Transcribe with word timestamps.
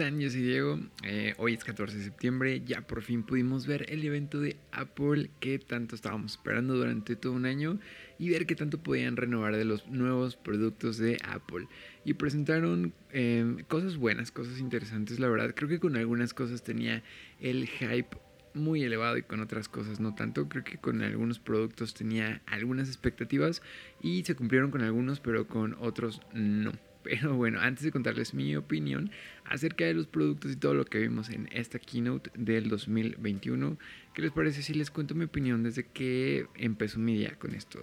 están? 0.00 0.18
Yo 0.18 0.30
soy 0.30 0.40
Diego. 0.40 0.80
Eh, 1.02 1.34
hoy 1.36 1.52
es 1.52 1.62
14 1.62 1.98
de 1.98 2.04
septiembre. 2.04 2.62
Ya 2.64 2.80
por 2.80 3.02
fin 3.02 3.22
pudimos 3.22 3.66
ver 3.66 3.84
el 3.90 4.02
evento 4.02 4.40
de 4.40 4.56
Apple 4.72 5.30
que 5.40 5.58
tanto 5.58 5.94
estábamos 5.94 6.32
esperando 6.32 6.74
durante 6.74 7.16
todo 7.16 7.34
un 7.34 7.44
año 7.44 7.78
y 8.18 8.30
ver 8.30 8.46
qué 8.46 8.54
tanto 8.54 8.82
podían 8.82 9.18
renovar 9.18 9.54
de 9.56 9.66
los 9.66 9.86
nuevos 9.88 10.36
productos 10.36 10.96
de 10.96 11.18
Apple. 11.28 11.68
Y 12.02 12.14
presentaron 12.14 12.94
em, 13.10 13.58
cosas 13.64 13.98
buenas, 13.98 14.32
cosas 14.32 14.58
interesantes, 14.58 15.20
la 15.20 15.28
verdad. 15.28 15.54
Creo 15.54 15.68
que 15.68 15.80
con 15.80 15.94
algunas 15.98 16.32
cosas 16.32 16.62
tenía 16.62 17.02
el 17.38 17.68
hype 17.68 18.16
muy 18.54 18.82
elevado 18.82 19.18
y 19.18 19.22
con 19.22 19.40
otras 19.40 19.68
cosas 19.68 20.00
no 20.00 20.14
tanto. 20.14 20.48
Creo 20.48 20.64
que 20.64 20.78
con 20.78 21.02
algunos 21.02 21.40
productos 21.40 21.92
tenía 21.92 22.40
algunas 22.46 22.88
expectativas 22.88 23.60
y 24.00 24.24
se 24.24 24.34
cumplieron 24.34 24.70
con 24.70 24.80
algunos, 24.80 25.20
pero 25.20 25.46
con 25.46 25.76
otros 25.78 26.22
no. 26.32 26.72
Pero 27.02 27.34
bueno, 27.34 27.60
antes 27.60 27.84
de 27.84 27.92
contarles 27.92 28.34
mi 28.34 28.56
opinión 28.56 29.10
acerca 29.44 29.84
de 29.84 29.94
los 29.94 30.06
productos 30.06 30.52
y 30.52 30.56
todo 30.56 30.74
lo 30.74 30.84
que 30.84 30.98
vimos 30.98 31.30
en 31.30 31.48
esta 31.52 31.78
keynote 31.78 32.30
del 32.34 32.68
2021, 32.68 33.78
¿qué 34.14 34.22
les 34.22 34.32
parece 34.32 34.62
si 34.62 34.74
les 34.74 34.90
cuento 34.90 35.14
mi 35.14 35.24
opinión 35.24 35.62
desde 35.62 35.84
que 35.84 36.46
empezó 36.54 36.98
mi 36.98 37.16
día 37.16 37.36
con 37.38 37.54
esto? 37.54 37.80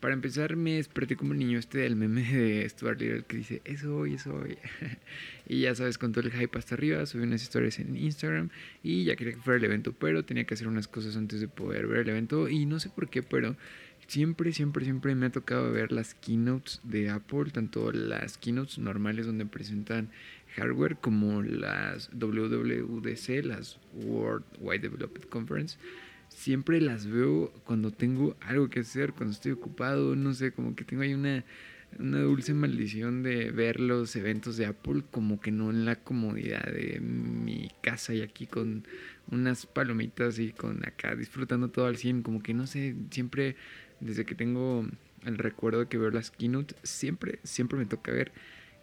Para 0.00 0.14
empezar, 0.14 0.54
me 0.54 0.74
desperté 0.74 1.16
como 1.16 1.32
un 1.32 1.38
niño 1.38 1.58
este 1.58 1.78
del 1.78 1.96
meme 1.96 2.22
de 2.22 2.68
Stuart 2.68 3.00
Little 3.00 3.24
que 3.24 3.38
dice, 3.38 3.62
eso 3.64 3.96
hoy, 3.96 4.14
eso 4.14 4.32
hoy. 4.32 4.56
y 5.48 5.62
ya 5.62 5.74
sabes, 5.74 5.98
con 5.98 6.12
todo 6.12 6.24
el 6.24 6.32
hype 6.32 6.56
hasta 6.56 6.76
arriba, 6.76 7.04
subí 7.04 7.24
unas 7.24 7.42
historias 7.42 7.80
en 7.80 7.96
Instagram 7.96 8.50
y 8.84 9.02
ya 9.02 9.16
quería 9.16 9.34
que 9.34 9.40
fuera 9.40 9.58
el 9.58 9.64
evento, 9.64 9.92
pero 9.92 10.24
tenía 10.24 10.44
que 10.44 10.54
hacer 10.54 10.68
unas 10.68 10.86
cosas 10.86 11.16
antes 11.16 11.40
de 11.40 11.48
poder 11.48 11.88
ver 11.88 12.00
el 12.00 12.10
evento 12.10 12.48
y 12.48 12.64
no 12.64 12.78
sé 12.78 12.90
por 12.90 13.10
qué, 13.10 13.24
pero 13.24 13.56
siempre, 14.08 14.52
siempre, 14.52 14.84
siempre 14.84 15.14
me 15.14 15.26
ha 15.26 15.30
tocado 15.30 15.70
ver 15.70 15.92
las 15.92 16.14
keynotes 16.14 16.80
de 16.82 17.10
Apple, 17.10 17.50
tanto 17.52 17.92
las 17.92 18.38
keynotes 18.38 18.78
normales 18.78 19.26
donde 19.26 19.46
presentan 19.46 20.10
hardware 20.56 20.96
como 20.96 21.42
las 21.42 22.10
WWDC, 22.12 23.44
las 23.44 23.78
World 23.92 24.44
Wide 24.60 24.80
Development 24.80 25.28
Conference. 25.28 25.78
Siempre 26.28 26.80
las 26.80 27.06
veo 27.06 27.52
cuando 27.64 27.90
tengo 27.90 28.36
algo 28.40 28.68
que 28.68 28.80
hacer, 28.80 29.12
cuando 29.12 29.32
estoy 29.32 29.52
ocupado, 29.52 30.16
no 30.16 30.32
sé, 30.34 30.52
como 30.52 30.74
que 30.74 30.84
tengo 30.84 31.02
ahí 31.02 31.12
una, 31.14 31.44
una 31.98 32.20
dulce 32.20 32.54
maldición 32.54 33.22
de 33.22 33.50
ver 33.50 33.78
los 33.78 34.14
eventos 34.16 34.56
de 34.56 34.66
Apple 34.66 35.02
como 35.10 35.40
que 35.40 35.50
no 35.50 35.70
en 35.70 35.84
la 35.84 35.96
comodidad 35.96 36.64
de 36.64 37.00
mi 37.00 37.70
casa 37.82 38.14
y 38.14 38.22
aquí 38.22 38.46
con 38.46 38.86
unas 39.30 39.66
palomitas 39.66 40.38
y 40.38 40.52
con 40.52 40.86
acá 40.86 41.14
disfrutando 41.14 41.68
todo 41.68 41.86
al 41.86 41.96
100, 41.96 42.22
como 42.22 42.42
que 42.42 42.54
no 42.54 42.66
sé, 42.66 42.94
siempre 43.10 43.56
desde 44.00 44.24
que 44.24 44.34
tengo 44.34 44.86
el 45.24 45.38
recuerdo 45.38 45.80
de 45.80 45.86
que 45.86 45.98
veo 45.98 46.10
las 46.10 46.30
keynote, 46.30 46.74
siempre, 46.82 47.40
siempre 47.42 47.78
me 47.78 47.86
toca 47.86 48.12
ver 48.12 48.32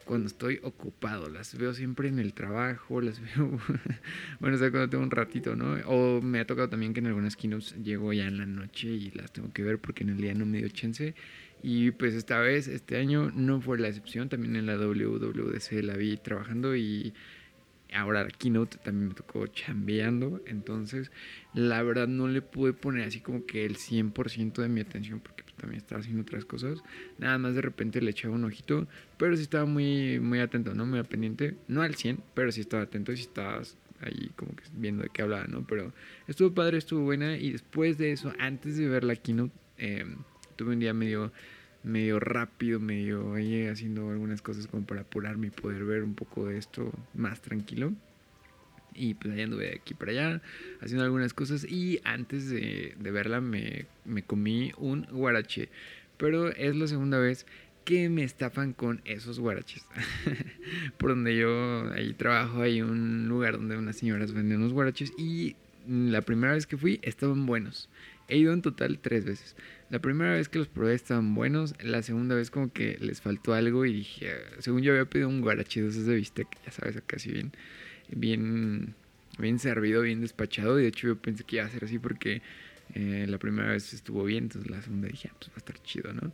cuando 0.06 0.28
estoy 0.28 0.60
ocupado. 0.64 1.30
Las 1.30 1.58
veo 1.58 1.74
siempre 1.74 2.08
en 2.08 2.20
el 2.20 2.34
trabajo, 2.34 3.02
las 3.02 3.20
veo, 3.20 3.60
bueno, 4.40 4.56
o 4.56 4.60
sea, 4.60 4.72
cuando 4.72 4.90
tengo 4.90 5.04
un 5.04 5.12
ratito, 5.12 5.56
¿no? 5.56 5.74
O 5.88 6.22
me 6.22 6.40
ha 6.40 6.48
tocado 6.48 6.70
también 6.70 6.94
que 6.94 7.00
en 7.00 7.08
algunas 7.08 7.36
keynotes 7.36 7.76
llego 7.84 8.14
ya 8.14 8.28
en 8.28 8.38
la 8.38 8.46
noche 8.46 8.88
y 8.88 9.12
las 9.12 9.32
tengo 9.34 9.52
que 9.52 9.64
ver 9.64 9.80
porque 9.80 10.04
en 10.04 10.10
el 10.10 10.18
día 10.18 10.34
no 10.34 10.46
me 10.46 10.60
dio 10.60 10.70
chance. 10.70 11.16
Y 11.64 11.92
pues 11.92 12.14
esta 12.14 12.40
vez, 12.40 12.68
este 12.68 12.98
año, 12.98 13.32
no 13.32 13.60
fue 13.60 13.80
la 13.80 13.88
excepción. 13.88 14.30
También 14.30 14.56
en 14.56 14.68
la 14.68 14.78
WWDC 14.78 15.84
la 15.84 15.96
vi 15.98 16.18
trabajando 16.18 16.76
y 16.76 17.14
ahora 17.96 18.28
keynote 18.28 18.78
también 18.78 19.10
me 19.10 19.14
tocó 19.14 19.48
chambeando, 19.48 20.42
entonces 20.46 21.12
la 21.54 21.82
verdad 21.84 22.08
no 22.08 22.28
le 22.28 22.42
pude 22.42 22.74
poner 22.74 23.08
así 23.08 23.20
como 23.22 23.46
que 23.46 23.66
el 23.66 23.78
100% 23.78 24.62
de 24.62 24.70
mi 24.70 24.82
atención 24.82 25.20
porque 25.20 25.44
pues, 25.44 25.56
también 25.56 25.78
estaba 25.78 26.02
haciendo 26.02 26.22
otras 26.22 26.46
cosas, 26.46 26.84
nada 27.18 27.38
más 27.38 27.56
de 27.56 27.62
repente 27.62 28.02
le 28.02 28.12
echaba 28.12 28.36
un 28.36 28.44
ojito, 28.44 28.88
pero 29.18 29.36
sí 29.36 29.44
estaba 29.44 29.66
muy, 29.66 30.20
muy 30.20 30.40
atento, 30.40 30.74
¿no? 30.74 30.86
Muy 30.86 31.02
pendiente, 31.04 31.56
no 31.68 31.82
al 31.82 31.96
100, 31.96 32.20
pero 32.34 32.52
sí 32.52 32.62
estaba 32.62 32.84
atento 32.84 33.12
y 33.12 33.18
sí 33.18 33.24
estaba 33.24 33.62
ahí 34.02 34.32
como 34.36 34.56
que 34.56 34.64
viendo 34.74 35.04
de 35.04 35.10
qué 35.10 35.22
hablaba, 35.22 35.46
¿no? 35.48 35.66
Pero 35.66 35.94
estuvo 36.28 36.54
padre, 36.54 36.78
estuvo 36.78 37.02
buena 37.02 37.38
y 37.38 37.52
después 37.52 37.98
de 37.98 38.12
eso, 38.12 38.34
antes 38.40 38.78
de 38.78 38.88
ver 38.88 39.04
la 39.04 39.16
keynote, 39.16 39.54
em, 39.78 40.18
tuve 40.56 40.74
un 40.74 40.80
día 40.80 40.94
medio 40.94 41.32
medio 41.86 42.20
rápido, 42.20 42.80
medio 42.80 43.36
ahí 43.36 43.68
haciendo 43.68 44.10
algunas 44.10 44.42
cosas 44.42 44.68
como 44.68 44.86
para 44.86 45.02
apurarme 45.02 45.48
y 45.48 45.50
poder 45.52 45.86
ver 45.86 46.04
un 46.04 46.16
poco 46.16 46.48
de 46.48 46.58
esto 46.58 46.92
más 47.14 47.42
tranquilo. 47.42 47.94
Y 48.94 49.14
pues 49.14 49.34
allá 49.34 49.44
anduve 49.44 49.66
de 49.66 49.76
aquí 49.76 49.94
para 49.94 50.12
allá, 50.12 50.42
haciendo 50.82 51.04
algunas 51.04 51.34
cosas. 51.34 51.66
Y 51.70 52.00
antes 52.04 52.50
de, 52.50 52.96
verla 53.00 53.40
me, 53.42 53.86
me, 54.06 54.24
comí 54.24 54.72
un 54.78 55.04
guarache. 55.12 55.70
Pero 56.18 56.50
es 56.50 56.76
la 56.76 56.88
segunda 56.88 57.20
vez 57.20 57.46
que 57.84 58.10
me 58.10 58.24
estafan 58.24 58.74
con 58.74 59.02
esos 59.06 59.40
guaraches. 59.40 59.86
Por 60.98 61.12
donde 61.12 61.38
yo 61.38 61.92
ahí 61.94 62.14
trabajo, 62.14 62.62
hay 62.62 62.82
un 62.82 63.28
lugar 63.28 63.58
donde 63.58 63.78
unas 63.78 63.98
señoras 63.98 64.34
venden 64.34 64.58
unos 64.58 64.74
guaraches. 64.74 65.12
Y 65.18 65.56
la 65.88 66.22
primera 66.22 66.54
vez 66.54 66.66
que 66.66 66.78
fui 66.78 67.00
estaban 67.04 67.46
buenos. 67.46 67.90
He 68.28 68.38
ido 68.38 68.54
en 68.54 68.62
total 68.62 69.00
tres 69.00 69.26
veces. 69.26 69.56
La 69.90 70.00
primera 70.00 70.34
vez 70.34 70.50
que 70.50 70.58
los 70.58 70.68
probé 70.68 70.96
estaban 70.96 71.36
buenos. 71.36 71.76
La 71.84 72.02
segunda 72.02 72.36
vez 72.36 72.50
como 72.50 72.72
que 72.72 72.98
les 73.00 73.22
faltó 73.22 73.54
algo 73.54 73.86
y 73.86 73.94
dije, 73.94 74.34
según 74.60 74.82
yo 74.82 74.94
había 74.94 75.06
pedido 75.06 75.30
un 75.30 75.42
guarachi 75.42 75.82
de 75.82 75.90
esos 75.90 76.06
de 76.06 76.16
bistec, 76.16 76.48
ya 76.66 76.72
sabes, 76.72 77.00
casi 77.06 77.32
bien, 77.32 77.52
bien, 78.10 78.96
bien 79.38 79.60
servido, 79.60 80.02
bien 80.02 80.22
despachado. 80.22 80.80
Y 80.80 80.84
de 80.84 80.90
hecho 80.90 81.08
yo 81.08 81.16
pensé 81.18 81.44
que 81.44 81.58
iba 81.58 81.66
a 81.66 81.70
ser 81.70 81.86
así 81.86 82.00
porque 82.00 82.42
eh, 82.94 83.26
la 83.28 83.38
primera 83.38 83.72
vez 83.72 83.94
estuvo 83.94 84.24
bien, 84.24 84.46
entonces 84.46 84.72
la 84.72 84.82
segunda 84.82 85.08
dije, 85.08 85.30
ah, 85.32 85.36
pues 85.38 85.50
va 85.50 85.56
a 85.56 85.60
estar 85.60 85.82
chido, 85.84 86.14
¿no? 86.14 86.32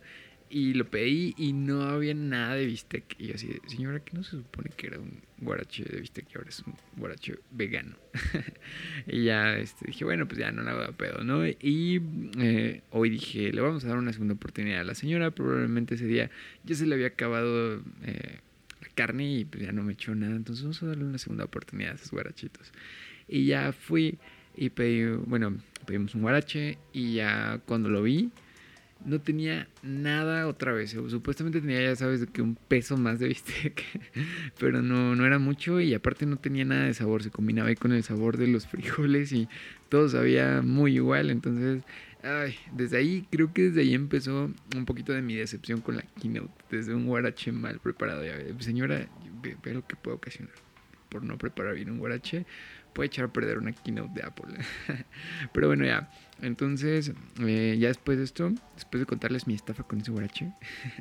Y 0.54 0.74
lo 0.74 0.84
pedí 0.84 1.34
y 1.38 1.54
no 1.54 1.80
había 1.80 2.12
nada 2.12 2.56
de 2.56 2.66
bistec. 2.66 3.16
Y 3.18 3.28
yo 3.28 3.36
así, 3.36 3.58
señora, 3.68 4.00
que 4.00 4.12
no 4.12 4.22
se 4.22 4.32
supone 4.32 4.68
que 4.76 4.88
era 4.88 4.98
un 4.98 5.22
guarache 5.38 5.82
de 5.82 5.98
bistec 5.98 6.26
y 6.30 6.36
ahora 6.36 6.50
es 6.50 6.62
un 6.66 6.74
guarache 6.94 7.38
vegano. 7.52 7.96
y 9.06 9.24
ya 9.24 9.56
este, 9.56 9.86
dije, 9.86 10.04
bueno, 10.04 10.28
pues 10.28 10.40
ya 10.40 10.52
no 10.52 10.62
la 10.62 10.72
hago 10.72 10.92
pedo, 10.92 11.24
¿no? 11.24 11.46
Y 11.46 12.02
eh, 12.38 12.82
hoy 12.90 13.08
dije, 13.08 13.50
le 13.50 13.62
vamos 13.62 13.86
a 13.86 13.88
dar 13.88 13.96
una 13.96 14.12
segunda 14.12 14.34
oportunidad 14.34 14.82
a 14.82 14.84
la 14.84 14.94
señora. 14.94 15.30
Probablemente 15.30 15.94
ese 15.94 16.04
día 16.04 16.30
ya 16.64 16.74
se 16.74 16.84
le 16.84 16.96
había 16.96 17.06
acabado 17.06 17.82
eh, 18.02 18.40
la 18.82 18.88
carne 18.94 19.32
y 19.32 19.44
pues 19.46 19.62
ya 19.62 19.72
no 19.72 19.82
me 19.82 19.94
echó 19.94 20.14
nada. 20.14 20.36
Entonces 20.36 20.64
vamos 20.64 20.82
a 20.82 20.86
darle 20.86 21.04
una 21.04 21.16
segunda 21.16 21.44
oportunidad 21.44 21.92
a 21.92 21.94
esos 21.94 22.10
guarachitos. 22.10 22.72
Y 23.26 23.46
ya 23.46 23.72
fui 23.72 24.18
y 24.54 24.68
pedí, 24.68 25.16
bueno, 25.24 25.56
pedimos 25.86 26.14
un 26.14 26.20
guarache 26.20 26.76
y 26.92 27.14
ya 27.14 27.58
cuando 27.64 27.88
lo 27.88 28.02
vi 28.02 28.30
no 29.04 29.20
tenía 29.20 29.68
nada 29.82 30.46
otra 30.46 30.72
vez. 30.72 30.90
Supuestamente 30.90 31.60
tenía, 31.60 31.82
ya 31.82 31.96
sabes, 31.96 32.26
que 32.32 32.42
un 32.42 32.56
peso 32.56 32.96
más 32.96 33.18
de 33.18 33.28
bistec, 33.28 33.82
pero 34.58 34.82
no, 34.82 35.14
no 35.14 35.26
era 35.26 35.38
mucho 35.38 35.80
y 35.80 35.94
aparte 35.94 36.26
no 36.26 36.36
tenía 36.36 36.64
nada 36.64 36.84
de 36.84 36.94
sabor. 36.94 37.22
Se 37.22 37.30
combinaba 37.30 37.68
ahí 37.68 37.76
con 37.76 37.92
el 37.92 38.02
sabor 38.02 38.36
de 38.36 38.46
los 38.46 38.66
frijoles 38.68 39.32
y 39.32 39.48
todo 39.88 40.08
sabía 40.08 40.62
muy 40.62 40.94
igual. 40.94 41.30
Entonces, 41.30 41.82
ay, 42.22 42.54
desde 42.72 42.98
ahí, 42.98 43.26
creo 43.30 43.52
que 43.52 43.62
desde 43.62 43.82
ahí 43.82 43.94
empezó 43.94 44.50
un 44.76 44.84
poquito 44.84 45.12
de 45.12 45.22
mi 45.22 45.34
decepción 45.34 45.80
con 45.80 45.96
la 45.96 46.02
keynote. 46.20 46.52
Desde 46.70 46.94
un 46.94 47.06
guarache 47.06 47.52
mal 47.52 47.78
preparado. 47.80 48.22
Señora, 48.58 49.08
ve, 49.42 49.56
lo 49.72 49.86
que 49.86 49.96
puede 49.96 50.16
ocasionar 50.16 50.54
por 51.08 51.22
no 51.22 51.36
preparar 51.36 51.74
bien 51.74 51.90
un 51.90 51.98
guarache 51.98 52.46
puede 52.92 53.08
echar 53.08 53.26
a 53.26 53.28
perder 53.28 53.58
una 53.58 53.72
keynote 53.72 54.12
de 54.14 54.22
Apple. 54.26 54.54
Pero 55.52 55.66
bueno, 55.68 55.84
ya. 55.84 56.10
Entonces, 56.40 57.12
eh, 57.40 57.76
ya 57.78 57.88
después 57.88 58.18
de 58.18 58.24
esto, 58.24 58.52
después 58.74 59.00
de 59.00 59.06
contarles 59.06 59.46
mi 59.46 59.54
estafa 59.54 59.82
con 59.84 60.00
ese 60.00 60.10
guarache, 60.10 60.52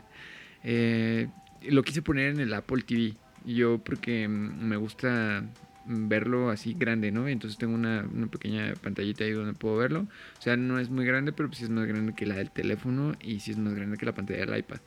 eh, 0.63 1.27
lo 1.63 1.83
quise 1.83 2.01
poner 2.01 2.31
en 2.31 2.39
el 2.39 2.53
Apple 2.53 2.83
TV. 2.83 3.15
Yo 3.45 3.79
porque 3.79 4.27
me 4.27 4.75
gusta 4.77 5.43
verlo 5.85 6.49
así 6.49 6.75
grande, 6.77 7.11
¿no? 7.11 7.27
Entonces 7.27 7.57
tengo 7.57 7.73
una, 7.73 8.07
pequeña 8.31 8.73
pantallita 8.75 9.23
ahí 9.23 9.31
donde 9.31 9.53
puedo 9.53 9.77
verlo. 9.77 10.07
O 10.38 10.41
sea, 10.41 10.57
no 10.57 10.79
es 10.79 10.89
muy 10.89 11.05
grande, 11.05 11.31
pero 11.33 11.51
sí 11.53 11.63
es 11.63 11.69
más 11.69 11.88
grande 11.88 12.13
que 12.13 12.25
la 12.25 12.35
del 12.35 12.51
teléfono 12.51 13.13
y 13.21 13.39
sí 13.39 13.51
es 13.51 13.57
más 13.57 13.73
grande 13.73 13.97
que 13.97 14.05
la 14.05 14.13
pantalla 14.13 14.45
del 14.45 14.57
iPad. 14.57 14.79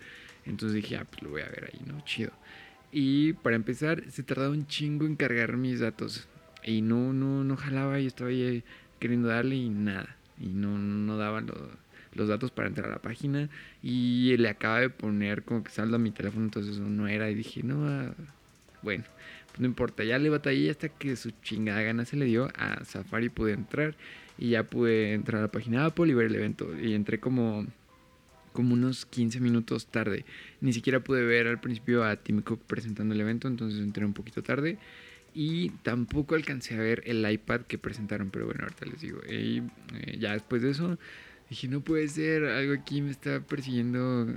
Entonces 0.45 0.77
dije, 0.77 0.97
ah, 0.97 1.07
pues 1.09 1.23
lo 1.23 1.31
voy 1.31 1.43
a 1.43 1.49
ver 1.49 1.71
ahí, 1.73 1.81
¿no? 1.87 2.01
Chido. 2.05 2.33
Y 2.93 3.33
para 3.35 3.57
empezar, 3.57 4.05
se 4.11 4.23
tardaba 4.23 4.51
un 4.51 4.67
chingo 4.67 5.07
en 5.07 5.17
cargar 5.17 5.57
mis 5.57 5.81
datos. 5.81 6.29
Y 6.65 6.83
no, 6.83 7.13
no, 7.13 7.45
no 7.45 7.57
jalaba 7.57 8.01
y 8.01 8.07
estaba 8.07 8.31
ahí 8.31 8.65
queriendo 8.99 9.29
darle 9.29 9.57
y 9.57 9.69
nada. 9.69 10.17
Y 10.39 10.47
no, 10.49 10.79
no 10.79 11.17
daba 11.17 11.43
los 12.15 12.29
datos 12.29 12.51
para 12.51 12.69
entrar 12.69 12.89
a 12.89 12.93
la 12.93 13.03
página. 13.03 13.49
Y 13.83 14.37
le 14.37 14.49
acaba 14.49 14.81
de 14.81 14.91
poner 14.91 15.43
como 15.43 15.63
que 15.63 15.71
saldo 15.71 15.97
a 15.97 15.99
mi 15.99 16.11
teléfono, 16.11 16.45
entonces 16.45 16.79
no 16.79 17.07
era. 17.07 17.31
Y 17.31 17.35
dije, 17.35 17.63
no, 17.63 17.87
ah, 17.87 18.15
bueno, 18.83 19.05
pues 19.49 19.61
no 19.61 19.67
importa. 19.67 20.05
Ya 20.05 20.19
le 20.19 20.31
batallé 20.31 20.71
hasta 20.71 20.89
que 20.89 21.17
su 21.17 21.31
chingada 21.43 21.83
gana 21.83 22.05
se 22.05 22.17
le 22.17 22.25
dio. 22.25 22.49
A 22.57 22.85
Safari 22.85 23.29
pude 23.29 23.53
entrar. 23.53 23.95
Y 24.39 24.51
ya 24.51 24.65
pude 24.65 25.13
entrar 25.13 25.41
a 25.41 25.43
la 25.43 25.53
página 25.53 25.81
de 25.81 25.87
Apple 25.87 26.11
y 26.11 26.15
ver 26.15 26.27
el 26.27 26.35
evento. 26.35 26.69
Y 26.81 26.95
entré 26.95 27.21
como 27.21 27.67
como 28.55 28.75
unos 28.75 29.05
15 29.05 29.41
minutos 29.41 29.87
tarde. 29.87 30.25
Ni 30.61 30.73
siquiera 30.73 31.01
pude 31.01 31.25
ver 31.25 31.49
al 31.49 31.61
principio 31.61 32.05
a 32.05 32.15
Tim 32.15 32.41
Cook 32.41 32.61
presentando 32.67 33.13
el 33.13 33.21
evento, 33.21 33.49
entonces 33.49 33.81
entré 33.81 34.07
un 34.07 34.15
poquito 34.15 34.45
tarde. 34.45 34.79
Y 35.35 35.71
tampoco 35.83 36.37
alcancé 36.37 36.75
a 36.77 36.79
ver 36.79 37.03
el 37.07 37.29
iPad 37.29 37.63
que 37.63 37.77
presentaron, 37.77 38.31
pero 38.31 38.47
bueno, 38.47 38.63
ahorita 38.63 38.87
les 38.87 39.01
digo. 39.01 39.21
Y 39.29 39.63
eh, 39.95 40.17
ya 40.19 40.33
después 40.33 40.63
de 40.63 40.71
eso, 40.71 40.97
dije, 41.51 41.67
no 41.67 41.81
puede 41.81 42.07
ser, 42.09 42.45
algo 42.45 42.73
aquí 42.73 43.03
me 43.03 43.11
está 43.11 43.41
persiguiendo 43.41 44.29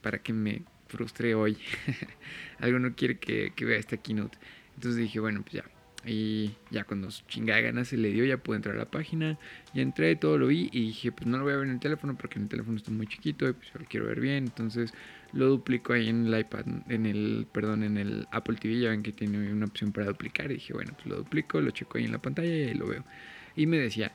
para 0.00 0.18
que 0.18 0.32
me 0.32 0.62
frustre 0.88 1.34
hoy. 1.34 1.58
algo 2.58 2.78
no 2.78 2.94
quiere 2.94 3.18
que, 3.18 3.52
vea 3.60 3.78
esta 3.78 3.98
keynote. 3.98 4.38
Entonces 4.74 5.00
dije, 5.00 5.20
bueno, 5.20 5.42
pues 5.42 5.54
ya. 5.54 5.64
Y 6.04 6.52
ya 6.70 6.84
cuando 6.84 7.08
chingada 7.28 7.60
ganas 7.60 7.88
se 7.88 7.96
le 7.96 8.10
dio, 8.10 8.24
ya 8.24 8.36
pude 8.36 8.56
entrar 8.56 8.74
a 8.74 8.78
la 8.78 8.90
página. 8.90 9.38
Ya 9.74 9.82
entré, 9.82 10.16
todo 10.16 10.38
lo 10.38 10.48
vi 10.48 10.68
y 10.72 10.86
dije, 10.86 11.12
pues 11.12 11.26
no 11.26 11.38
lo 11.38 11.44
voy 11.44 11.52
a 11.52 11.56
ver 11.56 11.66
en 11.66 11.74
el 11.74 11.80
teléfono 11.80 12.16
porque 12.16 12.38
el 12.38 12.48
teléfono 12.48 12.76
está 12.76 12.90
muy 12.90 13.06
chiquito 13.06 13.48
y 13.48 13.52
pues 13.52 13.68
lo 13.74 13.84
quiero 13.86 14.06
ver 14.06 14.20
bien. 14.20 14.44
Entonces 14.44 14.92
lo 15.32 15.46
duplico 15.46 15.92
ahí 15.92 16.08
en 16.08 16.26
el 16.26 16.40
iPad, 16.40 16.64
en 16.88 17.06
el, 17.06 17.46
perdón, 17.52 17.84
en 17.84 17.98
el 17.98 18.26
Apple 18.32 18.56
TV. 18.60 18.80
Ya 18.80 18.90
ven 18.90 19.02
que 19.02 19.12
tiene 19.12 19.52
una 19.52 19.66
opción 19.66 19.92
para 19.92 20.06
duplicar. 20.06 20.50
Y 20.50 20.54
dije, 20.54 20.72
bueno, 20.72 20.92
pues 20.94 21.06
lo 21.06 21.16
duplico, 21.16 21.60
lo 21.60 21.70
checo 21.70 21.98
ahí 21.98 22.04
en 22.04 22.12
la 22.12 22.22
pantalla 22.22 22.52
y 22.54 22.62
ahí 22.64 22.74
lo 22.74 22.88
veo. 22.88 23.04
Y 23.54 23.66
me 23.66 23.78
decía, 23.78 24.12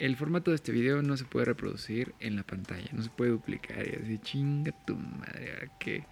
el 0.00 0.16
formato 0.16 0.50
de 0.50 0.56
este 0.56 0.72
video 0.72 1.02
no 1.02 1.16
se 1.16 1.24
puede 1.24 1.44
reproducir 1.46 2.14
en 2.20 2.36
la 2.36 2.42
pantalla, 2.42 2.88
no 2.92 3.02
se 3.02 3.10
puede 3.10 3.30
duplicar. 3.30 3.86
Y 3.86 4.02
así, 4.02 4.18
chinga 4.18 4.72
tu 4.86 4.96
madre, 4.96 5.52
¿a 5.62 5.78
qué? 5.78 6.04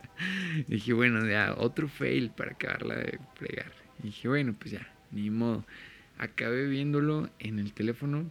dije, 0.68 0.92
bueno, 0.92 1.24
ya, 1.26 1.54
otro 1.56 1.88
fail 1.88 2.30
para 2.30 2.52
acabarla 2.52 2.96
de 2.96 3.18
fregar. 3.34 3.85
Y 4.02 4.08
dije, 4.08 4.28
bueno, 4.28 4.54
pues 4.58 4.72
ya, 4.72 4.92
ni 5.10 5.30
modo. 5.30 5.64
Acabé 6.18 6.66
viéndolo 6.66 7.30
en 7.38 7.58
el 7.58 7.72
teléfono 7.72 8.30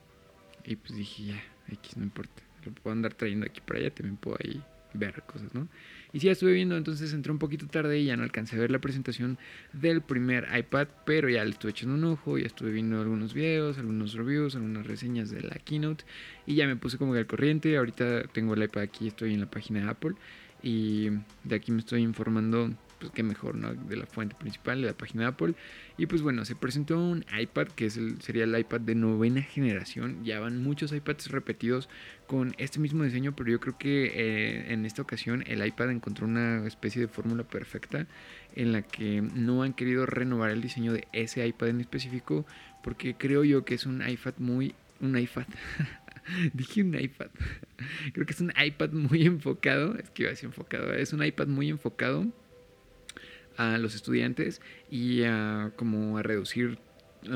y 0.63 0.75
pues 0.75 0.95
dije, 0.95 1.25
ya, 1.25 1.43
X 1.69 1.97
no 1.97 2.03
importa. 2.03 2.41
Lo 2.65 2.71
puedo 2.71 2.93
andar 2.93 3.13
trayendo 3.13 3.45
aquí 3.45 3.61
para 3.61 3.79
allá, 3.79 3.91
también 3.91 4.17
puedo 4.17 4.37
ahí 4.43 4.61
ver 4.97 5.21
cosas, 5.23 5.53
¿no? 5.53 5.67
Y 6.13 6.19
sí, 6.19 6.27
ya 6.27 6.31
estuve 6.31 6.53
viendo, 6.53 6.77
entonces 6.77 7.13
entré 7.13 7.31
un 7.31 7.39
poquito 7.39 7.67
tarde 7.67 7.99
y 7.99 8.05
ya 8.05 8.15
no 8.15 8.23
alcancé 8.23 8.55
a 8.55 8.59
ver 8.59 8.71
la 8.71 8.79
presentación 8.79 9.37
del 9.73 10.01
primer 10.01 10.47
iPad, 10.57 10.87
pero 11.05 11.29
ya 11.29 11.43
le 11.43 11.51
estuve 11.51 11.71
echando 11.71 11.95
un 11.95 12.03
ojo, 12.05 12.37
ya 12.37 12.45
estuve 12.45 12.71
viendo 12.71 13.01
algunos 13.01 13.33
videos, 13.33 13.77
algunos 13.77 14.13
reviews, 14.13 14.55
algunas 14.55 14.87
reseñas 14.87 15.29
de 15.29 15.41
la 15.41 15.55
keynote 15.55 16.05
y 16.45 16.55
ya 16.55 16.67
me 16.67 16.75
puse 16.77 16.97
como 16.97 17.13
que 17.13 17.19
al 17.19 17.27
corriente. 17.27 17.75
Ahorita 17.77 18.23
tengo 18.27 18.53
el 18.53 18.63
iPad 18.63 18.83
aquí, 18.83 19.07
estoy 19.07 19.33
en 19.33 19.41
la 19.41 19.49
página 19.49 19.81
de 19.81 19.89
Apple 19.89 20.15
y 20.63 21.09
de 21.43 21.55
aquí 21.55 21.71
me 21.71 21.79
estoy 21.79 22.01
informando 22.01 22.71
pues 23.05 23.15
qué 23.15 23.23
mejor, 23.23 23.55
¿no? 23.55 23.73
De 23.73 23.95
la 23.95 24.05
fuente 24.05 24.35
principal, 24.35 24.81
de 24.81 24.87
la 24.87 24.93
página 24.93 25.23
de 25.23 25.27
Apple. 25.29 25.53
Y 25.97 26.07
pues 26.07 26.21
bueno, 26.21 26.43
se 26.45 26.55
presentó 26.55 26.99
un 26.99 27.25
iPad 27.37 27.67
que 27.67 27.85
es 27.85 27.99
sería 28.19 28.45
el 28.45 28.57
iPad 28.57 28.81
de 28.81 28.95
novena 28.95 29.41
generación. 29.41 30.23
Ya 30.23 30.39
van 30.39 30.61
muchos 30.61 30.91
iPads 30.91 31.29
repetidos 31.29 31.89
con 32.27 32.55
este 32.57 32.79
mismo 32.79 33.03
diseño, 33.03 33.35
pero 33.35 33.51
yo 33.51 33.59
creo 33.59 33.77
que 33.77 34.05
eh, 34.05 34.73
en 34.73 34.85
esta 34.85 35.01
ocasión 35.01 35.43
el 35.47 35.65
iPad 35.65 35.91
encontró 35.91 36.25
una 36.25 36.65
especie 36.65 37.01
de 37.01 37.07
fórmula 37.07 37.43
perfecta 37.43 38.07
en 38.55 38.71
la 38.71 38.81
que 38.81 39.21
no 39.21 39.63
han 39.63 39.73
querido 39.73 40.05
renovar 40.05 40.49
el 40.49 40.61
diseño 40.61 40.93
de 40.93 41.07
ese 41.13 41.45
iPad 41.45 41.69
en 41.69 41.81
específico, 41.81 42.45
porque 42.83 43.15
creo 43.15 43.43
yo 43.43 43.65
que 43.65 43.75
es 43.75 43.85
un 43.85 44.07
iPad 44.07 44.33
muy... 44.39 44.73
Un 45.01 45.17
iPad. 45.17 45.45
Dije 46.53 46.81
un 46.81 46.97
iPad. 46.97 47.27
Creo 48.13 48.25
que 48.25 48.31
es 48.31 48.39
un 48.39 48.53
iPad 48.57 48.91
muy 48.91 49.25
enfocado. 49.25 49.95
Es 49.97 50.09
que 50.09 50.23
iba 50.23 50.29
a 50.29 50.31
decir 50.31 50.47
enfocado. 50.47 50.93
Es 50.93 51.11
un 51.11 51.21
iPad 51.21 51.47
muy 51.47 51.69
enfocado 51.69 52.31
a 53.57 53.77
los 53.77 53.95
estudiantes 53.95 54.61
y 54.89 55.23
a 55.23 55.71
como 55.75 56.17
a 56.17 56.23
reducir 56.23 56.77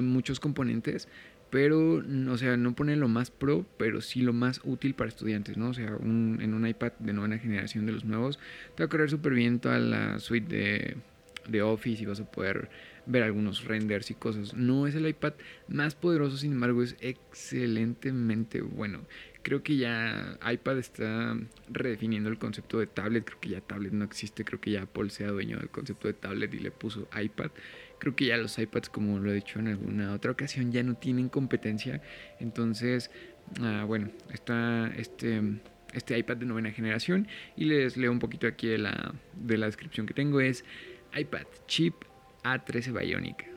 muchos 0.01 0.39
componentes 0.39 1.07
pero 1.49 2.03
o 2.29 2.37
sea 2.37 2.57
no 2.57 2.75
pone 2.75 2.95
lo 2.95 3.07
más 3.07 3.31
pro 3.31 3.65
pero 3.77 4.01
sí 4.01 4.21
lo 4.21 4.33
más 4.33 4.61
útil 4.63 4.93
para 4.93 5.09
estudiantes 5.09 5.57
no 5.57 5.69
o 5.69 5.73
sea 5.73 5.87
en 5.99 6.53
un 6.53 6.67
iPad 6.67 6.91
de 6.99 7.13
novena 7.13 7.39
generación 7.39 7.85
de 7.85 7.91
los 7.91 8.05
nuevos 8.05 8.37
te 8.75 8.83
va 8.83 8.85
a 8.85 8.89
correr 8.89 9.09
súper 9.09 9.33
bien 9.33 9.59
toda 9.59 9.79
la 9.79 10.19
suite 10.19 10.55
de, 10.55 10.97
de 11.47 11.61
Office 11.61 12.03
y 12.03 12.05
vas 12.05 12.19
a 12.19 12.29
poder 12.29 12.69
ver 13.09 13.23
algunos 13.23 13.65
renders 13.65 14.11
y 14.11 14.13
cosas. 14.13 14.53
No 14.53 14.87
es 14.87 14.95
el 14.95 15.07
iPad 15.07 15.33
más 15.67 15.95
poderoso 15.95 16.37
sin 16.37 16.53
embargo 16.53 16.83
es 16.83 16.95
excelentemente 17.01 18.61
bueno 18.61 19.01
creo 19.49 19.63
que 19.63 19.77
ya 19.77 20.37
iPad 20.47 20.77
está 20.77 21.35
redefiniendo 21.71 22.29
el 22.29 22.37
concepto 22.37 22.77
de 22.77 22.85
tablet. 22.85 23.25
Creo 23.25 23.39
que 23.39 23.49
ya 23.49 23.61
tablet 23.61 23.91
no 23.93 24.05
existe. 24.05 24.45
Creo 24.45 24.61
que 24.61 24.69
ya 24.69 24.83
Apple 24.83 25.09
se 25.09 25.25
ha 25.25 25.29
dueño 25.29 25.57
del 25.57 25.69
concepto 25.69 26.07
de 26.07 26.13
tablet 26.13 26.53
y 26.53 26.59
le 26.59 26.69
puso 26.69 27.07
iPad. 27.19 27.49
Creo 27.97 28.15
que 28.15 28.27
ya 28.27 28.37
los 28.37 28.59
iPads, 28.59 28.89
como 28.89 29.17
lo 29.17 29.31
he 29.31 29.33
dicho 29.33 29.57
en 29.57 29.69
alguna 29.69 30.13
otra 30.13 30.29
ocasión, 30.29 30.71
ya 30.71 30.83
no 30.83 30.97
tienen 30.97 31.29
competencia. 31.29 31.99
Entonces, 32.39 33.09
ah, 33.59 33.85
bueno, 33.87 34.11
está 34.31 34.93
este, 34.95 35.41
este 35.93 36.15
iPad 36.15 36.37
de 36.37 36.45
novena 36.45 36.69
generación. 36.69 37.27
Y 37.57 37.65
les 37.65 37.97
leo 37.97 38.11
un 38.11 38.19
poquito 38.19 38.45
aquí 38.45 38.67
de 38.67 38.77
la, 38.77 39.15
de 39.33 39.57
la 39.57 39.65
descripción 39.65 40.05
que 40.05 40.13
tengo. 40.13 40.41
Es 40.41 40.63
iPad 41.17 41.47
Chip 41.65 41.95
A13 42.43 42.99
Bionic 42.99 43.49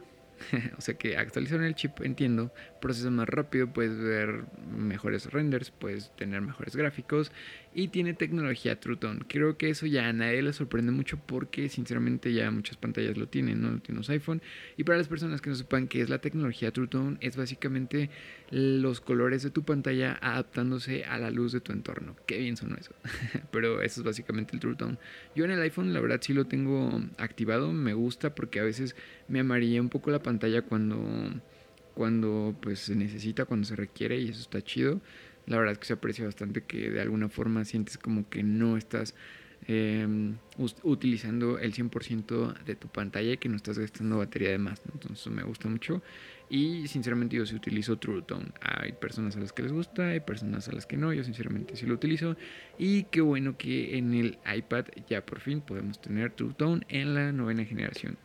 o 0.78 0.80
sea 0.80 0.94
que 0.94 1.16
actualizaron 1.16 1.64
el 1.64 1.74
chip, 1.74 2.00
entiendo, 2.02 2.52
procesa 2.82 3.10
más 3.10 3.28
rápido, 3.28 3.72
puedes 3.72 3.98
ver 3.98 4.44
mejores 4.76 5.32
renders, 5.32 5.70
puedes 5.70 6.14
tener 6.16 6.42
mejores 6.42 6.76
gráficos 6.76 7.32
y 7.74 7.88
tiene 7.88 8.12
tecnología 8.12 8.78
True 8.78 8.96
Tone. 8.96 9.20
Creo 9.28 9.56
que 9.56 9.70
eso 9.70 9.86
ya 9.86 10.08
a 10.08 10.12
nadie 10.12 10.42
le 10.42 10.52
sorprende 10.52 10.92
mucho 10.92 11.16
porque 11.16 11.68
sinceramente 11.68 12.34
ya 12.34 12.50
muchas 12.50 12.76
pantallas 12.76 13.16
lo 13.16 13.28
tienen, 13.28 13.62
¿no? 13.62 13.70
Lo 13.70 13.78
tienen 13.78 13.98
los 13.98 14.10
iPhone. 14.10 14.42
Y 14.76 14.84
para 14.84 14.98
las 14.98 15.08
personas 15.08 15.40
que 15.40 15.48
no 15.48 15.56
sepan 15.56 15.86
qué 15.86 16.02
es 16.02 16.10
la 16.10 16.18
tecnología 16.18 16.72
True 16.72 16.88
Tone, 16.88 17.16
es 17.20 17.36
básicamente 17.36 18.10
los 18.50 19.00
colores 19.00 19.42
de 19.44 19.50
tu 19.50 19.62
pantalla 19.62 20.18
adaptándose 20.20 21.04
a 21.04 21.18
la 21.18 21.30
luz 21.30 21.52
de 21.52 21.60
tu 21.60 21.72
entorno. 21.72 22.16
Qué 22.26 22.38
bien 22.38 22.56
sonó 22.56 22.76
eso. 22.76 22.92
Pero 23.52 23.80
eso 23.80 24.00
es 24.00 24.04
básicamente 24.04 24.54
el 24.54 24.60
True 24.60 24.74
Tone. 24.74 24.98
Yo 25.36 25.44
en 25.44 25.52
el 25.52 25.62
iPhone 25.62 25.94
la 25.94 26.00
verdad 26.00 26.20
sí 26.20 26.34
lo 26.34 26.46
tengo 26.46 27.00
activado, 27.16 27.72
me 27.72 27.94
gusta 27.94 28.34
porque 28.34 28.58
a 28.58 28.64
veces 28.64 28.96
me 29.28 29.38
amarilla 29.38 29.80
un 29.80 29.88
poco 29.88 30.10
la 30.10 30.22
pantalla 30.22 30.62
cuando 30.62 31.00
cuando 31.94 32.54
pues 32.60 32.80
se 32.80 32.94
necesita, 32.94 33.44
cuando 33.44 33.66
se 33.66 33.76
requiere 33.76 34.18
y 34.18 34.28
eso 34.28 34.40
está 34.40 34.62
chido 34.62 35.00
la 35.46 35.58
verdad 35.58 35.72
es 35.72 35.78
que 35.78 35.86
se 35.86 35.92
aprecia 35.94 36.24
bastante 36.24 36.62
que 36.62 36.90
de 36.90 37.00
alguna 37.00 37.28
forma 37.28 37.64
sientes 37.64 37.98
como 37.98 38.28
que 38.28 38.42
no 38.42 38.76
estás 38.76 39.14
em, 39.66 40.36
utilizando 40.82 41.58
el 41.58 41.72
100% 41.72 42.64
de 42.64 42.76
tu 42.76 42.88
pantalla 42.88 43.32
y 43.32 43.36
que 43.38 43.48
no 43.48 43.56
estás 43.56 43.78
gastando 43.78 44.18
batería 44.18 44.50
de 44.50 44.58
más. 44.58 44.80
Entonces 44.92 45.32
me 45.32 45.42
gusta 45.42 45.68
mucho. 45.68 46.02
Y 46.48 46.86
sinceramente 46.88 47.36
yo 47.36 47.46
sí 47.46 47.54
utilizo 47.54 47.96
True 47.96 48.22
Tone. 48.22 48.52
Hay 48.60 48.92
personas 48.92 49.36
a 49.36 49.40
las 49.40 49.52
que 49.52 49.62
les 49.62 49.72
gusta, 49.72 50.08
hay 50.08 50.20
personas 50.20 50.68
a 50.68 50.72
las 50.72 50.86
que 50.86 50.96
no. 50.96 51.12
Yo 51.12 51.24
sinceramente 51.24 51.76
sí 51.76 51.86
lo 51.86 51.94
utilizo. 51.94 52.36
Y 52.78 53.04
qué 53.04 53.20
bueno 53.20 53.56
que 53.56 53.96
en 53.96 54.14
el 54.14 54.38
iPad 54.54 54.86
ya 55.08 55.24
por 55.24 55.40
fin 55.40 55.60
podemos 55.60 56.00
tener 56.00 56.32
True 56.32 56.54
Tone 56.56 56.84
en 56.88 57.14
la 57.14 57.32
novena 57.32 57.64
generación. 57.64 58.18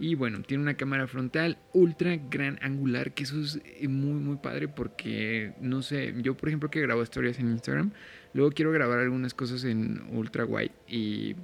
Y 0.00 0.14
bueno, 0.14 0.40
tiene 0.40 0.62
una 0.62 0.78
cámara 0.78 1.06
frontal 1.06 1.58
ultra 1.74 2.16
gran 2.16 2.58
angular, 2.62 3.12
que 3.12 3.24
eso 3.24 3.38
es 3.38 3.60
eh, 3.66 3.86
muy, 3.86 4.14
muy 4.14 4.36
padre 4.36 4.66
porque, 4.66 5.52
no 5.60 5.82
sé, 5.82 6.14
yo 6.22 6.34
por 6.38 6.48
ejemplo 6.48 6.70
que 6.70 6.80
grabo 6.80 7.02
historias 7.02 7.38
en 7.38 7.50
Instagram, 7.50 7.92
luego 8.32 8.50
quiero 8.50 8.72
grabar 8.72 8.98
algunas 9.00 9.34
cosas 9.34 9.62
en 9.64 10.00
ultra 10.10 10.46
wide 10.46 10.72
y, 10.88 11.36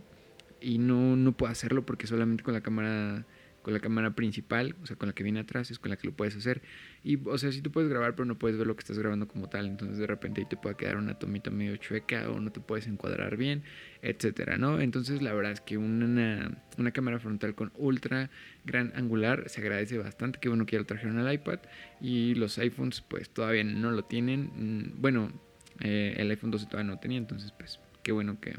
y 0.58 0.78
no, 0.78 1.16
no 1.16 1.32
puedo 1.32 1.52
hacerlo 1.52 1.84
porque 1.84 2.06
solamente 2.06 2.42
con 2.42 2.54
la 2.54 2.62
cámara 2.62 3.26
con 3.66 3.74
la 3.74 3.80
cámara 3.80 4.14
principal, 4.14 4.76
o 4.80 4.86
sea, 4.86 4.94
con 4.94 5.08
la 5.08 5.12
que 5.12 5.24
viene 5.24 5.40
atrás, 5.40 5.72
es 5.72 5.80
con 5.80 5.90
la 5.90 5.96
que 5.96 6.06
lo 6.06 6.12
puedes 6.14 6.36
hacer. 6.36 6.62
Y, 7.02 7.18
o 7.26 7.36
sea, 7.36 7.50
sí 7.50 7.62
tú 7.62 7.72
puedes 7.72 7.90
grabar, 7.90 8.14
pero 8.14 8.24
no 8.24 8.38
puedes 8.38 8.56
ver 8.56 8.64
lo 8.64 8.76
que 8.76 8.82
estás 8.82 8.96
grabando 8.96 9.26
como 9.26 9.48
tal. 9.48 9.66
Entonces, 9.66 9.98
de 9.98 10.06
repente 10.06 10.40
ahí 10.40 10.46
te 10.48 10.56
puede 10.56 10.76
quedar 10.76 10.98
una 10.98 11.18
tomita 11.18 11.50
medio 11.50 11.76
chueca 11.76 12.30
o 12.30 12.38
no 12.38 12.52
te 12.52 12.60
puedes 12.60 12.86
encuadrar 12.86 13.36
bien, 13.36 13.64
etcétera, 14.02 14.56
¿no? 14.56 14.80
Entonces, 14.80 15.20
la 15.20 15.32
verdad 15.32 15.50
es 15.50 15.60
que 15.60 15.78
una, 15.78 16.62
una 16.78 16.92
cámara 16.92 17.18
frontal 17.18 17.56
con 17.56 17.72
ultra 17.74 18.30
gran 18.64 18.92
angular 18.94 19.48
se 19.48 19.62
agradece 19.62 19.98
bastante. 19.98 20.38
Qué 20.38 20.48
bueno 20.48 20.64
que 20.64 20.74
ya 20.74 20.78
lo 20.78 20.86
trajeron 20.86 21.18
al 21.18 21.34
iPad. 21.34 21.58
Y 22.00 22.36
los 22.36 22.58
iPhones, 22.58 23.00
pues 23.00 23.30
todavía 23.30 23.64
no 23.64 23.90
lo 23.90 24.04
tienen. 24.04 24.52
Mm, 24.54 25.00
bueno, 25.02 25.32
eh, 25.80 26.14
el 26.18 26.30
iPhone 26.30 26.52
12 26.52 26.66
todavía 26.66 26.92
no 26.92 27.00
tenía, 27.00 27.18
entonces, 27.18 27.50
pues, 27.58 27.80
qué 28.04 28.12
bueno 28.12 28.40
que 28.40 28.54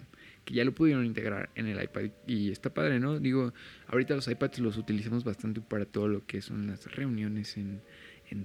que 0.47 0.53
ya 0.53 0.63
lo 0.63 0.73
pudieron 0.73 1.05
integrar 1.05 1.49
en 1.55 1.67
el 1.67 1.83
iPad 1.83 2.05
y 2.25 2.51
está 2.51 2.73
padre, 2.73 3.01
¿no? 3.01 3.19
Digo, 3.19 3.53
ahorita 3.87 4.15
los 4.15 4.29
iPads 4.29 4.59
los 4.59 4.77
utilizamos 4.77 5.25
bastante 5.25 5.59
para 5.59 5.85
todo 5.85 6.07
lo 6.07 6.25
que 6.25 6.41
son 6.41 6.67
las 6.67 6.89
reuniones 6.95 7.57
en, 7.57 7.81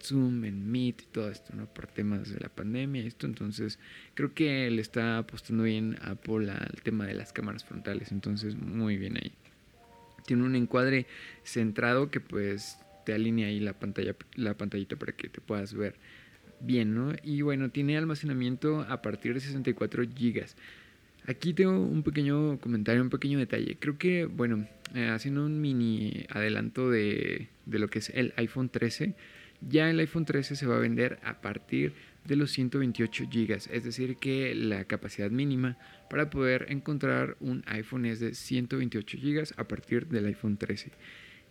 Zoom, 0.01 0.45
en 0.45 0.69
Meet 0.69 1.03
y 1.03 1.07
todo 1.07 1.31
esto, 1.31 1.55
¿no? 1.55 1.73
Por 1.73 1.87
temas 1.87 2.29
de 2.29 2.41
la 2.41 2.49
pandemia 2.49 3.03
y 3.03 3.07
esto, 3.07 3.27
entonces 3.27 3.79
creo 4.15 4.35
que 4.35 4.69
le 4.69 4.83
está 4.83 5.19
apostando 5.19 5.63
bien 5.63 5.97
a 6.03 6.11
Apple 6.11 6.51
al 6.51 6.83
tema 6.83 7.07
de 7.07 7.15
las 7.15 7.33
cámaras 7.33 7.65
frontales, 7.65 8.11
entonces 8.11 8.57
muy 8.57 8.97
bien 8.97 9.17
ahí. 9.17 9.31
Tiene 10.27 10.43
un 10.43 10.57
encuadre 10.57 11.07
centrado 11.45 12.11
que 12.11 12.19
pues 12.19 12.79
te 13.07 13.15
alinea 13.15 13.47
ahí 13.47 13.61
la 13.61 13.75
pantalla, 13.75 14.17
la 14.35 14.57
pantallita 14.57 14.97
para 14.97 15.13
que 15.13 15.29
te 15.29 15.41
puedas 15.41 15.73
ver 15.73 15.95
bien, 16.59 16.95
¿no? 16.95 17.13
Y 17.23 17.43
bueno, 17.43 17.71
tiene 17.71 17.97
almacenamiento 17.97 18.81
a 18.89 19.03
partir 19.03 19.35
de 19.35 19.41
64 19.41 20.03
GB. 20.03 20.47
Aquí 21.27 21.55
tengo 21.55 21.79
un 21.79 22.03
pequeño 22.03 22.59
comentario, 22.59 23.03
un 23.03 23.11
pequeño 23.11 23.39
detalle. 23.39 23.77
Creo 23.79 23.97
que, 23.97 24.25
bueno, 24.27 24.67
eh, 24.95 25.09
haciendo 25.09 25.47
un 25.47 25.61
mini 25.61 26.27
adelanto 26.31 26.91
de, 26.91 27.49
de, 27.67 27.79
lo 27.79 27.89
que 27.89 28.01
es 28.01 28.11
el 28.11 28.35
iPhone 28.37 28.69
13, 28.69 29.15
ya 29.61 29.89
el 29.89 30.01
iPhone 30.01 30.25
13 30.25 30.57
se 30.57 30.67
va 30.67 30.77
a 30.77 30.81
vender 30.81 31.21
a 31.23 31.41
partir 31.41 31.95
de 32.25 32.37
los 32.37 32.51
128 32.53 33.25
GB. 33.31 33.53
Es 33.71 33.85
decir, 33.85 34.17
que 34.17 34.55
la 34.55 34.85
capacidad 34.85 35.31
mínima 35.31 35.77
para 36.11 36.31
poder 36.31 36.67
encontrar 36.69 37.37
un 37.41 37.63
iPhone 37.67 38.05
es 38.05 38.21
de 38.21 38.35
128 38.35 39.19
GB 39.21 39.55
a 39.57 39.65
partir 39.69 40.09
del 40.09 40.27
iPhone 40.27 40.57
13. 40.57 40.91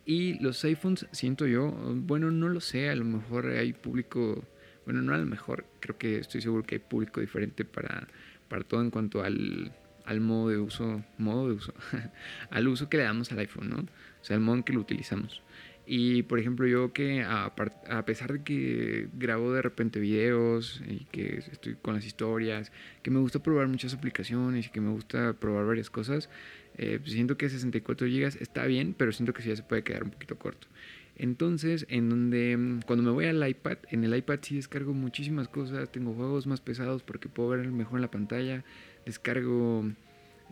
Y 0.05 0.39
los 0.39 0.63
iPhones, 0.63 1.05
siento 1.11 1.45
yo, 1.45 1.71
bueno, 1.95 2.31
no 2.31 2.49
lo 2.49 2.59
sé, 2.59 2.89
a 2.89 2.95
lo 2.95 3.05
mejor 3.05 3.47
hay 3.47 3.73
público, 3.73 4.43
bueno, 4.85 5.01
no 5.01 5.13
a 5.13 5.17
lo 5.17 5.25
mejor, 5.25 5.65
creo 5.79 5.97
que 5.97 6.17
estoy 6.17 6.41
seguro 6.41 6.63
que 6.63 6.75
hay 6.75 6.79
público 6.79 7.21
diferente 7.21 7.65
para 7.65 8.07
para 8.51 8.65
todo 8.65 8.81
en 8.81 8.89
cuanto 8.89 9.23
al, 9.23 9.71
al 10.03 10.19
modo 10.19 10.49
de 10.49 10.57
uso, 10.57 11.01
modo 11.17 11.47
de 11.47 11.53
uso, 11.53 11.73
al 12.49 12.67
uso 12.67 12.89
que 12.89 12.97
le 12.97 13.03
damos 13.03 13.31
al 13.31 13.39
iPhone, 13.39 13.69
¿no? 13.69 13.77
O 13.77 14.23
sea, 14.23 14.35
el 14.35 14.41
modo 14.41 14.57
en 14.57 14.63
que 14.63 14.73
lo 14.73 14.81
utilizamos. 14.81 15.41
Y 15.85 16.23
por 16.23 16.37
ejemplo, 16.37 16.67
yo 16.67 16.91
que 16.91 17.23
a, 17.23 17.45
a, 17.45 18.05
pesar 18.05 18.33
de 18.33 18.43
que 18.43 19.07
grabo 19.13 19.53
de 19.53 19.61
repente 19.61 20.01
videos 20.01 20.81
y 20.85 21.05
que 21.05 21.37
estoy 21.37 21.75
con 21.81 21.95
las 21.95 22.05
historias, 22.05 22.73
que 23.01 23.09
me 23.09 23.19
gusta 23.19 23.41
probar 23.41 23.69
muchas 23.69 23.93
aplicaciones 23.93 24.67
y 24.67 24.69
que 24.69 24.81
me 24.81 24.89
gusta 24.89 25.31
probar 25.31 25.65
varias 25.65 25.89
cosas, 25.89 26.29
eh, 26.77 26.99
pues 26.99 27.13
siento 27.13 27.37
que 27.37 27.49
64 27.49 28.05
GB 28.05 28.41
está 28.41 28.65
bien, 28.65 28.93
pero 28.97 29.13
siento 29.13 29.33
que 29.33 29.41
sí 29.43 29.49
ya 29.49 29.55
se 29.55 29.63
puede 29.63 29.83
quedar 29.83 30.03
un 30.03 30.11
poquito 30.11 30.37
corto. 30.37 30.67
Entonces, 31.15 31.85
en 31.89 32.09
donde 32.09 32.57
mm, 32.57 32.81
cuando 32.85 33.03
me 33.03 33.11
voy 33.11 33.25
al 33.25 33.47
iPad, 33.47 33.77
en 33.89 34.03
el 34.03 34.15
iPad 34.15 34.39
sí 34.41 34.55
descargo 34.55 34.93
muchísimas 34.93 35.47
cosas, 35.47 35.91
tengo 35.91 36.13
juegos 36.13 36.47
más 36.47 36.61
pesados 36.61 37.03
porque 37.03 37.29
puedo 37.29 37.49
ver 37.49 37.67
mejor 37.71 37.97
en 37.97 38.01
la 38.01 38.11
pantalla, 38.11 38.63
descargo, 39.05 39.85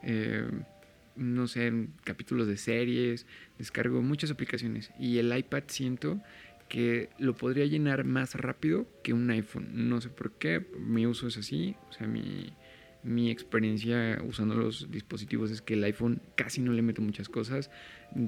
eh, 0.04 0.48
no 1.16 1.48
sé, 1.48 1.88
capítulos 2.04 2.48
de 2.48 2.58
series, 2.58 3.26
descargo 3.58 4.02
muchas 4.02 4.32
aplicaciones 4.32 4.92
y 5.00 5.18
el 5.18 5.36
iPad 5.36 5.64
siento 5.68 6.22
que 6.70 7.10
lo 7.18 7.36
podría 7.36 7.66
llenar 7.66 8.04
más 8.04 8.36
rápido 8.36 8.88
que 9.04 9.14
un 9.14 9.30
iPhone. 9.32 9.90
No 9.90 10.00
sé 10.02 10.10
por 10.10 10.34
qué, 10.34 10.66
mi 10.78 11.08
uso 11.08 11.28
es 11.28 11.38
así, 11.38 11.76
o 11.90 11.94
sea, 11.94 12.08
mi, 12.08 12.54
mi 13.04 13.32
experiencia 13.32 14.22
usando 14.26 14.56
los 14.56 14.92
dispositivos 14.92 15.52
es 15.52 15.62
que 15.62 15.74
el 15.74 15.84
iPhone 15.84 16.22
casi 16.36 16.62
no 16.62 16.72
le 16.72 16.82
meto 16.82 17.02
muchas 17.02 17.28
cosas. 17.28 17.72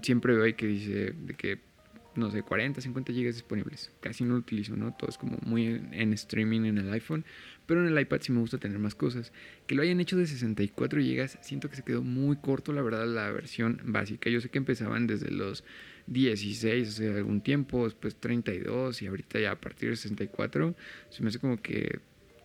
Siempre 0.02 0.34
veo 0.34 0.44
ahí 0.44 0.54
que 0.54 0.66
dice 0.66 1.12
de 1.12 1.34
que 1.36 1.71
no 2.16 2.30
sé, 2.30 2.44
40, 2.44 2.82
50 2.82 3.14
GB 3.14 3.26
disponibles. 3.28 3.92
Casi 4.02 4.24
no 4.24 4.34
lo 4.34 4.40
utilizo, 4.40 4.76
¿no? 4.76 4.94
Todo 4.94 5.10
es 5.10 5.18
como 5.18 5.38
muy 5.46 5.66
en, 5.66 6.14
streaming 6.14 6.66
en 6.66 6.78
el 6.78 6.92
iPhone. 6.92 7.26
Pero 7.66 7.82
en 7.82 7.96
el 7.96 8.00
iPad 8.00 8.20
sí 8.22 8.32
me 8.32 8.40
gusta 8.40 8.58
tener 8.58 8.80
más 8.80 8.96
cosas. 8.96 9.32
Que 9.68 9.76
lo 9.76 9.82
hayan 9.82 10.00
hecho 10.00 10.18
de 10.18 10.26
64 10.28 11.00
GB, 11.00 11.28
siento 11.42 11.70
que 11.70 11.76
se 11.76 11.84
quedó 11.84 12.02
muy 12.02 12.38
corto, 12.38 12.74
la 12.74 12.82
verdad, 12.82 13.08
la 13.08 13.32
versión 13.32 13.82
básica. 13.86 14.30
Yo 14.30 14.42
sé 14.42 14.50
que 14.50 14.58
empezaban 14.58 15.08
desde 15.08 15.32
los 15.32 15.64
16 16.08 16.88
hace 16.88 17.10
algún 17.16 17.42
tiempo, 17.42 17.86
después 17.86 18.16
32 18.18 19.02
y 19.02 19.08
ahorita 19.08 19.40
ya 19.40 19.52
a 19.52 19.60
partir 19.60 19.90
de 19.90 19.96
64. 19.96 20.76
Se 21.10 21.24
me 21.24 21.30
hace 21.30 21.40
como 21.40 21.62
que 21.62 22.00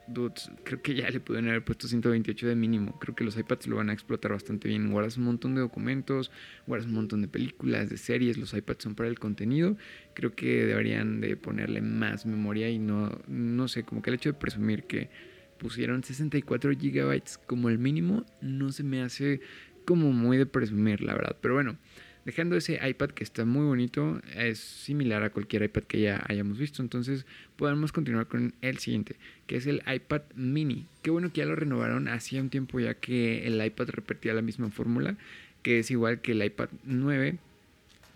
dudes, 0.08 0.50
creo 0.64 0.82
que 0.82 0.94
ya 0.94 1.10
le 1.10 1.20
pudieron 1.20 1.50
haber 1.50 1.64
puesto 1.64 1.88
128 1.88 2.48
de 2.48 2.54
mínimo. 2.54 2.98
Creo 2.98 3.14
que 3.14 3.24
los 3.24 3.36
iPads 3.36 3.66
lo 3.66 3.76
van 3.76 3.90
a 3.90 3.92
explotar 3.92 4.32
bastante 4.32 4.68
bien. 4.68 4.90
Guardas 4.90 5.16
un 5.16 5.24
montón 5.24 5.54
de 5.54 5.60
documentos, 5.60 6.30
guardas 6.66 6.86
un 6.86 6.94
montón 6.94 7.22
de 7.22 7.28
películas, 7.28 7.90
de 7.90 7.96
series. 7.96 8.38
Los 8.38 8.54
iPads 8.54 8.84
son 8.84 8.94
para 8.94 9.08
el 9.08 9.18
contenido. 9.18 9.76
Creo 10.14 10.34
que 10.34 10.64
deberían 10.64 11.20
de 11.20 11.36
ponerle 11.36 11.80
más 11.80 12.26
memoria 12.26 12.70
y 12.70 12.78
no, 12.78 13.18
no 13.28 13.68
sé, 13.68 13.84
como 13.84 14.02
que 14.02 14.10
el 14.10 14.16
hecho 14.16 14.30
de 14.30 14.38
presumir 14.38 14.84
que 14.84 15.10
pusieron 15.58 16.02
64 16.02 16.72
GB 16.72 17.22
como 17.46 17.68
el 17.68 17.78
mínimo 17.78 18.24
no 18.40 18.72
se 18.72 18.82
me 18.82 19.02
hace 19.02 19.40
como 19.84 20.12
muy 20.12 20.36
de 20.36 20.46
presumir, 20.46 21.00
la 21.02 21.14
verdad. 21.14 21.36
Pero 21.40 21.54
bueno. 21.54 21.78
Dejando 22.26 22.56
ese 22.56 22.80
iPad 22.84 23.10
que 23.10 23.22
está 23.22 23.44
muy 23.44 23.64
bonito, 23.66 24.20
es 24.34 24.58
similar 24.58 25.22
a 25.22 25.30
cualquier 25.30 25.62
iPad 25.62 25.84
que 25.84 26.00
ya 26.00 26.24
hayamos 26.26 26.58
visto. 26.58 26.82
Entonces 26.82 27.24
podemos 27.54 27.92
continuar 27.92 28.26
con 28.26 28.52
el 28.62 28.78
siguiente, 28.78 29.14
que 29.46 29.54
es 29.54 29.66
el 29.68 29.80
iPad 29.86 30.22
mini. 30.34 30.86
Qué 31.02 31.10
bueno 31.12 31.32
que 31.32 31.38
ya 31.38 31.46
lo 31.46 31.54
renovaron 31.54 32.08
hacía 32.08 32.40
un 32.40 32.50
tiempo 32.50 32.80
ya 32.80 32.94
que 32.94 33.46
el 33.46 33.64
iPad 33.64 33.90
repetía 33.90 34.34
la 34.34 34.42
misma 34.42 34.72
fórmula, 34.72 35.16
que 35.62 35.78
es 35.78 35.90
igual 35.92 36.20
que 36.20 36.32
el 36.32 36.42
iPad 36.42 36.68
9, 36.82 37.38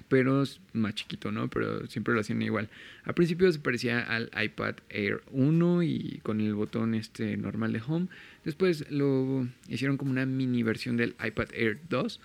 pero 0.08 0.42
más 0.72 0.96
chiquito, 0.96 1.30
¿no? 1.30 1.48
Pero 1.48 1.86
siempre 1.86 2.12
lo 2.12 2.18
hacían 2.18 2.42
igual. 2.42 2.68
Al 3.04 3.14
principio 3.14 3.52
se 3.52 3.60
parecía 3.60 4.00
al 4.00 4.28
iPad 4.42 4.74
Air 4.88 5.22
1 5.30 5.84
y 5.84 6.18
con 6.24 6.40
el 6.40 6.54
botón 6.54 6.96
este 6.96 7.36
normal 7.36 7.72
de 7.72 7.80
home. 7.86 8.08
Después 8.44 8.90
lo 8.90 9.46
hicieron 9.68 9.96
como 9.98 10.10
una 10.10 10.26
mini 10.26 10.64
versión 10.64 10.96
del 10.96 11.14
iPad 11.24 11.50
Air 11.54 11.78
2, 11.88 12.20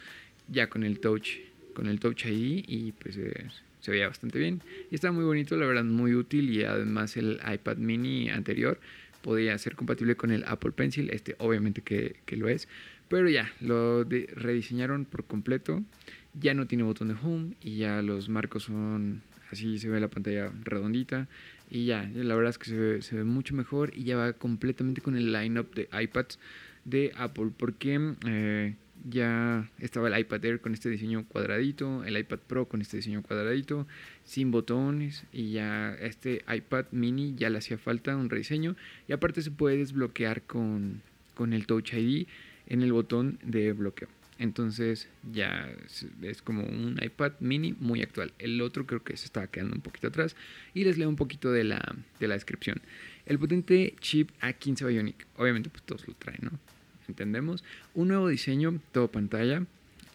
ya 0.47 0.67
con 0.67 0.83
el 0.83 0.99
touch 0.99 1.27
con 1.75 1.88
el 1.88 2.00
Touch 2.00 2.25
ID 2.25 2.65
y 2.67 2.94
pues 2.94 3.15
eh, 3.17 3.46
se 3.82 3.91
veía 3.91 4.08
bastante 4.08 4.39
bien. 4.39 4.62
Y 4.89 4.96
estaba 4.96 5.13
muy 5.13 5.24
bonito, 5.24 5.55
la 5.55 5.67
verdad, 5.67 5.84
muy 5.84 6.15
útil 6.15 6.50
y 6.50 6.63
además 6.63 7.15
el 7.17 7.39
iPad 7.48 7.77
mini 7.77 8.32
anterior 8.32 8.79
podía 9.22 9.58
ser 9.58 9.75
compatible 9.75 10.15
con 10.15 10.32
el 10.32 10.44
Apple 10.46 10.72
Pencil, 10.72 11.10
este 11.12 11.36
obviamente 11.39 11.82
que, 11.82 12.15
lo 12.36 12.48
es, 12.48 12.67
pero 13.08 13.27
ya, 13.27 13.51
lo 13.60 14.03
rediseñaron 14.03 15.05
por 15.05 15.25
completo, 15.25 15.84
ya 16.39 16.53
no 16.53 16.67
tiene 16.67 16.84
botón 16.84 17.08
de 17.08 17.15
home 17.15 17.55
y 17.62 17.77
ya 17.77 18.03
los 18.03 18.29
marcos 18.29 18.63
son 18.63 19.24
así, 19.51 19.79
se 19.79 19.89
ve 19.89 20.00
la 20.00 20.10
pantalla 20.10 20.51
redondita 20.63 21.27
y 21.72 21.86
ya, 21.86 22.08
la 22.13 22.36
verdad 22.36 22.51
es 22.51 22.60
que 22.60 22.70
se 22.70 22.77
ve, 22.77 23.01
se 23.01 23.15
ve 23.15 23.24
mucho 23.24 23.55
mejor 23.55 23.91
y 23.96 24.03
ya 24.03 24.15
va 24.15 24.34
completamente 24.34 25.01
con 25.01 25.15
el 25.15 25.32
lineup 25.34 25.74
de 25.74 25.89
iPads 25.91 26.38
de 26.84 27.12
Apple, 27.17 27.51
porque 27.58 28.13
eh, 28.27 28.75
ya 29.07 29.69
estaba 29.79 30.07
el 30.07 30.19
iPad 30.19 30.43
Air 30.43 30.62
con 30.62 30.74
este 30.74 30.89
diseño 30.89 31.25
cuadradito, 31.27 32.03
el 32.03 32.17
iPad 32.17 32.39
Pro 32.39 32.67
con 32.67 32.81
este 32.81 32.97
diseño 32.97 33.21
cuadradito, 33.21 33.88
sin 34.24 34.51
botones 34.51 35.25
y 35.31 35.51
ya 35.51 35.93
este 35.95 36.43
iPad 36.53 36.85
mini 36.91 37.35
ya 37.35 37.50
le 37.50 37.59
hacía 37.59 37.77
falta 37.77 38.15
un 38.15 38.29
rediseño 38.29 38.75
y 39.07 39.13
aparte 39.13 39.41
se 39.41 39.51
puede 39.51 39.77
desbloquear 39.77 40.41
con, 40.43 41.01
con 41.35 41.53
el 41.53 41.67
Touch 41.67 41.93
ID 41.93 42.27
en 42.67 42.81
el 42.81 42.91
botón 42.91 43.39
de 43.43 43.74
bloqueo. 43.74 44.09
Entonces 44.38 45.07
ya 45.31 45.71
es, 46.21 46.41
como 46.41 46.63
un 46.63 47.00
iPad 47.01 47.33
mini 47.39 47.74
muy 47.79 48.01
actual. 48.01 48.33
El 48.38 48.59
otro 48.62 48.85
creo 48.85 49.01
que 49.01 49.15
se 49.15 49.25
estaba 49.25 49.47
quedando 49.47 49.75
un 49.75 49.81
poquito 49.81 50.07
atrás. 50.07 50.35
Y 50.74 50.83
les 50.83 50.97
leo 50.97 51.07
un 51.07 51.15
poquito 51.15 51.53
de 51.53 51.63
la, 51.63 51.95
de 52.19 52.27
la 52.27 52.33
descripción. 52.33 52.81
El 53.25 53.39
potente 53.39 53.95
chip 54.01 54.31
A15 54.41 54.88
Bionic. 54.88 55.25
Obviamente 55.38 55.69
pues 55.69 55.83
todos 55.83 56.05
lo 56.07 56.15
traen, 56.15 56.39
¿no? 56.41 56.75
Entendemos. 57.09 57.63
Un 57.93 58.09
nuevo 58.09 58.27
diseño, 58.27 58.79
todo 58.91 59.09
pantalla 59.09 59.63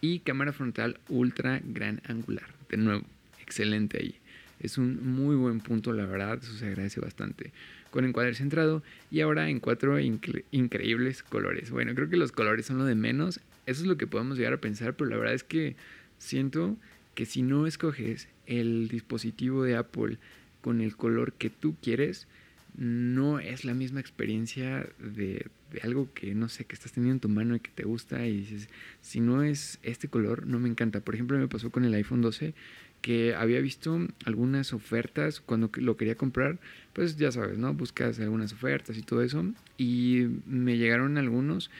y 0.01 0.19
cámara 0.19 0.53
frontal 0.53 0.99
ultra 1.09 1.61
gran 1.63 2.01
angular. 2.07 2.47
De 2.69 2.77
nuevo, 2.77 3.03
excelente 3.41 3.99
ahí. 3.99 4.15
Es 4.59 4.77
un 4.77 5.15
muy 5.15 5.35
buen 5.35 5.59
punto, 5.59 5.91
la 5.93 6.05
verdad, 6.05 6.39
eso 6.41 6.53
se 6.53 6.67
agradece 6.67 7.01
bastante. 7.01 7.51
Con 7.89 8.05
encuadre 8.05 8.35
centrado 8.35 8.83
y 9.09 9.21
ahora 9.21 9.49
en 9.49 9.59
cuatro 9.59 9.99
increíbles 9.99 11.23
colores. 11.23 11.71
Bueno, 11.71 11.93
creo 11.95 12.09
que 12.09 12.17
los 12.17 12.31
colores 12.31 12.67
son 12.67 12.77
lo 12.77 12.85
de 12.85 12.95
menos. 12.95 13.39
Eso 13.65 13.81
es 13.81 13.87
lo 13.87 13.97
que 13.97 14.07
podemos 14.07 14.37
llegar 14.37 14.53
a 14.53 14.57
pensar, 14.57 14.93
pero 14.93 15.09
la 15.09 15.17
verdad 15.17 15.33
es 15.33 15.43
que 15.43 15.75
siento 16.19 16.77
que 17.15 17.25
si 17.25 17.41
no 17.41 17.67
escoges 17.67 18.27
el 18.45 18.87
dispositivo 18.87 19.63
de 19.63 19.75
Apple 19.75 20.17
con 20.61 20.81
el 20.81 20.95
color 20.95 21.33
que 21.33 21.49
tú 21.49 21.75
quieres, 21.81 22.27
no 22.75 23.39
es 23.39 23.65
la 23.65 23.73
misma 23.73 23.99
experiencia 23.99 24.87
de, 24.99 25.47
algo 25.83 26.11
que 26.13 26.33
no 26.35 26.49
sé, 26.49 26.65
que 26.65 26.75
estás 26.75 26.91
teniendo 26.91 27.15
en 27.15 27.19
tu 27.19 27.29
mano 27.29 27.55
y 27.55 27.59
que 27.59 27.71
te 27.71 27.83
gusta 27.83 28.25
y 28.25 28.37
dices, 28.37 28.69
si 29.01 29.19
no 29.19 29.43
es 29.43 29.79
este 29.83 30.07
color, 30.07 30.47
no 30.47 30.59
me 30.59 30.69
encanta. 30.69 31.01
Por 31.01 31.15
ejemplo, 31.15 31.37
me 31.37 31.47
pasó 31.47 31.69
con 31.69 31.85
el 31.85 31.93
iPhone 31.93 32.21
12 32.21 32.53
que 33.01 33.33
había 33.33 33.59
visto 33.61 33.99
algunas 34.25 34.73
ofertas 34.73 35.41
cuando 35.41 35.71
lo 35.75 35.97
quería 35.97 36.15
comprar, 36.15 36.59
pues 36.93 37.17
ya 37.17 37.31
sabes, 37.31 37.57
¿no? 37.57 37.73
Buscas 37.73 38.19
algunas 38.19 38.53
ofertas 38.53 38.97
y 38.97 39.01
todo 39.01 39.23
eso 39.23 39.43
y 39.77 40.27
me 40.45 40.77
llegaron 40.77 41.17
algunos 41.17 41.71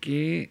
que 0.00 0.50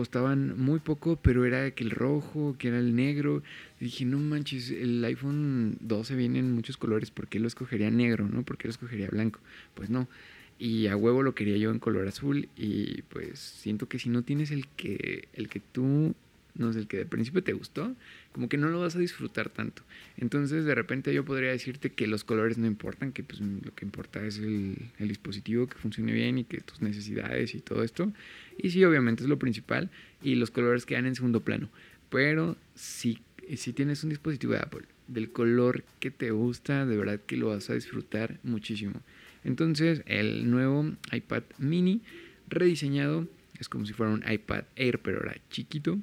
costaban 0.00 0.58
muy 0.58 0.78
poco, 0.78 1.16
pero 1.20 1.44
era 1.44 1.72
que 1.72 1.84
el 1.84 1.90
rojo, 1.90 2.56
que 2.58 2.68
era 2.68 2.78
el 2.78 2.96
negro. 2.96 3.42
Dije, 3.80 4.06
no 4.06 4.16
manches, 4.16 4.70
el 4.70 5.04
iPhone 5.04 5.76
12 5.80 6.14
viene 6.14 6.38
en 6.38 6.52
muchos 6.52 6.78
colores, 6.78 7.10
¿por 7.10 7.28
qué 7.28 7.38
lo 7.38 7.46
escogería 7.46 7.90
negro, 7.90 8.26
no? 8.26 8.42
¿Por 8.42 8.56
qué 8.56 8.68
lo 8.68 8.70
escogería 8.70 9.08
blanco? 9.08 9.40
Pues 9.74 9.90
no. 9.90 10.08
Y 10.58 10.86
a 10.86 10.96
huevo 10.96 11.22
lo 11.22 11.34
quería 11.34 11.58
yo 11.58 11.70
en 11.70 11.78
color 11.78 12.08
azul 12.08 12.48
y 12.56 13.02
pues 13.02 13.38
siento 13.40 13.90
que 13.90 13.98
si 13.98 14.08
no 14.08 14.22
tienes 14.22 14.50
el 14.50 14.68
que 14.68 15.28
el 15.34 15.50
que 15.50 15.60
tú 15.60 16.14
no 16.54 16.72
sé, 16.72 16.80
el 16.80 16.86
que 16.86 16.98
de 16.98 17.06
principio 17.06 17.42
te 17.42 17.52
gustó, 17.52 17.94
como 18.32 18.48
que 18.48 18.56
no 18.56 18.68
lo 18.68 18.80
vas 18.80 18.96
a 18.96 18.98
disfrutar 18.98 19.48
tanto. 19.48 19.82
Entonces, 20.16 20.64
de 20.64 20.74
repente 20.74 21.12
yo 21.12 21.24
podría 21.24 21.50
decirte 21.50 21.90
que 21.90 22.06
los 22.06 22.24
colores 22.24 22.58
no 22.58 22.66
importan, 22.66 23.12
que 23.12 23.22
pues 23.22 23.40
lo 23.40 23.74
que 23.74 23.84
importa 23.84 24.24
es 24.24 24.38
el, 24.38 24.76
dispositivo 24.98 25.66
que 25.66 25.76
funcione 25.76 26.12
bien 26.12 26.38
y 26.38 26.44
que 26.44 26.60
tus 26.60 26.80
necesidades 26.82 27.54
y 27.54 27.60
todo 27.60 27.82
esto. 27.82 28.12
Y 28.58 28.70
sí, 28.70 28.84
obviamente 28.84 29.22
es 29.22 29.28
lo 29.28 29.38
principal 29.38 29.90
y 30.22 30.34
los 30.34 30.50
colores 30.50 30.86
quedan 30.86 31.06
en 31.06 31.14
segundo 31.14 31.40
plano. 31.40 31.68
Pero 32.10 32.56
si, 32.74 33.20
si 33.56 33.72
tienes 33.72 34.02
un 34.04 34.10
dispositivo 34.10 34.52
de 34.52 34.58
Apple 34.60 34.82
del 35.08 35.32
color 35.32 35.84
que 35.98 36.10
te 36.10 36.30
gusta, 36.30 36.86
de 36.86 36.96
verdad 36.96 37.20
que 37.26 37.36
lo 37.36 37.48
vas 37.48 37.68
a 37.70 37.74
disfrutar 37.74 38.38
muchísimo. 38.42 39.00
Entonces, 39.44 40.02
el 40.06 40.50
nuevo 40.50 40.92
iPad 41.12 41.42
mini 41.58 42.02
rediseñado 42.48 43.26
es 43.58 43.68
como 43.68 43.86
si 43.86 43.92
fuera 43.92 44.12
un 44.12 44.24
iPad 44.30 44.64
Air, 44.76 45.00
pero 45.00 45.18
ahora 45.18 45.36
chiquito 45.50 45.98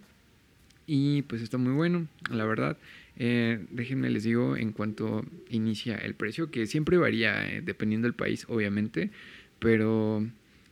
y 0.88 1.22
pues 1.24 1.42
está 1.42 1.58
muy 1.58 1.74
bueno, 1.74 2.08
la 2.32 2.46
verdad. 2.46 2.78
Eh, 3.18 3.66
déjenme 3.72 4.10
les 4.10 4.24
digo 4.24 4.56
en 4.56 4.72
cuanto 4.72 5.26
inicia 5.50 5.96
el 5.96 6.16
precio, 6.16 6.50
que 6.50 6.66
siempre 6.66 6.98
varía 6.98 7.48
eh, 7.50 7.62
dependiendo 7.62 8.06
del 8.08 8.16
país, 8.16 8.46
obviamente. 8.48 9.12
Pero 9.60 10.26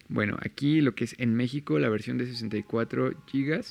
bueno, 0.08 0.38
aquí 0.40 0.82
lo 0.82 0.96
que 0.96 1.04
es 1.04 1.16
en 1.20 1.36
México, 1.36 1.78
la 1.80 1.90
versión 1.90 2.18
de 2.18 2.26
64 2.26 3.12
GB 3.32 3.64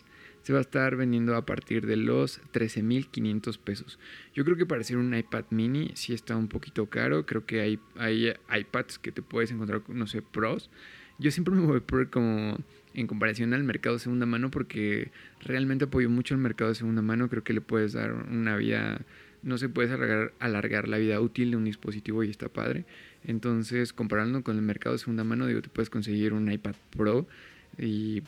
se 0.42 0.52
va 0.52 0.58
a 0.58 0.62
estar 0.62 0.94
vendiendo 0.96 1.34
a 1.36 1.46
partir 1.46 1.86
de 1.86 1.96
los 1.96 2.42
13.500 2.52 3.58
pesos. 3.58 3.98
Yo 4.34 4.44
creo 4.44 4.58
que 4.58 4.66
para 4.66 4.82
hacer 4.82 4.98
un 4.98 5.14
iPad 5.14 5.44
mini 5.48 5.92
sí 5.94 6.12
está 6.12 6.36
un 6.36 6.48
poquito 6.48 6.90
caro. 6.90 7.24
Creo 7.24 7.46
que 7.46 7.62
hay, 7.62 7.78
hay 7.96 8.34
iPads 8.54 8.98
que 8.98 9.10
te 9.10 9.22
puedes 9.22 9.50
encontrar, 9.50 9.82
no 9.88 10.06
sé, 10.06 10.20
pros. 10.20 10.68
Yo 11.18 11.30
siempre 11.30 11.54
me 11.54 11.64
voy 11.64 11.80
por 11.80 12.10
como 12.10 12.58
en 12.94 13.06
comparación 13.06 13.52
al 13.52 13.64
mercado 13.64 13.96
de 13.96 14.00
segunda 14.00 14.26
mano 14.26 14.50
porque 14.50 15.10
realmente 15.40 15.84
apoyo 15.84 16.08
mucho 16.08 16.34
el 16.34 16.40
mercado 16.40 16.70
de 16.70 16.76
segunda 16.76 17.02
mano. 17.02 17.28
Creo 17.28 17.44
que 17.44 17.52
le 17.52 17.60
puedes 17.60 17.92
dar 17.92 18.12
una 18.12 18.56
vida, 18.56 19.00
no 19.42 19.58
se 19.58 19.66
alargar, 19.66 20.32
alargar 20.38 20.88
la 20.88 20.98
vida 20.98 21.20
útil 21.20 21.50
de 21.50 21.56
un 21.56 21.64
dispositivo 21.64 22.22
y 22.22 22.30
está 22.30 22.48
padre. 22.48 22.84
Entonces, 23.24 23.92
comparando 23.92 24.42
con 24.42 24.56
el 24.56 24.62
mercado 24.62 24.94
de 24.94 24.98
segunda 24.98 25.24
mano, 25.24 25.46
digo, 25.46 25.60
te 25.60 25.68
puedes 25.68 25.90
conseguir 25.90 26.32
un 26.32 26.50
iPad 26.50 26.74
Pro 26.96 27.26
y 27.78 28.22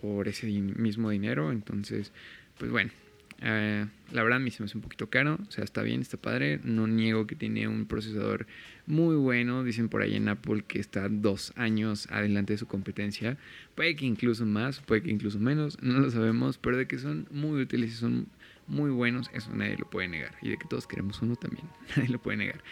por 0.00 0.28
ese 0.28 0.46
mismo 0.46 1.10
dinero. 1.10 1.52
Entonces, 1.52 2.12
pues 2.58 2.70
bueno, 2.70 2.90
eh, 3.44 3.86
la 4.12 4.22
verdad 4.22 4.36
a 4.36 4.40
mí 4.40 4.50
se 4.50 4.62
me 4.62 4.66
hace 4.66 4.78
un 4.78 4.82
poquito 4.82 5.10
caro, 5.10 5.38
o 5.48 5.50
sea, 5.50 5.64
está 5.64 5.82
bien, 5.82 6.00
está 6.00 6.16
padre. 6.16 6.60
No 6.62 6.86
niego 6.86 7.26
que 7.26 7.34
tiene 7.34 7.66
un 7.66 7.86
procesador 7.86 8.46
muy 8.86 9.16
bueno. 9.16 9.64
Dicen 9.64 9.88
por 9.88 10.02
ahí 10.02 10.14
en 10.14 10.28
Apple 10.28 10.64
que 10.66 10.78
está 10.78 11.08
dos 11.08 11.52
años 11.56 12.06
adelante 12.10 12.52
de 12.52 12.58
su 12.58 12.66
competencia. 12.66 13.36
Puede 13.74 13.96
que 13.96 14.06
incluso 14.06 14.46
más, 14.46 14.80
puede 14.80 15.02
que 15.02 15.10
incluso 15.10 15.40
menos, 15.40 15.82
no 15.82 15.98
lo 15.98 16.10
sabemos, 16.10 16.58
pero 16.58 16.76
de 16.76 16.86
que 16.86 16.98
son 16.98 17.26
muy 17.30 17.62
útiles 17.62 17.90
y 17.90 17.94
son 17.94 18.28
muy 18.68 18.90
buenos, 18.90 19.28
eso 19.34 19.50
nadie 19.54 19.76
lo 19.76 19.90
puede 19.90 20.08
negar. 20.08 20.36
Y 20.40 20.50
de 20.50 20.56
que 20.56 20.68
todos 20.68 20.86
queremos 20.86 21.20
uno 21.20 21.34
también, 21.34 21.66
nadie 21.96 22.10
lo 22.10 22.20
puede 22.20 22.36
negar. 22.36 22.62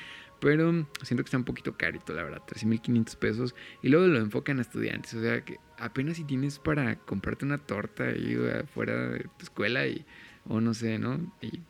Pero 0.40 0.86
siento 1.02 1.22
que 1.22 1.26
está 1.26 1.36
un 1.36 1.44
poquito 1.44 1.76
carito, 1.76 2.14
la 2.14 2.22
verdad, 2.22 2.42
13.500 2.46 3.16
pesos. 3.16 3.54
Y 3.82 3.88
luego 3.88 4.06
lo 4.06 4.18
enfocan 4.18 4.58
a 4.58 4.62
estudiantes, 4.62 5.12
o 5.14 5.20
sea 5.20 5.44
que 5.44 5.58
apenas 5.78 6.16
si 6.16 6.24
tienes 6.24 6.58
para 6.58 6.96
comprarte 6.96 7.44
una 7.44 7.58
torta 7.58 8.04
ahí 8.04 8.38
fuera 8.72 9.10
de 9.10 9.20
tu 9.20 9.42
escuela 9.42 9.86
y, 9.86 10.06
o 10.48 10.60
no 10.60 10.74
sé, 10.74 10.98
¿no? 10.98 11.32
Y, 11.40 11.60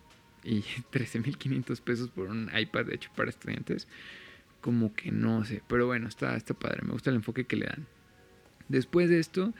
y 0.43 0.61
13.500 0.91 1.81
pesos 1.81 2.09
por 2.09 2.27
un 2.29 2.49
iPad 2.55 2.89
hecho 2.91 3.09
para 3.15 3.29
estudiantes, 3.29 3.87
como 4.61 4.93
que 4.93 5.11
no 5.11 5.43
sé. 5.45 5.61
Pero 5.67 5.87
bueno, 5.87 6.07
está, 6.07 6.35
está 6.35 6.53
padre, 6.53 6.81
me 6.83 6.91
gusta 6.91 7.09
el 7.09 7.17
enfoque 7.17 7.45
que 7.45 7.55
le 7.55 7.65
dan. 7.65 7.87
Después 8.69 9.09
de 9.09 9.19
esto, 9.19 9.53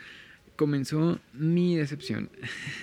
comenzó 0.55 1.19
mi 1.33 1.75
decepción. 1.75 2.29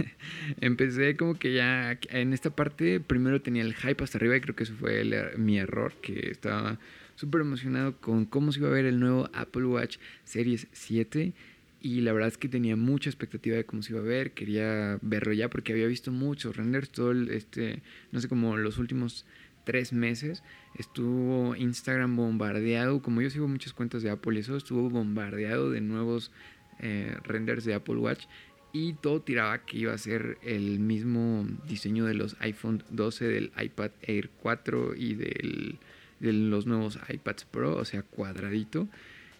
Empecé 0.60 1.16
como 1.16 1.38
que 1.38 1.54
ya 1.54 1.98
en 2.10 2.32
esta 2.32 2.50
parte, 2.50 3.00
primero 3.00 3.40
tenía 3.40 3.62
el 3.62 3.74
hype 3.74 4.02
hasta 4.02 4.18
arriba 4.18 4.36
y 4.36 4.40
creo 4.40 4.56
que 4.56 4.64
eso 4.64 4.74
fue 4.74 5.04
mi 5.36 5.58
error, 5.58 5.94
que 6.02 6.30
estaba 6.30 6.78
súper 7.14 7.40
emocionado 7.40 7.96
con 8.00 8.24
cómo 8.24 8.52
se 8.52 8.60
iba 8.60 8.68
a 8.68 8.72
ver 8.72 8.84
el 8.84 9.00
nuevo 9.00 9.30
Apple 9.32 9.64
Watch 9.64 9.98
Series 10.24 10.66
7 10.72 11.32
y 11.80 12.00
la 12.00 12.12
verdad 12.12 12.28
es 12.28 12.38
que 12.38 12.48
tenía 12.48 12.76
mucha 12.76 13.08
expectativa 13.08 13.56
de 13.56 13.64
cómo 13.64 13.82
se 13.82 13.92
iba 13.92 14.00
a 14.00 14.04
ver, 14.04 14.32
quería 14.32 14.98
verlo 15.02 15.32
ya 15.32 15.48
porque 15.48 15.72
había 15.72 15.86
visto 15.86 16.10
muchos 16.10 16.56
renders, 16.56 16.90
todo 16.90 17.12
este, 17.12 17.82
no 18.12 18.20
sé, 18.20 18.28
como 18.28 18.56
los 18.56 18.78
últimos 18.78 19.24
tres 19.64 19.92
meses 19.92 20.42
estuvo 20.76 21.54
Instagram 21.54 22.16
bombardeado, 22.16 23.02
como 23.02 23.20
yo 23.20 23.30
sigo 23.30 23.48
muchas 23.48 23.72
cuentas 23.72 24.02
de 24.02 24.10
Apple 24.10 24.36
y 24.36 24.40
eso, 24.40 24.56
estuvo 24.56 24.88
bombardeado 24.90 25.70
de 25.70 25.80
nuevos 25.80 26.32
eh, 26.80 27.16
renders 27.24 27.64
de 27.64 27.74
Apple 27.74 27.96
Watch 27.96 28.24
y 28.72 28.94
todo 28.94 29.22
tiraba 29.22 29.64
que 29.64 29.78
iba 29.78 29.92
a 29.92 29.98
ser 29.98 30.38
el 30.42 30.78
mismo 30.78 31.46
diseño 31.66 32.04
de 32.04 32.14
los 32.14 32.36
iPhone 32.40 32.82
12, 32.90 33.26
del 33.26 33.52
iPad 33.60 33.90
Air 34.02 34.30
4 34.42 34.94
y 34.94 35.14
del, 35.14 35.78
de 36.20 36.32
los 36.32 36.66
nuevos 36.66 36.98
iPads 37.08 37.44
Pro, 37.46 37.76
o 37.76 37.84
sea, 37.84 38.02
cuadradito. 38.02 38.88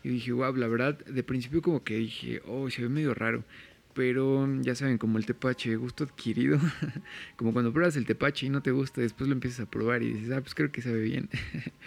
Y 0.02 0.08
dije, 0.10 0.32
wow, 0.32 0.54
la 0.54 0.68
verdad, 0.68 0.98
de 1.04 1.22
principio 1.22 1.62
como 1.62 1.82
que 1.82 1.96
dije, 1.96 2.40
oh, 2.46 2.70
se 2.70 2.82
ve 2.82 2.88
medio 2.88 3.14
raro. 3.14 3.44
Pero 3.94 4.46
ya 4.62 4.74
saben, 4.74 4.96
como 4.98 5.18
el 5.18 5.26
tepache, 5.26 5.74
gusto 5.76 6.04
adquirido. 6.04 6.58
como 7.36 7.52
cuando 7.52 7.72
pruebas 7.72 7.96
el 7.96 8.06
tepache 8.06 8.46
y 8.46 8.50
no 8.50 8.62
te 8.62 8.70
gusta, 8.70 9.00
después 9.00 9.28
lo 9.28 9.34
empiezas 9.34 9.60
a 9.60 9.70
probar 9.70 10.02
y 10.02 10.12
dices, 10.12 10.30
ah, 10.30 10.40
pues 10.40 10.54
creo 10.54 10.70
que 10.70 10.82
se 10.82 10.92
ve 10.92 11.00
bien. 11.00 11.28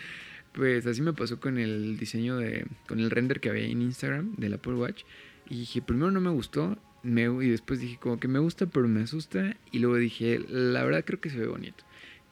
pues 0.54 0.86
así 0.86 1.02
me 1.02 1.14
pasó 1.14 1.40
con 1.40 1.58
el 1.58 1.98
diseño 1.98 2.38
de, 2.38 2.66
con 2.88 3.00
el 3.00 3.10
render 3.10 3.40
que 3.40 3.50
había 3.50 3.66
en 3.66 3.82
Instagram 3.82 4.36
del 4.36 4.56
Apple 4.56 4.74
Watch. 4.74 5.04
Y 5.50 5.60
dije, 5.60 5.82
primero 5.82 6.12
no 6.12 6.22
me 6.22 6.30
gustó, 6.30 6.78
me, 7.04 7.24
y 7.24 7.50
después 7.50 7.80
dije 7.80 7.98
como 8.00 8.20
que 8.20 8.28
me 8.28 8.40
gusta, 8.40 8.66
pero 8.66 8.88
me 8.88 9.02
asusta. 9.02 9.56
Y 9.72 9.80
luego 9.80 9.96
dije, 9.96 10.40
la 10.50 10.84
verdad 10.84 11.04
creo 11.06 11.20
que 11.22 11.30
se 11.30 11.40
ve 11.40 11.48
bonito. 11.48 11.84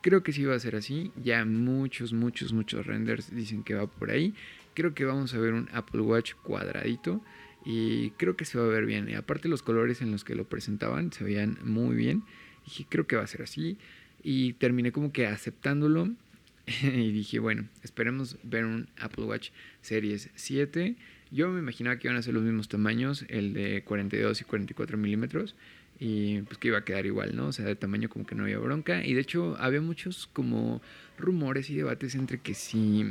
Creo 0.02 0.24
que 0.24 0.32
sí 0.32 0.46
va 0.46 0.56
a 0.56 0.60
ser 0.60 0.76
así. 0.76 1.12
Ya 1.22 1.44
muchos, 1.46 2.14
muchos, 2.14 2.54
muchos 2.54 2.86
renders 2.86 3.34
dicen 3.36 3.64
que 3.64 3.76
va 3.76 3.88
por 3.88 4.12
ahí. 4.12 4.34
Creo 4.80 4.94
que 4.94 5.04
vamos 5.04 5.34
a 5.34 5.40
ver 5.40 5.54
un 5.54 5.68
Apple 5.74 6.02
Watch 6.02 6.36
cuadradito. 6.36 7.22
Y 7.66 8.12
creo 8.12 8.38
que 8.38 8.46
se 8.46 8.58
va 8.58 8.64
a 8.64 8.70
ver 8.70 8.86
bien. 8.86 9.10
Y 9.10 9.16
aparte 9.16 9.50
los 9.50 9.62
colores 9.62 10.02
en 10.02 10.12
los 10.12 10.24
que 10.24 10.36
lo 10.36 10.46
presentaban 10.46 11.12
se 11.12 11.26
veían 11.26 11.58
muy 11.64 11.96
bien. 11.96 12.24
Y 12.66 12.70
dije, 12.70 12.86
creo 12.88 13.06
que 13.06 13.18
va 13.18 13.24
a 13.24 13.28
ser 13.28 13.42
así. 13.42 13.78
Y 14.24 14.54
terminé 14.54 14.94
como 14.94 15.12
que 15.12 15.28
aceptándolo. 15.28 16.10
y 16.84 17.12
dije, 17.12 17.40
bueno, 17.40 17.68
esperemos 17.84 18.38
ver 18.44 18.64
un 18.64 18.88
Apple 18.98 19.26
Watch 19.26 19.50
Series 19.82 20.30
7 20.36 20.96
yo 21.32 21.50
me 21.50 21.60
imaginaba 21.60 21.98
que 21.98 22.08
iban 22.08 22.18
a 22.18 22.24
ser 22.24 22.34
los 22.34 22.44
mismos 22.44 22.70
tamaños, 22.70 23.26
el 23.30 23.54
de 23.54 23.84
42 23.84 24.42
y 24.42 24.44
44 24.46 24.98
milímetros, 24.98 25.56
y 26.00 26.42
pues 26.44 26.58
que 26.58 26.70
iba 26.70 26.80
a 26.80 26.86
quedar 26.86 27.06
igual, 27.06 27.36
¿no? 27.36 27.48
O 27.48 27.52
sea, 27.52 27.66
de 27.66 27.76
tamaño 27.76 28.10
como 28.10 28.26
que 28.26 28.34
no 28.34 28.44
había 28.44 28.58
bronca. 28.58 29.06
Y 29.06 29.14
de 29.14 29.22
hecho 29.22 29.56
había 29.60 29.82
muchos 29.82 30.28
como 30.34 30.82
rumores 31.18 31.70
y 31.70 31.76
debates 31.76 32.16
entre 32.16 32.40
que 32.40 32.56
si, 32.56 33.06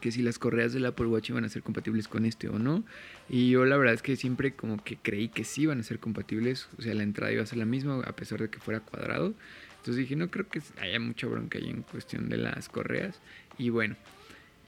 que 0.00 0.12
si 0.12 0.22
las 0.22 0.38
correas 0.38 0.72
del 0.72 0.86
Apple 0.86 1.06
Watch 1.06 1.30
iban 1.30 1.44
a 1.44 1.48
ser 1.48 1.62
compatibles 1.62 2.08
con 2.08 2.24
este 2.24 2.48
o 2.48 2.58
no. 2.58 2.84
Y 3.28 3.50
yo 3.50 3.64
la 3.64 3.76
verdad 3.76 3.94
es 3.94 4.02
que 4.02 4.16
siempre 4.16 4.54
como 4.54 4.82
que 4.82 4.96
creí 4.96 5.28
que 5.28 5.44
sí 5.44 5.62
iban 5.62 5.80
a 5.80 5.82
ser 5.82 5.98
compatibles, 5.98 6.68
o 6.78 6.82
sea, 6.82 6.94
la 6.94 7.02
entrada 7.02 7.32
iba 7.32 7.42
a 7.42 7.46
ser 7.46 7.58
la 7.58 7.64
misma 7.64 8.00
a 8.00 8.16
pesar 8.16 8.40
de 8.40 8.50
que 8.50 8.58
fuera 8.58 8.80
cuadrado. 8.80 9.34
Entonces 9.78 9.96
dije, 9.96 10.16
no 10.16 10.30
creo 10.30 10.48
que 10.48 10.62
haya 10.80 10.98
mucha 10.98 11.26
bronca 11.26 11.58
ahí 11.58 11.68
en 11.68 11.82
cuestión 11.82 12.28
de 12.28 12.38
las 12.38 12.68
correas. 12.68 13.20
Y 13.58 13.68
bueno, 13.68 13.96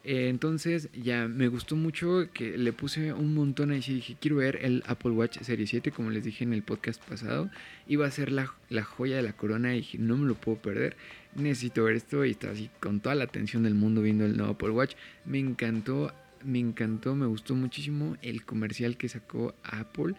eh, 0.09 0.29
entonces 0.29 0.89
ya 0.93 1.27
me 1.27 1.49
gustó 1.49 1.75
mucho 1.75 2.29
que 2.33 2.57
le 2.57 2.73
puse 2.73 3.13
un 3.13 3.35
montón 3.35 3.73
ahí. 3.73 3.81
Dije, 3.81 4.17
quiero 4.21 4.37
ver 4.37 4.61
el 4.63 4.85
Apple 4.87 5.11
Watch 5.11 5.41
Serie 5.41 5.67
7, 5.67 5.91
como 5.91 6.11
les 6.11 6.23
dije 6.23 6.45
en 6.45 6.53
el 6.53 6.63
podcast 6.63 7.03
pasado. 7.03 7.51
Iba 7.89 8.07
a 8.07 8.11
ser 8.13 8.31
la, 8.31 8.47
joya 8.85 9.17
de 9.17 9.23
la 9.23 9.33
corona 9.33 9.75
y 9.75 9.79
dije, 9.79 9.99
no 9.99 10.17
me 10.17 10.29
lo 10.29 10.37
puedo 10.37 10.59
perder. 10.59 10.97
Necesito 11.37 11.85
ver 11.85 11.97
esto 11.97 12.25
y 12.25 12.31
estaba 12.31 12.55
así 12.55 12.71
con 12.81 13.01
toda 13.01 13.15
la 13.15 13.25
atención 13.25 13.63
del 13.63 13.75
mundo 13.75 14.01
viendo 14.01 14.25
el 14.25 14.37
nuevo 14.37 14.53
Apple 14.53 14.71
Watch. 14.71 14.95
Me 15.27 15.39
encantó, 15.39 16.13
me 16.43 16.59
encantó, 16.59 17.15
me 17.15 17.27
gustó 17.27 17.55
muchísimo 17.55 18.17
el 18.23 18.45
comercial 18.45 18.97
que 18.97 19.09
sacó 19.09 19.55
Apple. 19.63 20.15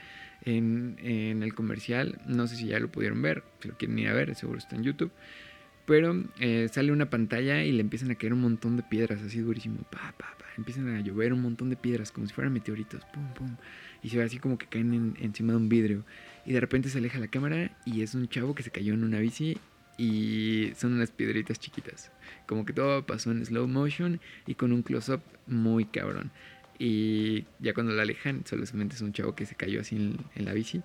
En, 0.45 0.97
el 1.01 1.53
comercial, 1.55 2.21
no 2.27 2.47
sé 2.47 2.55
si 2.55 2.67
ya 2.67 2.79
lo 2.79 2.89
pudieron 2.89 3.21
ver, 3.21 3.43
si 3.59 3.67
lo 3.67 3.77
quieren 3.77 3.97
ir 3.97 4.09
a 4.09 4.13
ver, 4.13 4.33
seguro 4.35 4.59
está 4.59 4.75
en 4.75 4.83
YouTube. 4.83 5.11
Pero 5.87 6.23
eh, 6.39 6.69
sale 6.71 6.91
una 6.91 7.09
pantalla 7.09 7.63
y 7.63 7.71
le 7.71 7.81
empiezan 7.81 8.11
a 8.11 8.15
caer 8.15 8.33
un 8.33 8.41
montón 8.41 8.77
de 8.77 8.83
piedras 8.83 9.21
así 9.23 9.39
durísimo. 9.39 9.77
Pa, 9.89 10.13
pa, 10.17 10.35
pa. 10.37 10.45
Empiezan 10.57 10.95
a 10.95 11.01
llover 11.01 11.33
un 11.33 11.41
montón 11.41 11.69
de 11.69 11.77
piedras 11.77 12.11
como 12.11 12.27
si 12.27 12.33
fueran 12.33 12.53
meteoritos. 12.53 13.03
Pum, 13.05 13.33
pum. 13.33 13.55
Y 14.03 14.09
se 14.09 14.17
ve 14.17 14.23
así 14.23 14.37
como 14.37 14.57
que 14.57 14.67
caen 14.67 15.15
encima 15.19 15.53
de 15.53 15.57
un 15.57 15.69
vidrio. 15.69 16.03
Y 16.45 16.53
de 16.53 16.59
repente 16.59 16.89
se 16.89 16.99
aleja 16.99 17.19
la 17.19 17.27
cámara 17.27 17.71
y 17.85 18.01
es 18.01 18.13
un 18.13 18.27
chavo 18.27 18.53
que 18.53 18.63
se 18.63 18.69
cayó 18.69 18.93
en 18.93 19.03
una 19.03 19.19
bici 19.19 19.57
y 19.97 20.71
son 20.75 20.93
unas 20.93 21.11
piedritas 21.11 21.59
chiquitas. 21.59 22.11
Como 22.45 22.65
que 22.65 22.73
todo 22.73 23.05
pasó 23.05 23.31
en 23.31 23.45
slow 23.45 23.67
motion 23.67 24.19
y 24.45 24.55
con 24.55 24.71
un 24.71 24.83
close-up 24.83 25.21
muy 25.47 25.85
cabrón. 25.85 26.31
Y 26.79 27.45
ya 27.59 27.73
cuando 27.73 27.93
la 27.93 28.03
alejan, 28.03 28.45
solamente 28.45 28.95
es 28.95 29.01
un 29.01 29.11
chavo 29.11 29.35
que 29.35 29.45
se 29.45 29.55
cayó 29.55 29.81
así 29.81 29.95
en, 29.95 30.45
la 30.45 30.53
bici. 30.53 30.83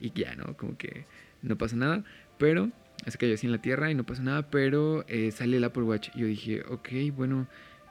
Y 0.00 0.12
ya, 0.12 0.34
¿no? 0.34 0.56
Como 0.56 0.76
que 0.78 1.04
no 1.42 1.56
pasa 1.56 1.76
nada. 1.76 2.02
Pero 2.38 2.70
se 3.06 3.18
cayó 3.18 3.34
así 3.34 3.46
en 3.46 3.52
la 3.52 3.60
tierra 3.60 3.90
y 3.90 3.94
no 3.94 4.04
pasa 4.04 4.22
nada, 4.22 4.50
pero 4.50 5.04
eh, 5.08 5.30
sale 5.30 5.58
el 5.58 5.64
Apple 5.64 5.82
Watch. 5.82 6.08
Y 6.14 6.20
yo 6.20 6.26
dije, 6.26 6.62
ok, 6.68 6.88
bueno, 7.14 7.46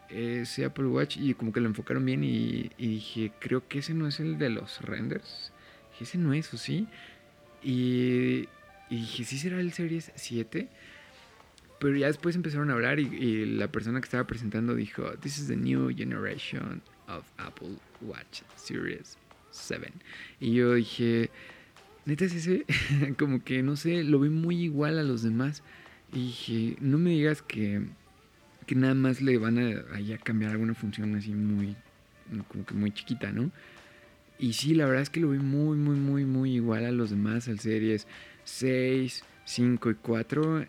ese 0.09 0.65
Apple 0.65 0.85
Watch, 0.85 1.17
y 1.17 1.33
como 1.33 1.53
que 1.53 1.59
lo 1.59 1.67
enfocaron 1.67 2.05
bien 2.05 2.23
y, 2.23 2.69
dije, 2.77 3.31
creo 3.39 3.67
que 3.67 3.79
ese 3.79 3.93
no 3.93 4.07
es 4.07 4.19
el 4.19 4.37
de 4.37 4.49
los 4.49 4.81
renders. 4.81 5.53
Dije, 5.91 6.03
ese 6.05 6.17
no 6.17 6.33
es, 6.33 6.51
¿o 6.53 6.57
sí? 6.57 6.87
Y, 7.61 8.47
dije, 8.97 9.23
sí 9.23 9.37
será 9.37 9.59
el 9.59 9.73
Series 9.73 10.11
7. 10.15 10.69
Pero 11.79 11.97
ya 11.97 12.07
después 12.07 12.35
empezaron 12.35 12.69
a 12.69 12.73
hablar 12.73 12.99
y, 12.99 13.07
y, 13.07 13.45
la 13.45 13.69
persona 13.69 13.99
que 13.99 14.05
estaba 14.05 14.25
presentando 14.25 14.73
dijo, 14.73 15.03
This 15.19 15.37
is 15.37 15.47
the 15.47 15.57
new 15.57 15.89
generation 15.93 16.81
of 17.07 17.25
Apple 17.37 17.75
Watch 18.01 18.41
Series 18.55 19.17
7. 19.51 19.91
Y 20.39 20.53
yo 20.53 20.73
dije, 20.75 21.29
neta 22.05 22.25
es 22.25 22.33
ese, 22.33 22.65
como 23.17 23.43
que 23.43 23.63
no 23.63 23.75
sé, 23.75 24.03
lo 24.03 24.19
vi 24.19 24.29
muy 24.29 24.61
igual 24.63 24.99
a 24.99 25.03
los 25.03 25.23
demás. 25.23 25.63
Y 26.11 26.27
dije, 26.27 26.77
no 26.79 26.97
me 26.97 27.11
digas 27.11 27.41
que, 27.41 27.81
que 28.65 28.75
nada 28.75 28.93
más 28.93 29.21
le 29.21 29.37
van 29.37 29.57
a, 29.57 29.69
a 29.71 30.17
cambiar 30.19 30.51
alguna 30.51 30.73
función 30.73 31.15
así 31.15 31.33
muy, 31.33 31.75
como 32.47 32.65
que 32.65 32.73
muy 32.73 32.91
chiquita, 32.91 33.31
¿no? 33.31 33.51
Y 34.39 34.53
sí, 34.53 34.73
la 34.73 34.85
verdad 34.85 35.03
es 35.03 35.09
que 35.09 35.19
lo 35.19 35.29
vi 35.29 35.39
muy, 35.39 35.77
muy, 35.77 35.95
muy, 35.95 36.25
muy 36.25 36.55
igual 36.55 36.85
a 36.85 36.91
los 36.91 37.09
demás, 37.09 37.47
al 37.47 37.59
series 37.59 38.07
6, 38.43 39.23
5 39.45 39.89
y 39.89 39.95
4. 39.95 40.65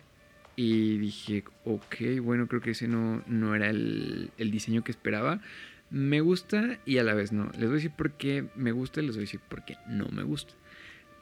Y 0.57 0.97
dije, 0.97 1.43
ok, 1.65 1.95
bueno, 2.21 2.47
creo 2.47 2.61
que 2.61 2.71
ese 2.71 2.87
no, 2.87 3.21
no 3.27 3.55
era 3.55 3.69
el, 3.69 4.31
el 4.37 4.51
diseño 4.51 4.83
que 4.83 4.91
esperaba. 4.91 5.41
Me 5.89 6.21
gusta 6.21 6.79
y 6.85 6.97
a 6.97 7.03
la 7.03 7.13
vez 7.13 7.31
no. 7.31 7.45
Les 7.51 7.61
voy 7.63 7.71
a 7.71 7.75
decir 7.75 7.91
por 7.91 8.11
qué 8.11 8.45
me 8.55 8.71
gusta 8.71 9.01
y 9.01 9.05
les 9.05 9.15
voy 9.15 9.23
a 9.23 9.27
decir 9.27 9.41
por 9.47 9.65
qué 9.65 9.77
no 9.87 10.07
me 10.09 10.23
gusta. 10.23 10.53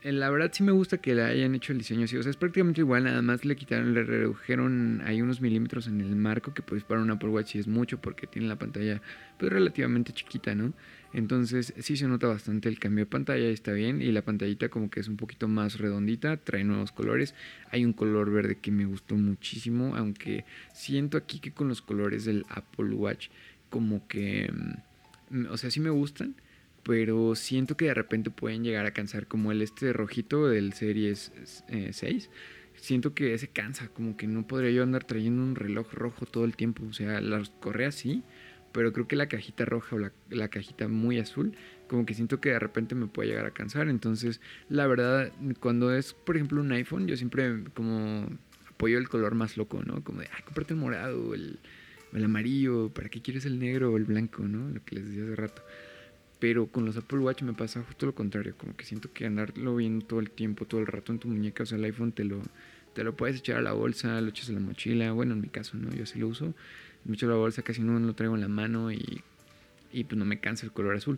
La 0.04 0.30
verdad 0.30 0.52
sí 0.52 0.64
me 0.64 0.74
gusta 0.74 0.98
que 0.98 1.16
le 1.16 1.24
hayan 1.24 1.56
hecho 1.56 1.72
el 1.72 1.78
diseño 1.78 2.06
así. 2.06 2.18
O 2.18 2.24
sea, 2.24 2.30
es 2.30 2.36
prácticamente 2.36 2.82
igual, 2.82 3.06
nada 3.06 3.22
más 3.22 3.46
le 3.46 3.56
quitaron, 3.56 3.94
le 3.94 4.04
redujeron 4.04 5.02
ahí 5.06 5.22
unos 5.22 5.40
milímetros 5.40 5.88
en 5.88 6.02
el 6.02 6.16
marco, 6.16 6.54
que 6.54 6.62
pues 6.62 6.84
para 6.84 7.02
un 7.02 7.10
Apple 7.10 7.30
Watch 7.30 7.54
sí 7.54 7.60
es 7.60 7.68
mucho 7.68 8.02
porque 8.02 8.28
tiene 8.28 8.48
la 8.48 8.58
pantalla 8.58 9.02
pues 9.38 9.52
relativamente 9.52 10.12
chiquita, 10.12 10.56
¿no? 10.56 10.74
Entonces 11.14 11.74
sí 11.78 11.96
se 11.96 12.08
nota 12.08 12.28
bastante 12.28 12.68
el 12.68 12.80
cambio 12.80 13.06
de 13.06 13.12
pantalla, 13.12 13.48
está 13.48 13.72
bien. 13.72 14.02
Y 14.02 14.12
la 14.12 14.24
pantallita 14.24 14.68
como 14.70 14.90
que 14.90 15.00
es 15.00 15.08
un 15.08 15.16
poquito 15.16 15.48
más 15.48 15.78
redondita, 15.78 16.38
trae 16.38 16.64
nuevos 16.66 16.92
colores. 16.92 17.34
Hay 17.72 17.86
un 17.86 17.94
color 17.94 18.32
verde 18.32 18.58
que 18.58 18.72
me 18.72 18.86
gustó 18.86 19.16
muchísimo, 19.16 19.96
aunque 19.96 20.44
siento 20.74 21.18
aquí 21.18 21.40
que 21.40 21.54
con 21.54 21.70
los 21.70 21.82
colores 21.82 22.26
del 22.26 22.46
Apple 22.50 22.94
Watch 22.96 23.30
como 23.70 24.06
que... 24.08 24.52
Mm, 25.30 25.46
o 25.50 25.58
sea, 25.58 25.72
sí 25.72 25.80
me 25.80 25.90
gustan, 25.90 26.36
pero 26.84 27.36
siento 27.36 27.78
que 27.78 27.86
de 27.86 27.94
repente 27.94 28.30
pueden 28.30 28.64
llegar 28.64 28.86
a 28.86 28.92
cansar 28.92 29.28
como 29.28 29.52
el 29.52 29.62
este 29.62 29.94
rojito 29.94 30.48
del 30.48 30.74
Series 30.74 31.32
6. 31.68 32.04
Eh, 32.04 32.30
siento 32.76 33.14
que 33.14 33.34
ese 33.34 33.48
cansa, 33.48 33.88
como 33.88 34.18
que 34.18 34.28
no 34.28 34.46
podría 34.46 34.72
yo 34.72 34.84
andar 34.84 35.06
trayendo 35.06 35.42
un 35.44 35.56
reloj 35.56 35.94
rojo 35.94 36.26
todo 36.26 36.44
el 36.44 36.56
tiempo. 36.56 36.84
O 36.86 36.94
sea, 36.94 37.22
las 37.22 37.50
correas 37.50 37.96
sí, 37.96 38.24
pero 38.74 38.92
creo 38.92 39.08
que 39.08 39.16
la 39.16 39.28
cajita 39.28 39.64
roja 39.64 39.96
o 39.96 40.00
la, 40.30 40.48
cajita 40.50 40.88
muy 40.90 41.20
azul, 41.20 41.56
como 41.88 42.06
que 42.06 42.14
siento 42.14 42.42
que 42.42 42.50
de 42.50 42.60
repente 42.60 42.96
me 42.96 43.08
puede 43.08 43.30
llegar 43.30 43.46
a 43.46 43.52
cansar. 43.52 43.88
Entonces, 43.88 44.42
la 44.68 44.86
verdad, 44.88 45.32
cuando 45.60 45.96
es, 45.96 46.14
por 46.14 46.36
ejemplo, 46.36 46.60
un 46.60 46.72
iPhone, 46.74 47.08
yo 47.08 47.16
siempre 47.16 47.64
como 47.74 48.28
apoyo 48.70 48.98
el 48.98 49.08
color 49.08 49.36
más 49.36 49.56
loco, 49.56 49.82
¿no? 49.86 50.04
Como 50.04 50.22
de, 50.22 50.28
ay, 50.34 50.44
cómprate 50.44 50.74
el 50.74 50.80
morado, 50.80 51.34
el, 51.34 51.60
el 52.14 52.24
amarillo, 52.26 52.90
¿para 52.90 53.08
qué 53.08 53.22
quieres 53.22 53.46
el 53.46 53.60
negro 53.60 53.94
o 53.94 53.98
el 53.98 54.04
blanco, 54.04 54.44
¿no? 54.44 54.70
Lo 54.70 54.84
que 54.84 54.96
les 54.96 55.08
decía 55.08 55.24
hace 55.24 55.36
rato. 55.36 55.62
Pero 56.44 56.68
con 56.68 56.84
los 56.84 56.98
Apple 56.98 57.20
Watch 57.20 57.42
me 57.44 57.54
pasa 57.54 57.82
justo 57.88 58.06
lo 58.06 58.14
contrario, 58.14 58.54
como 58.58 58.76
que 58.76 58.84
siento 58.84 59.14
que 59.14 59.26
andarlo 59.26 59.78
viendo 59.78 60.06
todo 60.06 60.20
el 60.20 60.30
tiempo, 60.30 60.66
todo 60.66 60.82
el 60.82 60.88
rato 60.88 61.14
en 61.14 61.20
tu 61.20 61.30
muñeca, 61.30 61.64
o 61.64 61.66
sea, 61.66 61.78
el 61.78 61.86
iPhone 61.86 62.12
te 62.12 62.26
lo, 62.26 62.42
te 62.94 63.06
lo 63.06 63.16
puedes 63.16 63.38
echar 63.38 63.56
a 63.56 63.62
la 63.62 63.72
bolsa, 63.72 64.20
lo 64.20 64.28
echas 64.28 64.50
a 64.50 64.52
la 64.52 64.60
mochila, 64.60 65.14
bueno, 65.14 65.36
en 65.36 65.40
mi 65.40 65.48
caso, 65.48 65.78
¿no? 65.78 65.90
Yo 65.92 66.06
sí 66.06 66.20
lo 66.20 66.28
uso, 66.28 66.54
me 67.06 67.16
echo 67.16 67.30
la 67.30 67.36
bolsa, 67.36 67.62
casi 67.62 67.82
no 67.82 67.98
lo 67.98 68.14
traigo 68.14 68.36
en 68.36 68.42
la 68.42 68.50
mano 68.50 68.92
y, 68.92 69.22
y 69.94 70.04
pues 70.04 70.20
no 70.20 70.26
me 70.26 70.42
cansa 70.42 70.66
el 70.66 70.74
color 70.74 70.98
azul. 70.98 71.18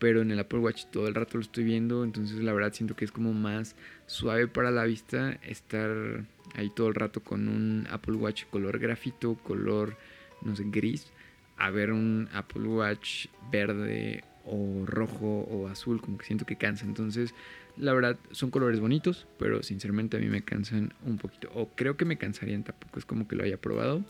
Pero 0.00 0.22
en 0.22 0.32
el 0.32 0.40
Apple 0.40 0.58
Watch 0.58 0.86
todo 0.86 1.06
el 1.06 1.14
rato 1.14 1.38
lo 1.38 1.42
estoy 1.42 1.62
viendo, 1.62 2.02
entonces 2.02 2.40
la 2.40 2.52
verdad 2.52 2.72
siento 2.72 2.96
que 2.96 3.04
es 3.04 3.12
como 3.12 3.32
más 3.32 3.76
suave 4.06 4.48
para 4.48 4.72
la 4.72 4.82
vista 4.86 5.38
estar 5.44 6.24
ahí 6.56 6.68
todo 6.74 6.88
el 6.88 6.96
rato 6.96 7.20
con 7.20 7.46
un 7.46 7.86
Apple 7.90 8.16
Watch 8.16 8.46
color 8.46 8.80
grafito, 8.80 9.36
color, 9.36 9.96
no 10.42 10.56
sé, 10.56 10.64
gris, 10.66 11.12
a 11.58 11.70
ver 11.70 11.92
un 11.92 12.28
Apple 12.32 12.66
Watch 12.66 13.28
verde 13.52 14.24
o 14.46 14.84
rojo 14.86 15.46
o 15.50 15.68
azul, 15.68 16.00
como 16.00 16.18
que 16.18 16.26
siento 16.26 16.44
que 16.44 16.56
cansa. 16.56 16.84
Entonces, 16.84 17.34
la 17.76 17.92
verdad, 17.92 18.18
son 18.30 18.50
colores 18.50 18.80
bonitos, 18.80 19.26
pero 19.38 19.62
sinceramente 19.62 20.16
a 20.16 20.20
mí 20.20 20.26
me 20.26 20.42
cansan 20.42 20.92
un 21.04 21.18
poquito. 21.18 21.50
O 21.54 21.68
creo 21.74 21.96
que 21.96 22.04
me 22.04 22.18
cansarían, 22.18 22.64
tampoco 22.64 22.98
es 22.98 23.04
como 23.04 23.26
que 23.26 23.36
lo 23.36 23.44
haya 23.44 23.56
probado. 23.56 24.04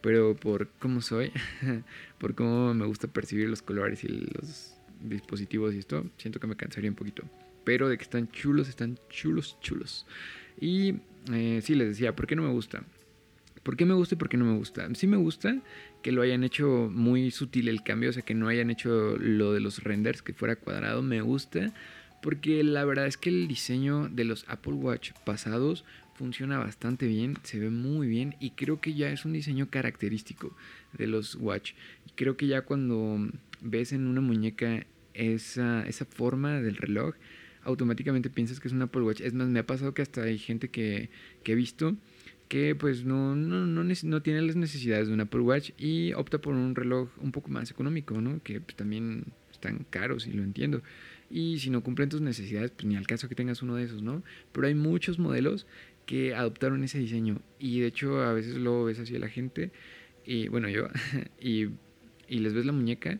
Pero 0.00 0.34
por 0.34 0.68
cómo 0.80 1.00
soy, 1.00 1.32
por 2.18 2.34
cómo 2.34 2.74
me 2.74 2.86
gusta 2.86 3.08
percibir 3.08 3.48
los 3.48 3.62
colores 3.62 4.02
y 4.04 4.08
los 4.08 4.76
dispositivos 5.00 5.74
y 5.74 5.78
esto, 5.78 6.04
siento 6.16 6.40
que 6.40 6.46
me 6.46 6.56
cansaría 6.56 6.90
un 6.90 6.96
poquito. 6.96 7.24
Pero 7.64 7.88
de 7.88 7.96
que 7.96 8.02
están 8.02 8.28
chulos, 8.30 8.68
están 8.68 8.98
chulos, 9.08 9.56
chulos. 9.60 10.06
Y 10.60 10.96
eh, 11.32 11.60
sí, 11.62 11.74
les 11.74 11.88
decía, 11.88 12.16
¿por 12.16 12.26
qué 12.26 12.34
no 12.34 12.42
me 12.42 12.50
gusta? 12.50 12.82
¿Por 13.62 13.76
qué 13.76 13.84
me 13.84 13.94
gusta 13.94 14.14
y 14.14 14.18
por 14.18 14.28
qué 14.28 14.36
no 14.36 14.44
me 14.44 14.56
gusta? 14.56 14.88
Sí 14.94 15.06
me 15.06 15.16
gusta 15.16 15.56
que 16.02 16.10
lo 16.12 16.22
hayan 16.22 16.42
hecho 16.42 16.90
muy 16.92 17.30
sutil 17.30 17.68
el 17.68 17.82
cambio, 17.82 18.10
o 18.10 18.12
sea, 18.12 18.22
que 18.22 18.34
no 18.34 18.48
hayan 18.48 18.70
hecho 18.70 19.16
lo 19.18 19.52
de 19.52 19.60
los 19.60 19.84
renders, 19.84 20.22
que 20.22 20.32
fuera 20.32 20.56
cuadrado, 20.56 21.02
me 21.02 21.20
gusta. 21.20 21.72
Porque 22.22 22.62
la 22.62 22.84
verdad 22.84 23.06
es 23.06 23.16
que 23.16 23.30
el 23.30 23.48
diseño 23.48 24.08
de 24.08 24.24
los 24.24 24.44
Apple 24.48 24.74
Watch 24.74 25.12
pasados 25.24 25.84
funciona 26.14 26.58
bastante 26.58 27.06
bien, 27.06 27.36
se 27.42 27.58
ve 27.58 27.70
muy 27.70 28.06
bien 28.06 28.36
y 28.38 28.50
creo 28.50 28.80
que 28.80 28.94
ya 28.94 29.10
es 29.10 29.24
un 29.24 29.32
diseño 29.32 29.70
característico 29.70 30.56
de 30.92 31.06
los 31.06 31.34
Watch. 31.36 31.72
Creo 32.14 32.36
que 32.36 32.46
ya 32.46 32.62
cuando 32.62 33.28
ves 33.60 33.92
en 33.92 34.06
una 34.06 34.20
muñeca 34.20 34.86
esa, 35.14 35.84
esa 35.86 36.04
forma 36.04 36.60
del 36.60 36.76
reloj, 36.76 37.14
automáticamente 37.64 38.30
piensas 38.30 38.60
que 38.60 38.68
es 38.68 38.74
un 38.74 38.82
Apple 38.82 39.02
Watch. 39.02 39.20
Es 39.20 39.34
más, 39.34 39.48
me 39.48 39.60
ha 39.60 39.66
pasado 39.66 39.94
que 39.94 40.02
hasta 40.02 40.22
hay 40.22 40.38
gente 40.38 40.68
que, 40.68 41.10
que 41.42 41.52
he 41.52 41.54
visto 41.54 41.96
que 42.52 42.74
pues 42.74 43.06
no, 43.06 43.34
no, 43.34 43.64
no, 43.64 44.22
tiene 44.22 44.42
las 44.42 44.56
necesidades 44.56 45.08
de 45.08 45.14
un 45.14 45.22
Apple 45.22 45.40
Watch 45.40 45.70
y 45.78 46.12
opta 46.12 46.38
por 46.38 46.52
un 46.52 46.74
reloj 46.74 47.08
un 47.22 47.32
poco 47.32 47.48
más 47.48 47.70
económico, 47.70 48.20
¿no? 48.20 48.42
Que 48.42 48.60
pues, 48.60 48.76
también 48.76 49.24
están 49.50 49.86
caros 49.88 50.26
y 50.26 50.34
lo 50.34 50.42
entiendo. 50.42 50.82
Y 51.30 51.60
si 51.60 51.70
no 51.70 51.82
cumplen 51.82 52.10
tus 52.10 52.20
necesidades, 52.20 52.70
pues 52.70 52.84
ni 52.84 52.94
al 52.96 53.06
caso 53.06 53.26
que 53.26 53.34
tengas 53.34 53.62
uno 53.62 53.76
de 53.76 53.84
esos, 53.84 54.02
¿no? 54.02 54.22
Pero 54.52 54.66
hay 54.66 54.74
muchos 54.74 55.18
modelos 55.18 55.66
que 56.04 56.34
adoptaron 56.34 56.84
ese 56.84 56.98
diseño 56.98 57.40
y 57.58 57.80
de 57.80 57.86
hecho 57.86 58.20
a 58.20 58.34
veces 58.34 58.56
lo 58.56 58.84
ves 58.84 58.98
así 58.98 59.16
a 59.16 59.18
la 59.18 59.30
gente 59.30 59.70
y 60.26 60.48
bueno 60.48 60.68
yo 60.68 60.88
y, 61.40 61.68
y 62.28 62.38
les 62.40 62.52
ves 62.52 62.66
la 62.66 62.72
muñeca 62.72 63.18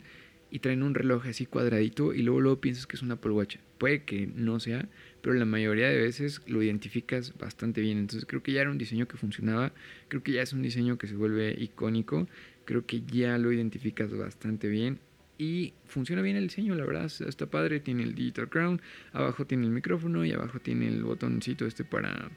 y 0.51 0.59
traen 0.59 0.83
un 0.83 0.95
reloj 0.95 1.27
así 1.27 1.47
cuadradito 1.47 2.13
y 2.13 2.21
luego 2.21 2.43
luego 2.43 2.61
piensas 2.61 2.87
que 2.87 2.97
es 2.97 3.03
un 3.03 3.13
Apple 3.13 3.33
Watch. 3.33 3.57
Puede 3.79 4.05
que 4.05 4.27
no 4.27 4.61
sea, 4.61 4.91
pero 5.23 5.35
la 5.35 5.45
mayoría 5.45 5.89
de 5.89 5.97
veces 5.97 6.43
lo 6.47 6.63
identificas 6.63 7.37
bastante 7.39 7.81
bien. 7.81 7.99
Entonces 7.99 8.27
creo 8.29 8.43
que 8.43 8.53
ya 8.53 8.61
era 8.61 8.71
un 8.71 8.79
diseño 8.79 9.09
que 9.09 9.17
funcionaba, 9.17 9.73
creo 10.09 10.23
que 10.23 10.33
ya 10.33 10.43
es 10.43 10.53
un 10.53 10.63
diseño 10.63 10.99
que 10.99 11.07
se 11.07 11.15
vuelve 11.15 11.55
icónico, 11.59 12.29
creo 12.65 12.85
que 12.85 13.03
ya 13.03 13.39
lo 13.39 13.53
identificas 13.53 14.15
bastante 14.17 14.69
bien 14.69 14.99
y 15.39 15.73
funciona 15.87 16.23
bien 16.23 16.37
el 16.37 16.49
diseño, 16.49 16.75
la 16.75 16.85
verdad, 16.85 17.11
está 17.27 17.47
padre, 17.47 17.81
tiene 17.81 18.03
el 18.03 18.15
Digital 18.15 18.49
Crown, 18.49 18.83
abajo 19.13 19.47
tiene 19.47 19.65
el 19.65 19.71
micrófono 19.71 20.25
y 20.25 20.33
abajo 20.33 20.61
tiene 20.61 20.89
el 20.89 21.03
botoncito 21.03 21.67
este 21.67 21.85
para 21.85 22.31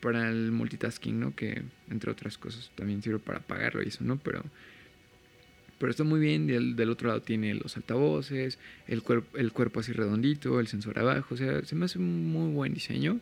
para 0.00 0.28
el 0.28 0.50
multitasking, 0.50 1.20
¿no? 1.20 1.36
Que 1.36 1.62
entre 1.88 2.10
otras 2.10 2.36
cosas 2.36 2.72
también 2.74 3.02
sirve 3.02 3.20
para 3.20 3.38
apagarlo 3.38 3.84
y 3.84 3.86
eso, 3.86 4.02
¿no? 4.02 4.16
Pero 4.16 4.42
pero 5.82 5.90
está 5.90 6.04
muy 6.04 6.20
bien. 6.20 6.46
Del, 6.46 6.76
del 6.76 6.90
otro 6.90 7.08
lado 7.08 7.22
tiene 7.22 7.54
los 7.54 7.76
altavoces, 7.76 8.56
el, 8.86 9.02
el 9.34 9.52
cuerpo 9.52 9.80
así 9.80 9.90
redondito, 9.90 10.60
el 10.60 10.68
sensor 10.68 11.00
abajo. 11.00 11.34
O 11.34 11.36
sea, 11.36 11.64
se 11.64 11.74
me 11.74 11.86
hace 11.86 11.98
un 11.98 12.30
muy 12.30 12.52
buen 12.52 12.72
diseño. 12.72 13.18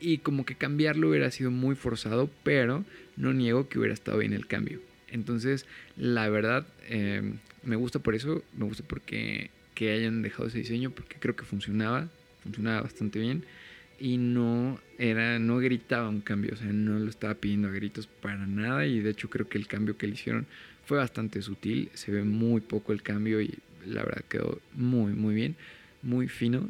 Y 0.00 0.16
como 0.16 0.46
que 0.46 0.54
cambiarlo 0.54 1.10
hubiera 1.10 1.30
sido 1.30 1.50
muy 1.50 1.74
forzado, 1.74 2.30
pero 2.42 2.86
no 3.18 3.34
niego 3.34 3.68
que 3.68 3.78
hubiera 3.78 3.92
estado 3.92 4.16
bien 4.16 4.32
el 4.32 4.46
cambio. 4.46 4.80
Entonces, 5.08 5.66
la 5.98 6.26
verdad, 6.30 6.66
em, 6.88 7.36
me 7.64 7.76
gusta 7.76 7.98
por 7.98 8.14
eso. 8.14 8.42
Me 8.56 8.64
gusta 8.64 8.82
porque 8.82 9.50
que 9.74 9.92
hayan 9.92 10.22
dejado 10.22 10.48
ese 10.48 10.56
diseño, 10.56 10.92
porque 10.92 11.16
creo 11.20 11.36
que 11.36 11.44
funcionaba. 11.44 12.08
Funcionaba 12.42 12.80
bastante 12.80 13.18
bien 13.18 13.44
y 13.98 14.16
no 14.16 14.80
era 14.96 15.38
no 15.38 15.58
gritaba 15.58 16.08
un 16.08 16.22
cambio, 16.22 16.54
o 16.54 16.56
sea, 16.56 16.72
no 16.72 16.98
lo 16.98 17.10
estaba 17.10 17.34
pidiendo 17.34 17.68
a 17.68 17.70
gritos 17.70 18.06
para 18.06 18.46
nada 18.46 18.86
y 18.86 19.00
de 19.00 19.10
hecho 19.10 19.28
creo 19.28 19.46
que 19.46 19.58
el 19.58 19.66
cambio 19.66 19.98
que 19.98 20.06
le 20.06 20.14
hicieron 20.14 20.46
fue 20.90 20.98
bastante 20.98 21.40
sutil, 21.40 21.88
se 21.94 22.10
ve 22.10 22.24
muy 22.24 22.60
poco 22.60 22.92
el 22.92 23.00
cambio 23.00 23.40
y 23.40 23.56
la 23.86 24.02
verdad 24.02 24.24
quedó 24.28 24.60
muy 24.74 25.12
muy 25.12 25.36
bien, 25.36 25.54
muy 26.02 26.26
fino. 26.26 26.66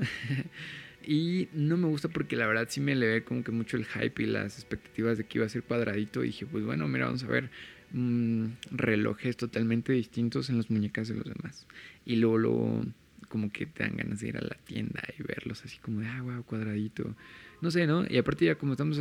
y 1.06 1.48
no 1.54 1.78
me 1.78 1.87
gusta 1.87 2.09
porque 2.09 2.37
la 2.37 2.46
verdad 2.46 2.66
sí 2.68 2.83
me 2.83 2.94
le 2.94 3.06
ve 3.06 3.24
como 3.24 3.42
que 3.42 3.50
mucho 3.50 3.78
el 3.78 3.87
hype 3.87 4.22
y 4.22 4.26
las 4.26 4.59
expectativas 4.59 5.16
de 5.16 5.24
que 5.24 5.38
iba 5.38 5.46
a 5.46 5.48
ser 5.48 5.62
cuadradito 5.62 6.22
y 6.22 6.26
dije, 6.26 6.44
pues 6.44 6.66
bueno, 6.66 6.87
mira, 6.87 7.06
vamos 7.06 7.24
a 7.24 7.28
ver 7.28 7.48
mm, 7.92 8.44
relojes 8.72 9.38
totalmente 9.38 9.94
distintos 9.94 10.50
en 10.50 10.59
las 10.59 10.70
muñecas 10.70 11.09
de 11.09 11.14
los 11.14 11.24
demás. 11.24 11.66
Y 12.04 12.16
luego, 12.16 12.37
luego 12.37 12.85
como 13.30 13.50
que 13.50 13.64
te 13.64 13.85
dan 13.85 13.96
ganas 13.96 14.20
de 14.20 14.28
ir 14.28 14.37
a 14.37 14.42
la 14.42 14.59
tienda 14.66 15.02
y 15.18 15.22
verlos 15.22 15.64
así 15.64 15.78
como 15.78 16.00
de, 16.00 16.09
ah, 16.09 16.20
wow, 16.20 16.44
cuadradito. 16.44 17.16
No 17.62 17.70
sé, 17.70 17.87
¿no? 17.87 18.04
Y 18.06 18.18
aparte 18.18 18.44
ya 18.44 18.56
como 18.56 18.72
estamos 18.72 19.00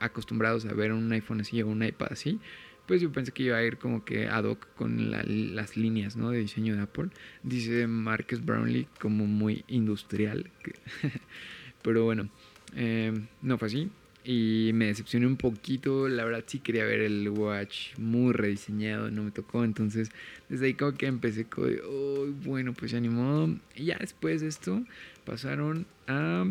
acostumbrados 0.00 0.66
a 0.66 0.74
ver 0.74 0.92
un 0.92 1.10
iPhone 1.12 1.40
así 1.40 1.62
o 1.62 1.68
un 1.68 1.82
iPad 1.82 2.08
así, 2.10 2.40
pues 2.90 3.00
yo 3.00 3.12
pensé 3.12 3.30
que 3.30 3.44
iba 3.44 3.56
a 3.56 3.62
ir 3.62 3.78
como 3.78 4.04
que 4.04 4.26
ad 4.26 4.42
hoc 4.42 4.66
con 4.74 5.12
las 5.12 5.76
líneas, 5.76 6.16
¿no? 6.16 6.30
De 6.30 6.38
diseño 6.38 6.74
de 6.74 6.82
Apple. 6.82 7.10
Dice 7.44 7.86
Marcus 7.86 8.44
Brownlee 8.44 8.88
como 8.98 9.28
muy 9.28 9.64
industrial. 9.68 10.50
Pero 11.82 12.04
bueno, 12.04 12.28
eh, 12.74 13.12
no 13.42 13.58
fue 13.58 13.68
así 13.68 13.90
y 14.24 14.72
me 14.74 14.86
decepcioné 14.86 15.28
un 15.28 15.36
poquito. 15.36 16.08
La 16.08 16.24
verdad 16.24 16.42
sí 16.44 16.58
quería 16.58 16.84
ver 16.84 16.98
el 17.02 17.28
Watch 17.28 17.96
muy 17.96 18.32
rediseñado, 18.32 19.08
no 19.12 19.22
me 19.22 19.30
tocó. 19.30 19.62
Entonces 19.62 20.10
desde 20.48 20.66
ahí 20.66 20.74
como 20.74 20.94
que 20.94 21.06
empecé 21.06 21.44
con, 21.44 21.72
oh, 21.88 22.26
bueno, 22.42 22.74
pues 22.74 22.90
ya 22.90 22.98
ni. 22.98 23.08
Y 23.76 23.84
ya 23.84 23.98
después 24.00 24.40
de 24.40 24.48
esto 24.48 24.82
pasaron 25.24 25.86
a, 26.08 26.44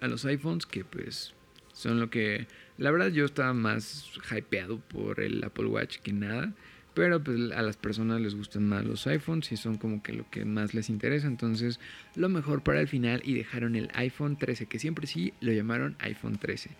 a 0.00 0.08
los 0.08 0.24
iPhones 0.24 0.64
que 0.64 0.86
pues 0.86 1.34
son 1.74 2.00
lo 2.00 2.08
que... 2.08 2.46
La 2.76 2.90
verdad 2.90 3.08
yo 3.08 3.24
estaba 3.24 3.52
más 3.52 4.10
hypeado 4.30 4.78
por 4.80 5.20
el 5.20 5.42
Apple 5.44 5.66
Watch 5.66 5.98
que 5.98 6.12
nada. 6.12 6.52
Pero 6.94 7.22
pues 7.22 7.50
a 7.50 7.62
las 7.62 7.76
personas 7.76 8.20
les 8.20 8.36
gustan 8.36 8.68
más 8.68 8.84
los 8.84 9.06
iPhones 9.08 9.50
y 9.50 9.56
son 9.56 9.78
como 9.78 10.00
que 10.00 10.12
lo 10.12 10.30
que 10.30 10.44
más 10.44 10.74
les 10.74 10.88
interesa. 10.88 11.26
Entonces 11.26 11.80
lo 12.14 12.28
mejor 12.28 12.62
para 12.62 12.80
el 12.80 12.86
final 12.86 13.20
y 13.24 13.34
dejaron 13.34 13.74
el 13.74 13.90
iPhone 13.94 14.38
13, 14.38 14.66
que 14.66 14.78
siempre 14.78 15.08
sí 15.08 15.34
lo 15.40 15.52
llamaron 15.52 15.96
iPhone 15.98 16.38
13. 16.38 16.70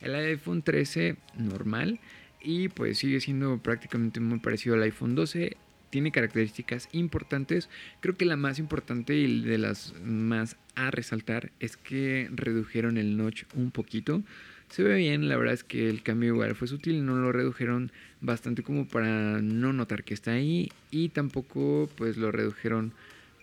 El 0.00 0.14
iPhone 0.16 0.62
13 0.62 1.16
normal 1.38 2.00
y 2.42 2.68
pues 2.68 2.98
sigue 2.98 3.20
siendo 3.20 3.58
prácticamente 3.58 4.18
muy 4.18 4.40
parecido 4.40 4.74
al 4.74 4.82
iPhone 4.82 5.14
12 5.14 5.56
tiene 5.90 6.12
características 6.12 6.88
importantes. 6.92 7.68
Creo 8.00 8.16
que 8.16 8.24
la 8.24 8.36
más 8.36 8.58
importante 8.58 9.14
y 9.14 9.42
de 9.42 9.58
las 9.58 9.92
más 10.02 10.56
a 10.76 10.90
resaltar 10.90 11.50
es 11.60 11.76
que 11.76 12.28
redujeron 12.32 12.96
el 12.96 13.16
notch 13.16 13.44
un 13.54 13.70
poquito. 13.70 14.22
Se 14.70 14.84
ve 14.84 14.94
bien, 14.94 15.28
la 15.28 15.36
verdad 15.36 15.54
es 15.54 15.64
que 15.64 15.90
el 15.90 16.02
cambio 16.02 16.28
igual 16.28 16.54
fue 16.54 16.68
sutil, 16.68 17.04
no 17.04 17.16
lo 17.16 17.32
redujeron 17.32 17.90
bastante 18.20 18.62
como 18.62 18.86
para 18.86 19.42
no 19.42 19.72
notar 19.72 20.04
que 20.04 20.14
está 20.14 20.32
ahí 20.32 20.70
y 20.92 21.08
tampoco 21.08 21.90
pues 21.96 22.16
lo 22.16 22.30
redujeron 22.30 22.92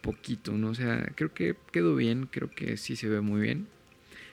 poquito, 0.02 0.54
¿no? 0.54 0.70
O 0.70 0.76
sea, 0.76 1.12
creo 1.16 1.34
que 1.34 1.56
quedó 1.74 1.96
bien, 1.98 2.30
creo 2.32 2.50
que 2.50 2.78
sí 2.78 2.96
se 2.96 3.10
ve 3.10 3.20
muy 3.20 3.42
bien. 3.42 3.68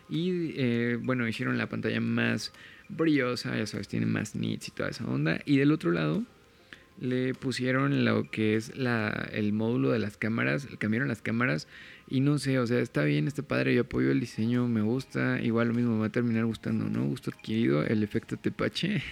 Y 0.09 0.53
eh, 0.57 0.97
bueno, 1.03 1.27
hicieron 1.27 1.59
la 1.59 1.69
pantalla 1.69 2.01
más 2.01 2.53
brillosa, 2.89 3.57
ya 3.57 3.67
sabes, 3.67 3.89
tiene 3.89 4.07
más 4.07 4.37
nits 4.37 4.69
y 4.69 4.71
toda 4.71 4.91
esa 4.91 5.05
onda. 5.05 5.41
Y 5.47 5.57
del 5.57 5.73
otro 5.73 5.91
lado 5.91 6.23
le 6.99 7.35
pusieron 7.35 8.05
lo 8.05 8.31
que 8.31 8.57
es 8.57 8.73
el 9.33 9.53
módulo 9.53 9.91
de 9.91 9.99
las 9.99 10.17
cámaras, 10.17 10.69
cambiaron 10.79 11.09
las 11.09 11.23
cámaras 11.23 11.67
y 12.09 12.21
no 12.21 12.39
sé, 12.39 12.59
o 12.59 12.67
sea, 12.67 12.81
está 12.81 13.05
bien, 13.05 13.27
está 13.27 13.43
padre, 13.43 13.75
yo 13.75 13.83
apoyo 13.83 14.11
el 14.11 14.21
diseño, 14.21 14.69
me 14.69 14.83
gusta, 14.83 15.41
igual 15.41 15.69
lo 15.69 15.75
mismo 15.75 15.95
me 15.95 16.01
va 16.01 16.07
a 16.07 16.13
terminar 16.13 16.45
gustando, 16.45 16.85
¿no? 16.89 17.05
Gusto 17.07 17.31
adquirido, 17.31 17.85
el 17.85 18.03
efecto 18.03 18.37
tepache, 18.37 19.03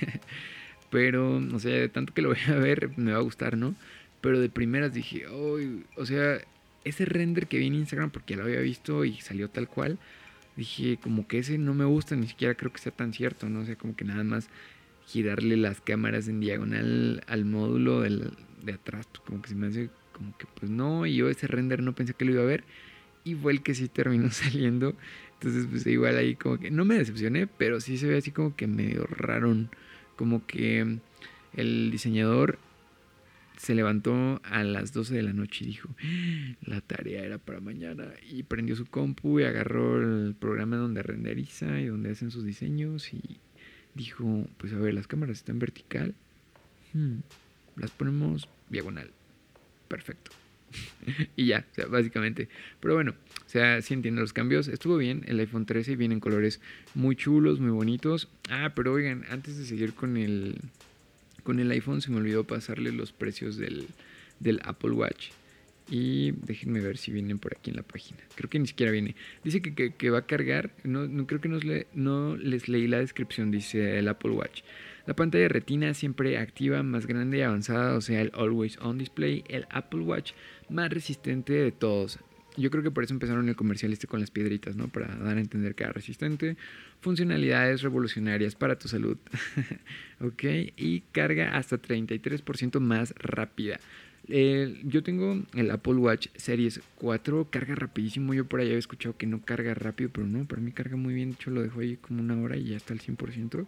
pero, 0.90 1.36
o 1.36 1.58
sea, 1.58 1.72
de 1.72 1.88
tanto 1.88 2.14
que 2.14 2.22
lo 2.22 2.28
voy 2.28 2.38
a 2.48 2.54
ver, 2.54 2.90
me 2.96 3.12
va 3.12 3.18
a 3.18 3.22
gustar, 3.22 3.56
¿no? 3.56 3.74
Pero 4.20 4.40
de 4.40 4.48
primeras 4.48 4.92
dije, 4.92 5.26
o 5.26 6.06
sea, 6.06 6.38
ese 6.84 7.04
render 7.04 7.46
que 7.46 7.58
vi 7.58 7.66
en 7.66 7.74
Instagram, 7.74 8.10
porque 8.10 8.36
lo 8.36 8.44
había 8.44 8.60
visto 8.60 9.04
y 9.04 9.20
salió 9.20 9.48
tal 9.48 9.68
cual, 9.68 9.98
dije, 10.56 10.98
como 11.02 11.26
que 11.26 11.38
ese 11.38 11.58
no 11.58 11.74
me 11.74 11.84
gusta, 11.84 12.14
ni 12.16 12.28
siquiera 12.28 12.54
creo 12.54 12.72
que 12.72 12.78
sea 12.78 12.92
tan 12.92 13.12
cierto, 13.12 13.48
¿no? 13.48 13.60
O 13.60 13.64
sea, 13.64 13.76
como 13.76 13.96
que 13.96 14.04
nada 14.04 14.24
más 14.24 14.48
girarle 15.06 15.56
las 15.56 15.80
cámaras 15.80 16.28
en 16.28 16.40
diagonal 16.40 17.22
al 17.26 17.44
módulo 17.44 18.00
de 18.00 18.72
atrás, 18.72 19.06
pues, 19.12 19.22
como 19.26 19.42
que 19.42 19.48
se 19.48 19.54
me 19.54 19.66
hace 19.68 19.90
como 20.12 20.36
que 20.36 20.46
pues 20.58 20.70
no, 20.70 21.06
y 21.06 21.16
yo 21.16 21.28
ese 21.28 21.46
render 21.46 21.82
no 21.82 21.94
pensé 21.94 22.14
que 22.14 22.24
lo 22.24 22.32
iba 22.32 22.42
a 22.42 22.46
ver, 22.46 22.64
y 23.24 23.34
fue 23.34 23.52
el 23.52 23.62
que 23.62 23.74
sí 23.74 23.88
terminó 23.88 24.30
saliendo, 24.32 24.94
entonces 25.34 25.66
pues 25.70 25.86
igual 25.86 26.16
ahí 26.16 26.36
como 26.36 26.58
que 26.58 26.70
no 26.70 26.84
me 26.84 26.96
decepcioné, 26.96 27.46
pero 27.46 27.80
sí 27.80 27.98
se 27.98 28.06
ve 28.06 28.18
así 28.18 28.30
como 28.30 28.54
que 28.54 28.66
medio 28.66 29.04
raro, 29.06 29.54
como 30.16 30.46
que 30.46 30.98
el 31.54 31.90
diseñador 31.90 32.58
se 33.62 33.76
levantó 33.76 34.40
a 34.44 34.64
las 34.64 34.92
12 34.92 35.14
de 35.14 35.22
la 35.22 35.32
noche 35.32 35.64
y 35.64 35.68
dijo, 35.68 35.88
la 36.62 36.80
tarea 36.80 37.24
era 37.24 37.38
para 37.38 37.60
mañana. 37.60 38.08
Y 38.28 38.42
prendió 38.42 38.74
su 38.74 38.86
compu 38.86 39.38
y 39.38 39.44
agarró 39.44 40.00
el 40.00 40.34
programa 40.34 40.76
donde 40.76 41.00
renderiza 41.00 41.80
y 41.80 41.86
donde 41.86 42.10
hacen 42.10 42.32
sus 42.32 42.44
diseños 42.44 43.14
y 43.14 43.38
dijo, 43.94 44.46
pues 44.59 44.72
a 44.72 44.76
ver, 44.76 44.94
las 44.94 45.07
cámaras 45.07 45.38
están 45.38 45.59
vertical. 45.59 46.14
Hmm, 46.92 47.18
las 47.76 47.90
ponemos 47.90 48.48
diagonal. 48.68 49.11
Perfecto. 49.88 50.31
y 51.37 51.46
ya, 51.46 51.66
o 51.70 51.74
sea, 51.74 51.87
básicamente. 51.87 52.48
Pero 52.81 52.94
bueno, 52.94 53.14
o 53.44 53.48
sea, 53.48 53.83
sí 53.83 53.94
entiendo 53.94 54.20
los 54.20 54.33
cambios. 54.33 54.68
Estuvo 54.68 54.96
bien. 54.96 55.22
El 55.26 55.38
iPhone 55.40 55.66
13 55.66 55.96
viene 55.96 56.14
en 56.14 56.20
colores 56.20 56.61
muy 56.94 57.16
chulos, 57.16 57.61
muy 57.61 57.70
bonitos. 57.70 58.28
Ah, 58.48 58.72
pero 58.74 58.92
oigan, 58.92 59.24
antes 59.31 59.59
de 59.59 59.64
seguir 59.64 59.94
con 59.94 60.16
el 60.16 60.59
con 61.42 61.59
el 61.59 61.70
iPhone 61.70 62.00
se 62.00 62.11
me 62.11 62.18
olvidó 62.18 62.44
pasarle 62.44 62.92
los 62.92 63.12
precios 63.12 63.57
del, 63.57 63.88
Apple 64.64 64.92
Watch. 64.92 65.31
Y 65.94 66.31
déjenme 66.46 66.81
ver 66.81 66.96
si 66.96 67.12
vienen 67.12 67.38
por 67.38 67.55
aquí 67.55 67.68
en 67.68 67.76
la 67.76 67.83
página. 67.83 68.20
Creo 68.35 68.48
que 68.48 68.59
ni 68.59 68.66
siquiera 68.66 68.90
viene. 68.90 69.14
Dice 69.44 69.61
que, 69.61 70.11
va 70.11 70.20
a 70.20 70.26
cargar. 70.26 70.70
No, 70.85 71.26
creo 71.26 71.42
que 71.42 71.50
no, 71.50 71.59
no, 71.92 72.35
les 72.38 72.66
leí 72.66 72.87
la 72.87 72.98
descripción. 72.98 73.50
Dice 73.50 73.98
el 73.98 74.09
Apple 74.09 74.31
Watch. 74.31 74.62
La 75.07 75.14
pantalla 75.14 75.48
retina 75.48 75.92
siempre 75.92 76.38
activa, 76.38 76.83
más 76.83 77.07
grande 77.07 77.37
y 77.37 77.42
avanzada. 77.42 77.94
O 77.94 78.00
sea, 78.00 78.22
el 78.22 78.33
Always 78.33 78.78
On 78.78 78.96
Display. 78.96 79.44
El 79.48 79.66
Apple 79.68 80.00
Watch 80.00 80.33
más 80.70 80.88
resistente 80.88 81.52
de 81.52 81.72
todos. 81.72 82.18
Yo 82.57 82.70
creo 82.70 82.83
que 82.83 82.90
por 82.90 83.05
eso 83.05 83.12
empezaron 83.12 83.50
el 83.50 83.57
comercial 83.57 83.92
este 83.92 84.07
con 84.07 84.20
las 84.20 84.31
piedritas, 84.31 84.76
¿no? 84.76 84.88
Para 84.88 85.14
dar 85.16 85.37
a 85.37 85.40
entender 85.40 85.74
que 85.74 85.85
era 85.85 85.92
resistente. 85.92 86.57
Funcionalidades 87.00 87.83
revolucionarias 87.83 88.55
para 88.55 88.78
tu 88.78 88.88
salud. 88.88 89.18
ok. 90.20 90.44
Y 90.74 91.02
carga 91.12 91.55
hasta 91.55 91.81
33% 91.81 92.81
más 92.81 93.14
rápida. 93.18 93.78
Yo 94.28 95.02
tengo 95.02 95.42
el 95.54 95.70
Apple 95.70 95.94
Watch 95.94 96.28
Series 96.37 96.80
4, 96.96 97.48
carga 97.50 97.74
rapidísimo. 97.74 98.35
Yo 98.35 98.46
por 98.46 98.61
ahí 98.61 98.66
había 98.66 98.78
escuchado 98.78 99.16
que 99.16 99.26
no 99.26 99.42
carga 99.42 99.74
rápido, 99.74 100.11
pero 100.12 100.26
no, 100.26 100.44
para 100.46 100.62
mí 100.62 100.72
carga 100.72 100.96
muy 100.96 101.14
bien. 101.14 101.30
De 101.30 101.35
hecho, 101.37 101.50
lo 101.50 101.62
dejo 101.62 101.80
ahí 101.80 101.96
como 101.96 102.20
una 102.20 102.40
hora 102.40 102.56
y 102.56 102.66
ya 102.66 102.76
está 102.76 102.94
al 102.94 103.00
100%. 103.00 103.66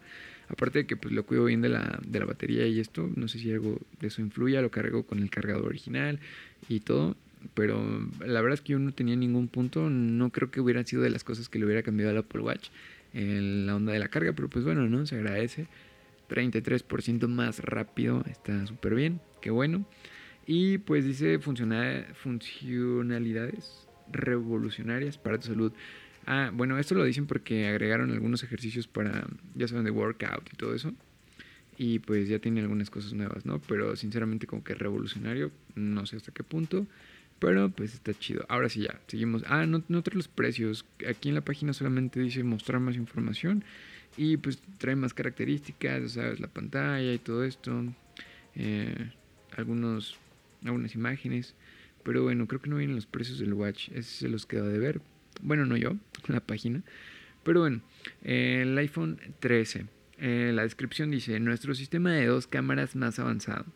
Aparte 0.48 0.80
de 0.80 0.86
que 0.86 0.96
pues 0.96 1.12
lo 1.12 1.24
cuido 1.24 1.44
bien 1.44 1.62
de 1.62 1.70
la, 1.70 2.00
de 2.06 2.18
la 2.18 2.26
batería 2.26 2.66
y 2.66 2.78
esto, 2.78 3.10
no 3.16 3.28
sé 3.28 3.38
si 3.38 3.50
algo 3.52 3.78
de 4.00 4.08
eso 4.08 4.22
influye. 4.22 4.60
Lo 4.60 4.70
cargo 4.70 5.04
con 5.04 5.18
el 5.18 5.30
cargador 5.30 5.66
original 5.66 6.20
y 6.68 6.80
todo 6.80 7.16
pero 7.52 7.84
la 8.24 8.40
verdad 8.40 8.54
es 8.54 8.60
que 8.62 8.72
yo 8.72 8.78
no 8.78 8.92
tenía 8.92 9.16
ningún 9.16 9.48
punto, 9.48 9.90
no 9.90 10.30
creo 10.30 10.50
que 10.50 10.60
hubiera 10.60 10.84
sido 10.84 11.02
de 11.02 11.10
las 11.10 11.24
cosas 11.24 11.48
que 11.48 11.58
le 11.58 11.66
hubiera 11.66 11.82
cambiado 11.82 12.10
al 12.10 12.18
Apple 12.18 12.40
Watch 12.40 12.68
en 13.12 13.66
la 13.66 13.76
onda 13.76 13.92
de 13.92 13.98
la 13.98 14.08
carga, 14.08 14.32
pero 14.32 14.48
pues 14.48 14.64
bueno, 14.64 14.88
¿no? 14.88 15.06
Se 15.06 15.16
agradece. 15.16 15.66
33% 16.28 17.28
más 17.28 17.60
rápido, 17.60 18.24
está 18.30 18.66
súper 18.66 18.94
bien, 18.94 19.20
qué 19.42 19.50
bueno. 19.50 19.84
Y 20.46 20.78
pues 20.78 21.04
dice 21.04 21.38
funcionalidades 21.38 23.86
revolucionarias 24.10 25.18
para 25.18 25.38
tu 25.38 25.48
salud. 25.48 25.72
Ah, 26.26 26.50
bueno, 26.52 26.78
esto 26.78 26.94
lo 26.94 27.04
dicen 27.04 27.26
porque 27.26 27.68
agregaron 27.68 28.10
algunos 28.10 28.42
ejercicios 28.42 28.86
para, 28.86 29.26
ya 29.54 29.68
saben, 29.68 29.84
de 29.84 29.90
workout 29.90 30.48
y 30.52 30.56
todo 30.56 30.74
eso. 30.74 30.92
Y 31.76 31.98
pues 31.98 32.28
ya 32.28 32.38
tiene 32.38 32.60
algunas 32.60 32.90
cosas 32.90 33.14
nuevas, 33.14 33.46
¿no? 33.46 33.60
Pero 33.60 33.96
sinceramente 33.96 34.46
como 34.46 34.62
que 34.62 34.74
revolucionario, 34.74 35.50
no 35.74 36.06
sé 36.06 36.16
hasta 36.16 36.32
qué 36.32 36.44
punto. 36.44 36.86
Pero 37.40 37.68
pues 37.68 37.94
está 37.94 38.14
chido. 38.14 38.44
Ahora 38.48 38.68
sí 38.68 38.82
ya, 38.82 39.00
seguimos. 39.08 39.42
Ah, 39.48 39.66
no, 39.66 39.82
no 39.88 40.02
trae 40.02 40.16
los 40.16 40.28
precios. 40.28 40.86
Aquí 41.06 41.28
en 41.28 41.34
la 41.34 41.40
página 41.40 41.72
solamente 41.72 42.20
dice 42.20 42.44
mostrar 42.44 42.80
más 42.80 42.96
información. 42.96 43.64
Y 44.16 44.36
pues 44.36 44.62
trae 44.78 44.94
más 44.94 45.12
características, 45.12 46.12
sabes, 46.12 46.38
la 46.38 46.46
pantalla 46.46 47.12
y 47.12 47.18
todo 47.18 47.44
esto. 47.44 47.84
Eh, 48.54 49.10
algunos, 49.56 50.16
algunas 50.64 50.94
imágenes. 50.94 51.54
Pero 52.02 52.22
bueno, 52.22 52.46
creo 52.46 52.60
que 52.60 52.70
no 52.70 52.76
vienen 52.76 52.96
los 52.96 53.06
precios 53.06 53.38
del 53.38 53.54
watch. 53.54 53.88
Ese 53.90 54.02
se 54.02 54.28
los 54.28 54.46
queda 54.46 54.68
de 54.68 54.78
ver. 54.78 55.00
Bueno, 55.42 55.66
no 55.66 55.76
yo, 55.76 55.96
la 56.28 56.40
página. 56.40 56.82
Pero 57.42 57.60
bueno, 57.60 57.80
el 58.22 58.76
iPhone 58.78 59.20
13. 59.40 59.86
Eh, 60.18 60.52
la 60.54 60.62
descripción 60.62 61.10
dice, 61.10 61.38
nuestro 61.40 61.74
sistema 61.74 62.12
de 62.12 62.26
dos 62.26 62.46
cámaras 62.46 62.94
más 62.96 63.18
avanzado. 63.18 63.66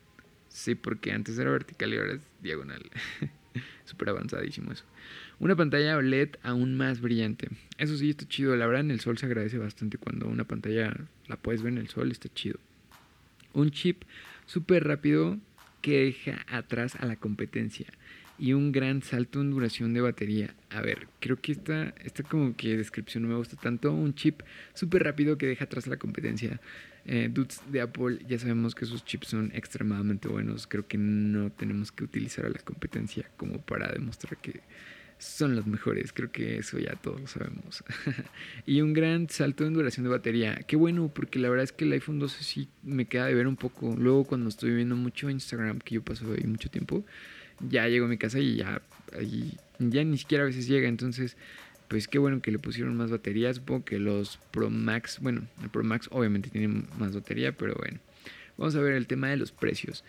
Sí, 0.48 0.74
porque 0.74 1.12
antes 1.12 1.38
era 1.38 1.50
vertical 1.50 1.92
y 1.92 1.96
ahora 1.98 2.14
es 2.14 2.22
diagonal. 2.42 2.82
Súper 3.84 4.10
avanzadísimo 4.10 4.72
eso. 4.72 4.84
Una 5.38 5.56
pantalla 5.56 5.96
OLED 5.96 6.36
aún 6.42 6.76
más 6.76 7.00
brillante. 7.00 7.48
Eso 7.76 7.96
sí, 7.96 8.10
está 8.10 8.26
chido. 8.26 8.56
La 8.56 8.66
verdad, 8.66 8.82
en 8.82 8.90
el 8.90 9.00
sol 9.00 9.18
se 9.18 9.26
agradece 9.26 9.58
bastante 9.58 9.98
cuando 9.98 10.26
una 10.26 10.44
pantalla 10.44 10.94
la 11.26 11.36
puedes 11.36 11.62
ver 11.62 11.72
en 11.72 11.78
el 11.78 11.88
sol. 11.88 12.10
Está 12.10 12.28
chido. 12.28 12.58
Un 13.52 13.70
chip 13.70 14.02
súper 14.46 14.84
rápido 14.84 15.38
que 15.80 16.04
deja 16.04 16.44
atrás 16.48 16.96
a 16.96 17.06
la 17.06 17.16
competencia. 17.16 17.86
Y 18.38 18.52
un 18.52 18.70
gran 18.70 19.02
salto 19.02 19.40
en 19.40 19.50
duración 19.50 19.94
de 19.94 20.00
batería. 20.00 20.54
A 20.70 20.80
ver, 20.80 21.08
creo 21.18 21.40
que 21.40 21.52
esta, 21.52 21.92
esta 22.04 22.22
como 22.22 22.54
que 22.56 22.76
descripción 22.76 23.24
no 23.24 23.30
me 23.30 23.34
gusta 23.34 23.56
tanto. 23.56 23.92
Un 23.92 24.14
chip 24.14 24.42
súper 24.74 25.02
rápido 25.02 25.36
que 25.36 25.46
deja 25.46 25.64
atrás 25.64 25.88
a 25.88 25.90
la 25.90 25.96
competencia. 25.96 26.60
Eh, 27.04 27.28
dudes 27.32 27.62
de 27.72 27.80
Apple, 27.80 28.18
ya 28.28 28.38
sabemos 28.38 28.74
que 28.74 28.84
sus 28.84 29.04
chips 29.04 29.28
son 29.28 29.50
extremadamente 29.54 30.28
buenos. 30.28 30.66
Creo 30.66 30.86
que 30.86 30.98
no 30.98 31.50
tenemos 31.50 31.90
que 31.90 32.04
utilizar 32.04 32.46
a 32.46 32.50
la 32.50 32.60
competencia 32.60 33.28
como 33.36 33.60
para 33.60 33.90
demostrar 33.90 34.36
que 34.36 34.60
son 35.18 35.56
los 35.56 35.66
mejores. 35.66 36.12
Creo 36.12 36.30
que 36.30 36.58
eso 36.58 36.78
ya 36.78 36.94
todos 36.94 37.20
lo 37.20 37.26
sabemos. 37.26 37.84
y 38.66 38.80
un 38.80 38.92
gran 38.92 39.28
salto 39.28 39.66
en 39.66 39.74
duración 39.74 40.04
de 40.04 40.10
batería. 40.10 40.60
Qué 40.66 40.76
bueno, 40.76 41.10
porque 41.12 41.38
la 41.38 41.48
verdad 41.48 41.64
es 41.64 41.72
que 41.72 41.84
el 41.84 41.92
iPhone 41.92 42.18
12 42.18 42.44
sí 42.44 42.68
me 42.82 43.06
queda 43.06 43.26
de 43.26 43.34
ver 43.34 43.46
un 43.46 43.56
poco. 43.56 43.94
Luego 43.96 44.24
cuando 44.24 44.48
estoy 44.48 44.74
viendo 44.74 44.96
mucho 44.96 45.28
Instagram, 45.28 45.80
que 45.80 45.96
yo 45.96 46.02
paso 46.02 46.24
ahí 46.32 46.46
mucho 46.46 46.70
tiempo, 46.70 47.04
ya 47.68 47.88
llego 47.88 48.06
a 48.06 48.08
mi 48.08 48.18
casa 48.18 48.38
y 48.38 48.56
ya, 48.56 48.80
ya 49.78 50.04
ni 50.04 50.18
siquiera 50.18 50.44
a 50.44 50.46
veces 50.46 50.66
llega. 50.68 50.88
Entonces 50.88 51.36
pues 51.88 52.06
qué 52.06 52.18
bueno 52.18 52.40
que 52.40 52.52
le 52.52 52.58
pusieron 52.58 52.96
más 52.96 53.10
batería. 53.10 53.52
Supongo 53.52 53.84
que 53.84 53.98
los 53.98 54.38
Pro 54.50 54.70
Max, 54.70 55.18
bueno, 55.20 55.42
el 55.62 55.70
Pro 55.70 55.82
Max 55.82 56.08
obviamente 56.12 56.50
tiene 56.50 56.84
más 56.98 57.14
batería, 57.14 57.52
pero 57.52 57.74
bueno. 57.74 57.98
Vamos 58.58 58.74
a 58.76 58.80
ver 58.80 58.94
el 58.94 59.06
tema 59.06 59.28
de 59.28 59.36
los 59.36 59.52
precios. 59.52 60.04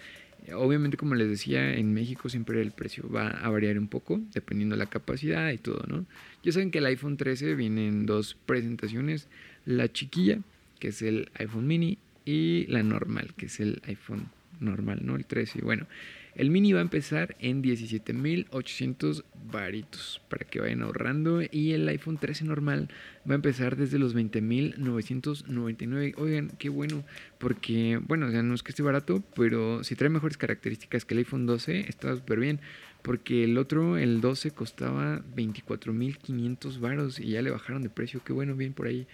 Obviamente, 0.53 0.97
como 0.97 1.15
les 1.15 1.29
decía, 1.29 1.75
en 1.75 1.93
México 1.93 2.29
siempre 2.29 2.61
el 2.61 2.71
precio 2.71 3.09
va 3.09 3.29
a 3.29 3.49
variar 3.49 3.77
un 3.77 3.87
poco, 3.87 4.19
dependiendo 4.33 4.75
de 4.75 4.79
la 4.79 4.89
capacidad 4.89 5.51
y 5.51 5.57
todo, 5.57 5.83
¿no? 5.87 6.05
Ya 6.43 6.51
saben 6.51 6.71
que 6.71 6.79
el 6.79 6.85
iPhone 6.85 7.17
13 7.17 7.55
viene 7.55 7.87
en 7.87 8.05
dos 8.05 8.35
presentaciones. 8.45 9.27
La 9.65 9.91
chiquilla, 9.91 10.39
que 10.79 10.89
es 10.89 11.01
el 11.01 11.29
iPhone 11.35 11.67
mini, 11.67 11.97
y 12.25 12.65
la 12.67 12.83
normal, 12.83 13.33
que 13.35 13.47
es 13.47 13.59
el 13.59 13.81
iPhone 13.87 14.29
normal, 14.59 14.99
¿no? 15.03 15.15
El 15.15 15.25
13. 15.25 15.61
Bueno, 15.61 15.87
El 16.35 16.51
mini 16.51 16.73
va 16.73 16.79
a 16.79 16.83
empezar 16.83 17.35
en 17.39 17.63
17.800 17.63 19.23
varitos 19.51 20.21
para 20.29 20.45
que 20.45 20.59
vayan 20.59 20.83
ahorrando. 20.83 21.41
Y 21.51 21.73
el 21.73 21.87
iPhone 21.89 22.17
13 22.17 22.45
normal 22.45 22.89
va 23.29 23.33
a 23.33 23.35
empezar 23.35 23.75
desde 23.75 23.99
los 23.99 24.15
20.999. 24.15 26.13
Oigan, 26.17 26.51
qué 26.57 26.69
bueno, 26.69 27.03
porque, 27.39 27.99
bueno, 28.07 28.27
o 28.27 28.31
sea, 28.31 28.43
no 28.43 28.53
es 28.53 28.63
que 28.63 28.71
esté 28.71 28.83
barato, 28.83 29.23
pero 29.35 29.83
si 29.83 29.95
trae 29.95 30.09
mejores 30.09 30.37
características 30.37 31.03
que 31.05 31.13
el 31.15 31.19
iPhone 31.19 31.45
12, 31.45 31.89
está 31.89 32.15
súper 32.15 32.39
bien. 32.39 32.59
Porque 33.01 33.45
el 33.45 33.57
otro, 33.57 33.97
el 33.97 34.21
12, 34.21 34.51
costaba 34.51 35.21
24.500 35.35 36.79
varos 36.79 37.19
y 37.19 37.31
ya 37.31 37.41
le 37.41 37.49
bajaron 37.49 37.81
de 37.81 37.89
precio. 37.89 38.21
Qué 38.23 38.33
bueno, 38.33 38.55
bien 38.55 38.73
por 38.73 38.87
ahí. 38.87 39.07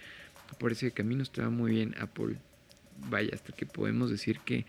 Por 0.58 0.72
ese 0.72 0.90
camino 0.90 1.22
estaba 1.22 1.50
muy 1.50 1.72
bien 1.72 1.94
Apple. 1.98 2.36
Vaya, 3.10 3.30
hasta 3.32 3.52
que 3.52 3.66
podemos 3.66 4.10
decir 4.10 4.40
que 4.40 4.64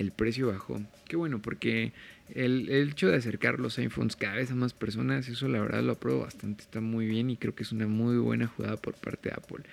el 0.00 0.12
precio 0.12 0.48
bajó. 0.48 0.80
Qué 1.06 1.16
bueno, 1.16 1.42
porque 1.42 1.92
el, 2.34 2.70
hecho 2.70 3.08
de 3.08 3.16
acercar 3.16 3.60
los 3.60 3.78
iPhones 3.78 4.16
cada 4.16 4.36
vez 4.36 4.50
a 4.50 4.54
más 4.54 4.72
personas, 4.72 5.28
eso 5.28 5.46
la 5.46 5.60
verdad 5.60 5.82
lo 5.82 5.92
apruebo 5.92 6.20
bastante, 6.20 6.62
está 6.62 6.80
muy 6.80 7.06
bien 7.06 7.28
y 7.28 7.36
creo 7.36 7.54
que 7.54 7.64
es 7.64 7.72
una 7.72 7.86
muy 7.86 8.16
buena 8.16 8.46
jugada 8.46 8.76
por 8.76 8.94
parte 8.94 9.28
de 9.28 9.34
Apple. 9.34 9.64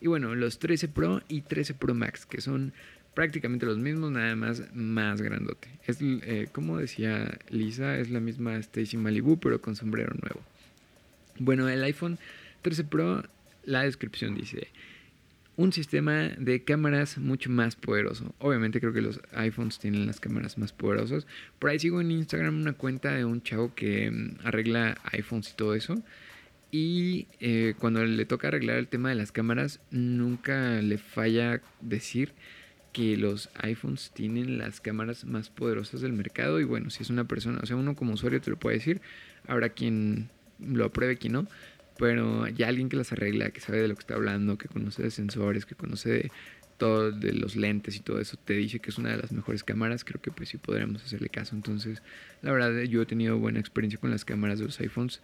Y 0.00 0.08
bueno, 0.08 0.34
los 0.34 0.58
13 0.58 0.88
Pro 0.88 1.22
y 1.28 1.42
13 1.42 1.74
Pro 1.74 1.94
Max, 1.94 2.26
que 2.26 2.40
son 2.40 2.72
prácticamente 3.14 3.64
los 3.64 3.78
mismos, 3.78 4.10
nada 4.10 4.34
más 4.34 4.62
más 4.74 5.22
grandote. 5.22 5.68
Es, 5.86 5.98
eh, 6.00 6.48
como 6.52 6.78
decía 6.78 7.38
Lisa, 7.48 7.98
es 7.98 8.10
la 8.10 8.20
misma 8.20 8.56
Stacy 8.56 8.96
Malibu, 8.96 9.38
pero 9.38 9.60
con 9.60 9.76
sombrero 9.76 10.12
nuevo. 10.20 10.42
Bueno, 11.38 11.68
el 11.68 11.82
iPhone 11.84 12.18
13 12.62 12.84
Pro, 12.84 13.22
la 13.64 13.82
descripción 13.84 14.34
dice 14.34 14.68
un 15.56 15.72
sistema 15.72 16.30
de 16.38 16.64
cámaras 16.64 17.18
mucho 17.18 17.50
más 17.50 17.76
poderoso. 17.76 18.34
Obviamente 18.38 18.80
creo 18.80 18.92
que 18.92 19.00
los 19.00 19.20
iPhones 19.32 19.78
tienen 19.78 20.06
las 20.06 20.20
cámaras 20.20 20.58
más 20.58 20.72
poderosas. 20.72 21.26
Por 21.58 21.70
ahí 21.70 21.78
sigo 21.78 22.00
en 22.00 22.10
Instagram 22.10 22.60
una 22.60 22.74
cuenta 22.74 23.14
de 23.14 23.24
un 23.24 23.42
chavo 23.42 23.74
que 23.74 24.10
mm, 24.10 24.46
arregla 24.46 24.98
iPhones 25.12 25.50
y 25.50 25.56
todo 25.56 25.74
eso. 25.74 26.02
Y 26.70 27.26
eh, 27.40 27.74
cuando 27.78 28.04
le 28.04 28.24
toca 28.26 28.48
arreglar 28.48 28.76
el 28.76 28.88
tema 28.88 29.08
de 29.08 29.14
las 29.14 29.32
cámaras, 29.32 29.80
nunca 29.90 30.82
le 30.82 30.98
falla 30.98 31.62
decir 31.80 32.32
que 32.92 33.16
los 33.16 33.48
iPhones 33.62 34.10
tienen 34.14 34.58
las 34.58 34.80
cámaras 34.80 35.24
más 35.24 35.48
poderosas 35.48 36.02
del 36.02 36.12
mercado. 36.12 36.60
Y 36.60 36.64
bueno, 36.64 36.90
si 36.90 37.02
es 37.02 37.08
una 37.08 37.24
persona, 37.24 37.60
o 37.62 37.66
sea, 37.66 37.76
uno 37.76 37.96
como 37.96 38.12
usuario 38.12 38.40
te 38.42 38.50
lo 38.50 38.58
puede 38.58 38.76
decir. 38.76 39.00
Habrá 39.46 39.70
quien 39.70 40.28
lo 40.58 40.84
apruebe, 40.84 41.16
quien 41.16 41.34
no 41.34 41.46
pero 41.98 42.48
ya 42.48 42.68
alguien 42.68 42.88
que 42.88 42.96
las 42.96 43.12
arregla, 43.12 43.50
que 43.50 43.60
sabe 43.60 43.78
de 43.78 43.88
lo 43.88 43.94
que 43.94 44.00
está 44.00 44.14
hablando, 44.14 44.58
que 44.58 44.68
conoce 44.68 45.02
de 45.02 45.10
sensores, 45.10 45.66
que 45.66 45.74
conoce 45.74 46.10
de 46.10 46.30
todo, 46.76 47.10
de 47.10 47.32
los 47.32 47.56
lentes 47.56 47.96
y 47.96 48.00
todo 48.00 48.20
eso, 48.20 48.36
te 48.36 48.54
dice 48.54 48.80
que 48.80 48.90
es 48.90 48.98
una 48.98 49.10
de 49.10 49.16
las 49.16 49.32
mejores 49.32 49.64
cámaras, 49.64 50.04
creo 50.04 50.20
que 50.20 50.30
pues 50.30 50.50
sí 50.50 50.58
podríamos 50.58 51.02
hacerle 51.02 51.28
caso. 51.28 51.54
Entonces, 51.54 52.02
la 52.42 52.52
verdad, 52.52 52.82
yo 52.82 53.02
he 53.02 53.06
tenido 53.06 53.38
buena 53.38 53.60
experiencia 53.60 53.98
con 53.98 54.10
las 54.10 54.24
cámaras 54.24 54.58
de 54.58 54.66
los 54.66 54.78
iPhones. 54.80 55.20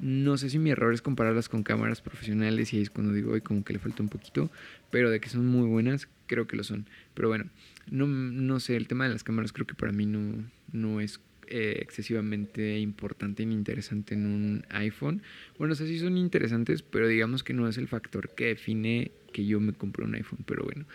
No 0.00 0.36
sé 0.36 0.50
si 0.50 0.58
mi 0.58 0.70
error 0.70 0.92
es 0.92 1.02
compararlas 1.02 1.48
con 1.48 1.62
cámaras 1.62 2.00
profesionales 2.00 2.72
y 2.72 2.78
ahí 2.78 2.82
es 2.82 2.90
cuando 2.90 3.12
digo, 3.12 3.32
hoy 3.32 3.40
como 3.40 3.62
que 3.62 3.72
le 3.72 3.78
falta 3.78 4.02
un 4.02 4.08
poquito, 4.08 4.50
pero 4.90 5.10
de 5.10 5.20
que 5.20 5.28
son 5.28 5.46
muy 5.46 5.68
buenas, 5.68 6.08
creo 6.26 6.46
que 6.46 6.56
lo 6.56 6.64
son. 6.64 6.86
Pero 7.14 7.28
bueno, 7.28 7.46
no, 7.90 8.06
no 8.06 8.60
sé, 8.60 8.76
el 8.76 8.88
tema 8.88 9.04
de 9.06 9.12
las 9.12 9.22
cámaras 9.22 9.52
creo 9.52 9.66
que 9.66 9.74
para 9.74 9.92
mí 9.92 10.06
no, 10.06 10.44
no 10.72 11.00
es 11.00 11.20
eh, 11.48 11.78
excesivamente 11.80 12.78
importante 12.78 13.44
ni 13.46 13.54
interesante 13.54 14.14
en 14.14 14.26
un 14.26 14.64
iPhone. 14.70 15.22
Bueno, 15.58 15.72
o 15.72 15.76
sea, 15.76 15.86
sí 15.86 15.98
son 15.98 16.16
interesantes, 16.16 16.82
pero 16.82 17.08
digamos 17.08 17.42
que 17.42 17.54
no 17.54 17.68
es 17.68 17.78
el 17.78 17.88
factor 17.88 18.30
que 18.34 18.46
define 18.46 19.10
que 19.32 19.44
yo 19.44 19.60
me 19.60 19.72
compre 19.72 20.04
un 20.04 20.14
iPhone, 20.14 20.40
pero 20.46 20.64
bueno. 20.64 20.86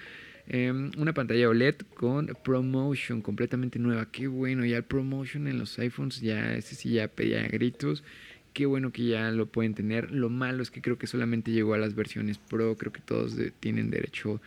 Em, 0.47 0.91
una 0.97 1.13
pantalla 1.13 1.47
OLED 1.47 1.75
con 1.93 2.35
ProMotion 2.43 3.21
completamente 3.21 3.77
nueva. 3.77 4.11
Qué 4.11 4.27
bueno, 4.27 4.65
ya 4.65 4.77
el 4.77 4.83
ProMotion 4.83 5.47
en 5.47 5.59
los 5.59 5.77
iPhones 5.77 6.21
ya, 6.21 6.55
ese 6.55 6.73
sí 6.75 6.93
ya 6.93 7.07
pedía 7.07 7.47
gritos. 7.47 8.03
Qué 8.53 8.65
bueno 8.65 8.91
que 8.91 9.05
ya 9.05 9.29
lo 9.29 9.45
pueden 9.45 9.75
tener. 9.75 10.11
Lo 10.11 10.29
malo 10.29 10.63
es 10.63 10.71
que 10.71 10.81
creo 10.81 10.97
que 10.97 11.05
solamente 11.05 11.51
llegó 11.51 11.75
a 11.75 11.77
las 11.77 11.93
versiones 11.93 12.39
Pro. 12.39 12.75
Creo 12.77 12.91
que 12.91 13.01
todos 13.01 13.37
tienen 13.59 13.91
derecho 13.91 14.41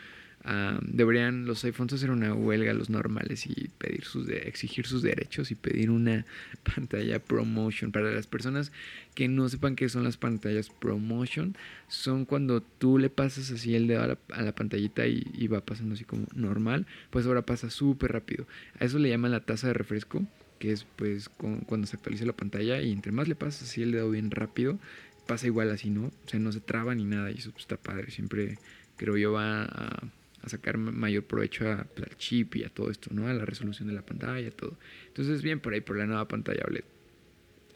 deberían 0.83 1.47
los 1.47 1.65
iPhones 1.65 1.93
hacer 1.93 2.11
una 2.11 2.35
huelga 2.35 2.75
los 2.75 2.91
normales 2.91 3.47
y 3.47 3.69
pedir 3.79 4.05
sus 4.05 4.27
de, 4.27 4.39
exigir 4.39 4.87
sus 4.87 5.03
derechos 5.03 5.51
y 5.53 5.55
pedir 5.55 5.91
una 5.91 6.25
pantalla 6.75 7.21
ProMotion. 7.21 7.93
Para 7.93 8.11
las 8.11 8.27
personas 8.27 8.73
que 9.15 9.29
no 9.29 9.49
sepan 9.49 9.77
qué 9.77 9.89
son 9.89 10.05
las 10.05 10.17
pantallas 10.17 10.71
ProMotion 10.71 11.57
son 11.89 12.25
cuando 12.25 12.61
tú 12.61 12.99
le 12.99 13.09
pasas 13.09 13.51
así 13.51 13.75
el 13.75 13.87
dedo 13.87 14.03
a 14.03 14.43
la, 14.43 14.53
pantallita 14.55 15.07
y, 15.07 15.47
va 15.47 15.61
pasando 15.61 15.95
así 15.95 16.05
como 16.05 16.27
normal 16.35 16.87
pues 17.11 17.27
ahora 17.27 17.43
pasa 17.43 17.71
súper 17.71 18.13
rápido. 18.13 18.47
A 18.81 18.85
eso 18.85 18.99
le 18.99 19.11
llaman 19.11 19.31
la 19.31 19.41
tasa 19.41 19.69
de 19.69 19.75
refresco 19.75 20.25
que 20.59 20.73
es 20.73 20.87
pues 20.97 21.29
cuando 21.29 21.87
se 21.87 21.97
actualiza 21.97 22.25
la 22.25 22.33
pantalla 22.33 22.81
y 22.81 22.93
entre 22.93 23.11
más 23.13 23.29
le 23.29 23.35
pasas 23.35 23.63
así 23.65 23.83
el 23.83 23.93
dedo 23.93 24.11
bien 24.11 24.31
rápido 24.31 24.79
pasa 25.27 25.47
igual 25.47 25.71
así 25.71 25.91
no 25.91 26.07
o 26.07 26.29
sea 26.29 26.39
no 26.39 26.53
se 26.53 26.61
traba 26.61 26.95
ni 26.95 27.05
nada 27.05 27.31
y 27.31 27.39
eso 27.39 27.53
está 27.57 27.77
padre. 27.77 28.11
Siempre 28.11 28.59
creo 28.97 29.17
yo 29.17 29.33
va 29.33 29.65
a 29.65 30.03
a 30.43 30.49
sacar 30.49 30.77
mayor 30.77 31.25
provecho 31.25 31.65
pues, 31.95 32.09
al 32.09 32.17
chip 32.17 32.57
y 32.57 32.65
a 32.65 32.69
todo 32.69 32.91
esto, 32.91 33.11
¿no? 33.13 33.29
A 33.29 33.35
la 33.35 33.45
resolución 33.45 33.89
de 33.89 33.95
la 33.95 34.03
pantalla, 34.03 34.51
todo. 34.51 34.77
Entonces, 35.09 35.43
bien 35.43 35.61
por 35.61 35.73
ahí, 35.73 35.81
por 35.81 35.97
la 35.97 36.07
nueva 36.07 36.27
pantalla 36.29 36.65
OLED. 36.67 36.85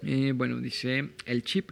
Eh, 0.02 0.32
bueno, 0.34 0.60
dice 0.60 1.10
el 1.24 1.42
chip 1.42 1.70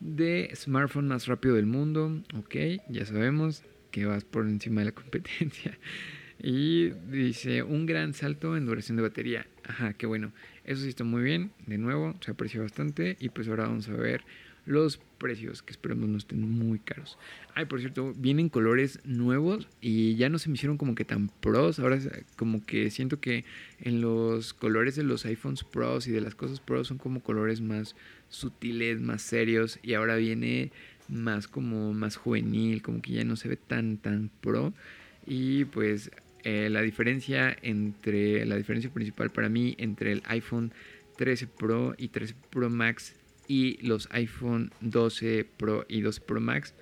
de 0.00 0.50
smartphone 0.54 1.08
más 1.08 1.26
rápido 1.26 1.54
del 1.54 1.66
mundo. 1.66 2.22
Ok, 2.36 2.56
ya 2.88 3.04
sabemos 3.06 3.62
que 3.90 4.06
vas 4.06 4.24
por 4.24 4.46
encima 4.46 4.80
de 4.82 4.86
la 4.86 4.92
competencia. 4.94 5.78
Y 6.42 6.90
dice 7.10 7.62
un 7.62 7.86
gran 7.86 8.12
salto 8.12 8.56
en 8.56 8.66
duración 8.66 8.96
de 8.96 9.02
batería. 9.02 9.46
Ajá, 9.64 9.94
qué 9.94 10.06
bueno. 10.06 10.32
Eso 10.64 10.82
sí 10.82 10.88
está 10.88 11.04
muy 11.04 11.22
bien. 11.22 11.52
De 11.66 11.78
nuevo, 11.78 12.14
se 12.20 12.32
aprecia 12.32 12.60
bastante. 12.60 13.16
Y 13.20 13.30
pues 13.30 13.48
ahora 13.48 13.64
vamos 13.64 13.88
a 13.88 13.94
ver 13.94 14.22
los 14.66 14.98
precios, 15.18 15.62
que 15.62 15.72
esperemos 15.72 16.08
no 16.08 16.18
estén 16.18 16.40
muy 16.40 16.78
caros. 16.78 17.18
Ay, 17.54 17.66
por 17.66 17.80
cierto, 17.80 18.14
vienen 18.16 18.48
colores 18.48 19.00
nuevos 19.04 19.68
y 19.80 20.16
ya 20.16 20.28
no 20.28 20.38
se 20.38 20.48
me 20.48 20.54
hicieron 20.54 20.76
como 20.76 20.94
que 20.94 21.04
tan 21.04 21.28
pros. 21.28 21.78
Ahora 21.78 21.98
como 22.36 22.64
que 22.64 22.90
siento 22.90 23.20
que 23.20 23.44
en 23.80 24.00
los 24.00 24.54
colores 24.54 24.96
de 24.96 25.02
los 25.02 25.24
iPhones 25.26 25.64
Pros 25.64 26.06
y 26.06 26.12
de 26.12 26.20
las 26.20 26.34
cosas 26.34 26.60
Pros 26.60 26.88
son 26.88 26.98
como 26.98 27.22
colores 27.22 27.60
más 27.60 27.94
sutiles, 28.28 29.00
más 29.00 29.22
serios. 29.22 29.78
Y 29.82 29.94
ahora 29.94 30.16
viene 30.16 30.72
más 31.08 31.48
como 31.48 31.92
más 31.92 32.16
juvenil, 32.16 32.82
como 32.82 33.02
que 33.02 33.12
ya 33.12 33.24
no 33.24 33.36
se 33.36 33.48
ve 33.48 33.56
tan, 33.56 33.98
tan 33.98 34.30
pro. 34.40 34.72
Y 35.26 35.64
pues 35.66 36.10
eh, 36.42 36.68
la 36.70 36.82
diferencia 36.82 37.56
entre, 37.62 38.44
la 38.44 38.56
diferencia 38.56 38.92
principal 38.92 39.30
para 39.30 39.48
mí 39.48 39.74
entre 39.78 40.12
el 40.12 40.22
iPhone 40.26 40.72
13 41.16 41.46
Pro 41.46 41.94
y 41.96 42.08
13 42.08 42.34
Pro 42.50 42.68
Max 42.68 43.14
y 43.48 43.84
los 43.86 44.08
iPhone 44.10 44.72
12 44.80 45.46
Pro 45.56 45.84
y 45.88 46.00
12 46.00 46.20
Pro 46.22 46.40
Max 46.40 46.74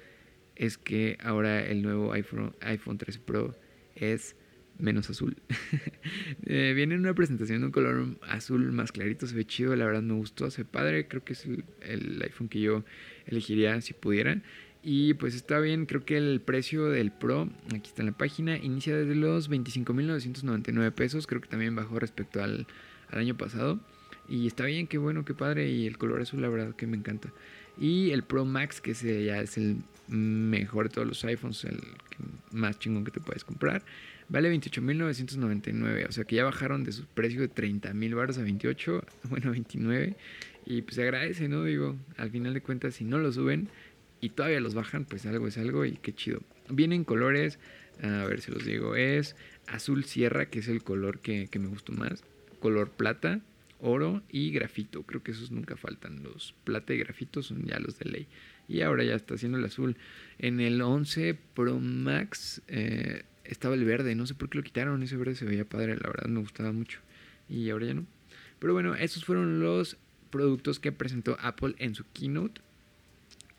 es 0.57 0.79
que 0.79 1.19
ahora 1.23 1.65
el 1.65 1.83
nuevo 1.83 2.13
iPhone, 2.13 2.55
iPhone 2.61 2.99
13 2.99 3.21
Pro 3.21 3.55
es 3.95 4.37
menos 4.79 5.09
azul. 5.11 5.37
eh, 6.47 6.73
viene 6.75 6.95
en 6.95 7.01
una 7.01 7.15
presentación 7.15 7.61
de 7.61 7.67
un 7.67 7.73
color 7.73 8.17
azul 8.23 8.73
más 8.73 8.93
clarito, 8.93 9.27
se 9.27 9.35
ve 9.35 9.45
chido, 9.45 9.75
la 9.77 9.87
verdad 9.87 10.03
me 10.03 10.15
gustó, 10.15 10.51
se 10.51 10.63
ve 10.63 10.69
padre, 10.71 11.09
creo 11.09 11.25
que 11.25 11.35
es 11.35 11.47
el, 11.47 12.21
iPhone 12.23 12.49
que 12.49 12.61
yo 12.61 12.85
elegiría 13.27 13.81
si 13.81 13.95
pudiera. 13.95 14.43
Y 14.85 15.15
pues 15.15 15.37
está 15.37 15.61
bien, 15.61 15.87
creo 15.87 16.05
que 16.05 16.17
el 16.17 16.41
precio 16.41 16.87
del 16.87 17.13
Pro, 17.13 17.49
aquí 17.75 17.89
está 17.89 18.03
en 18.03 18.07
la 18.07 18.19
página, 18.19 18.57
inicia 18.57 18.97
desde 18.97 19.15
los 19.15 19.49
25.999 19.49 20.93
pesos, 20.93 21.29
creo 21.29 21.41
que 21.41 21.49
también 21.49 21.77
bajó 21.77 22.01
respecto 22.01 22.43
al, 22.43 22.67
al 23.09 23.19
año 23.21 23.37
pasado. 23.37 23.81
Y 24.33 24.47
está 24.47 24.65
bien, 24.65 24.87
qué 24.87 24.97
bueno, 24.97 25.27
qué 25.27 25.35
padre. 25.35 25.69
Y 25.69 25.87
el 25.87 25.99
color 25.99 26.23
azul, 26.23 26.41
la 26.41 26.49
verdad 26.49 26.75
que 26.75 26.87
me 26.87 26.97
encanta. 26.97 27.31
Y 27.79 28.13
el 28.13 28.23
Pro 28.23 28.47
Max, 28.47 28.81
que 28.81 28.93
ese 28.93 29.27
ya 29.27 29.39
es 29.43 29.59
el 29.59 29.77
mejor 30.09 30.89
de 30.89 30.95
todos 30.95 31.07
los 31.07 31.23
iPhones, 31.27 31.67
el 31.67 31.79
más 32.51 32.79
chingón 32.79 33.05
que 33.05 33.11
te 33.11 33.21
puedes 33.21 33.45
comprar. 33.45 33.83
Vale 34.31 34.51
28.999. 34.51 36.09
O 36.09 36.13
sea 36.13 36.25
que 36.25 36.37
ya 36.37 36.45
bajaron 36.45 36.83
de 36.83 36.93
su 36.93 37.05
precio 37.05 37.43
de 37.43 37.51
30.000 37.51 38.15
baros 38.17 38.39
a 38.39 38.43
28, 38.43 39.05
bueno, 39.29 39.51
29. 39.51 40.17
Y 40.65 40.81
pues 40.81 40.95
se 40.95 41.03
agradece, 41.03 41.49
¿no? 41.49 41.65
Digo, 41.65 41.95
al 42.17 42.31
final 42.31 42.55
de 42.55 42.63
cuentas, 42.63 42.95
si 42.95 43.05
no 43.05 43.19
lo 43.19 43.31
suben 43.33 43.69
y 44.23 44.31
todavía 44.31 44.61
los 44.61 44.73
bajan, 44.73 45.05
pues 45.05 45.27
algo 45.27 45.47
es 45.47 45.59
algo 45.59 45.85
y 45.85 45.99
qué 45.99 46.15
chido. 46.15 46.41
Vienen 46.71 47.05
colores, 47.05 47.59
a 48.03 48.25
ver 48.25 48.41
si 48.41 48.51
los 48.51 48.65
digo, 48.65 48.97
es 48.97 49.37
azul 49.67 50.05
sierra, 50.05 50.47
que 50.47 50.61
es 50.61 50.69
el 50.69 50.83
color 50.83 51.19
que, 51.19 51.49
que 51.51 51.59
me 51.59 51.67
gustó 51.67 51.93
más. 51.93 52.25
Color 52.61 52.89
plata, 52.89 53.43
oro 53.83 54.23
y 54.31 54.51
grafito. 54.53 55.03
Creo 55.03 55.23
que 55.23 55.33
esos 55.33 55.51
nunca 55.51 55.77
faltan. 55.77 56.23
Los 56.23 56.55
plata 56.65 56.95
y 56.95 56.99
grafito 56.99 57.43
son 57.43 57.67
ya 57.67 57.79
los 57.79 57.99
de 57.99 58.11
ley. 58.11 58.27
Y 58.69 58.81
ahora 58.81 59.05
ya 59.05 59.15
está 59.15 59.35
haciendo 59.35 59.59
el 59.59 59.65
azul. 59.65 59.97
En 60.39 60.61
el 60.61 60.81
11 60.81 61.37
Pro 61.55 61.79
Max 61.79 62.63
eh, 62.69 63.25
estaba 63.45 63.75
el 63.75 63.85
verde. 63.85 64.15
No 64.15 64.27
sé 64.27 64.35
por 64.35 64.49
qué 64.49 64.59
lo 64.59 64.65
quitaron. 64.65 65.03
Ese 65.03 65.17
verde 65.17 65.35
se 65.35 65.45
veía 65.45 65.65
padre. 65.65 65.97
La 65.97 66.09
verdad 66.09 66.29
me 66.29 66.41
gustaba 66.41 66.73
mucho. 66.73 67.01
Y 67.49 67.69
ahora 67.71 67.87
ya 67.87 67.95
no. 67.95 68.07
Pero 68.61 68.73
bueno, 68.73 68.95
esos 68.95 69.25
fueron 69.25 69.61
los 69.61 69.99
productos 70.31 70.79
que 70.79 70.93
presentó 70.93 71.37
Apple 71.41 71.75
en 71.79 71.95
su 71.95 72.05
keynote. 72.13 72.61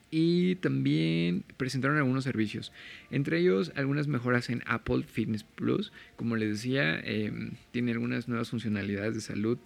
Y 0.09 0.55
también 0.57 1.43
presentaron 1.57 1.97
algunos 1.97 2.24
servicios. 2.24 2.71
Entre 3.09 3.39
ellos, 3.39 3.71
algunas 3.76 4.07
mejoras 4.07 4.49
en 4.49 4.61
Apple 4.67 5.03
Fitness 5.03 5.43
Plus. 5.43 5.91
Como 6.15 6.36
les 6.36 6.49
decía, 6.49 6.99
em, 6.99 7.53
tiene 7.71 7.91
algunas 7.91 8.28
nuevas 8.28 8.51
funcionalidades 8.51 9.15
de 9.15 9.21
salud 9.21 9.57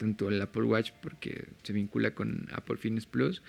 tanto 0.00 0.30
el 0.30 0.40
Apple 0.40 0.62
Watch 0.62 0.92
porque 1.02 1.44
se 1.62 1.74
vincula 1.74 2.14
con 2.14 2.48
Apple 2.52 2.78
Fitness 2.78 3.04
Plus 3.04 3.42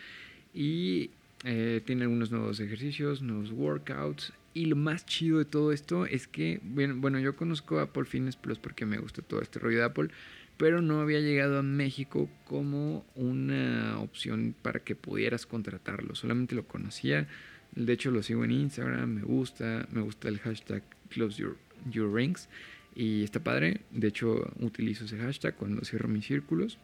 y 0.54 1.12
eh, 1.46 1.82
tiene 1.86 2.04
algunos 2.04 2.30
nuevos 2.30 2.60
ejercicios, 2.60 3.22
nuevos 3.22 3.52
workouts 3.52 4.34
y 4.54 4.66
lo 4.66 4.76
más 4.76 5.06
chido 5.06 5.38
de 5.40 5.46
todo 5.46 5.72
esto 5.72 6.06
es 6.06 6.28
que, 6.28 6.60
bueno, 6.62 7.20
yo 7.20 7.38
conozco 7.38 7.80
Apple 7.80 8.04
Fitness 8.04 8.36
Plus 8.36 8.60
porque 8.60 8.86
me 8.86 8.98
gusta 8.98 9.22
todo 9.22 9.42
este 9.42 9.60
rollo 9.60 9.78
de 9.78 9.86
Apple, 9.86 10.10
pero 10.58 10.82
no 10.82 11.00
había 11.00 11.22
llegado 11.22 11.60
a 11.60 11.64
México 11.64 12.30
como 12.44 13.06
una 13.16 13.98
opción 14.00 14.54
para 14.62 14.82
que 14.82 14.94
pudieras 14.94 15.46
contratarlo. 15.46 16.16
Solamente 16.16 16.54
lo 16.54 16.68
conocía. 16.68 17.30
De 17.74 17.94
hecho, 17.94 18.12
lo 18.12 18.22
sigo 18.24 18.44
en 18.44 18.52
Instagram, 18.52 19.10
me 19.10 19.22
gusta, 19.22 19.88
me 19.90 20.02
gusta 20.02 20.28
el 20.28 20.40
hashtag 20.40 20.84
Close 21.10 21.42
Your, 21.42 21.56
your 21.90 22.14
Rings 22.14 22.50
y 22.96 23.24
está 23.24 23.42
padre. 23.42 23.82
De 23.92 24.08
hecho, 24.08 24.52
utilizo 24.60 25.06
ese 25.06 25.18
hashtag 25.18 25.56
cuando 25.56 25.84
cierro 25.86 26.08
mis 26.08 26.26
círculos 26.26 26.78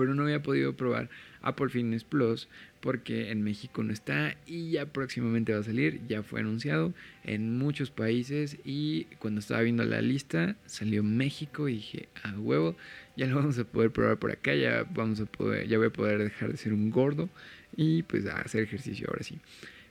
pero 0.00 0.14
no 0.14 0.22
había 0.22 0.42
podido 0.42 0.74
probar 0.74 1.10
Apple 1.42 1.68
Fitness 1.68 2.04
Plus 2.04 2.48
porque 2.80 3.30
en 3.30 3.42
México 3.42 3.82
no 3.82 3.92
está 3.92 4.34
y 4.46 4.70
ya 4.70 4.86
próximamente 4.86 5.52
va 5.52 5.60
a 5.60 5.62
salir, 5.62 6.00
ya 6.08 6.22
fue 6.22 6.40
anunciado 6.40 6.94
en 7.22 7.58
muchos 7.58 7.90
países 7.90 8.56
y 8.64 9.04
cuando 9.18 9.40
estaba 9.40 9.60
viendo 9.60 9.84
la 9.84 10.00
lista 10.00 10.56
salió 10.64 11.02
México 11.02 11.68
y 11.68 11.74
dije, 11.74 12.08
a 12.22 12.32
huevo, 12.32 12.76
ya 13.14 13.26
lo 13.26 13.36
vamos 13.36 13.58
a 13.58 13.64
poder 13.64 13.90
probar 13.90 14.18
por 14.18 14.30
acá, 14.30 14.54
ya 14.54 14.86
vamos 14.90 15.20
a 15.20 15.26
poder, 15.26 15.68
ya 15.68 15.76
voy 15.76 15.88
a 15.88 15.92
poder 15.92 16.18
dejar 16.18 16.50
de 16.50 16.56
ser 16.56 16.72
un 16.72 16.90
gordo 16.90 17.28
y 17.76 18.02
pues 18.04 18.24
a 18.24 18.40
hacer 18.40 18.62
ejercicio 18.62 19.06
ahora 19.10 19.22
sí. 19.22 19.38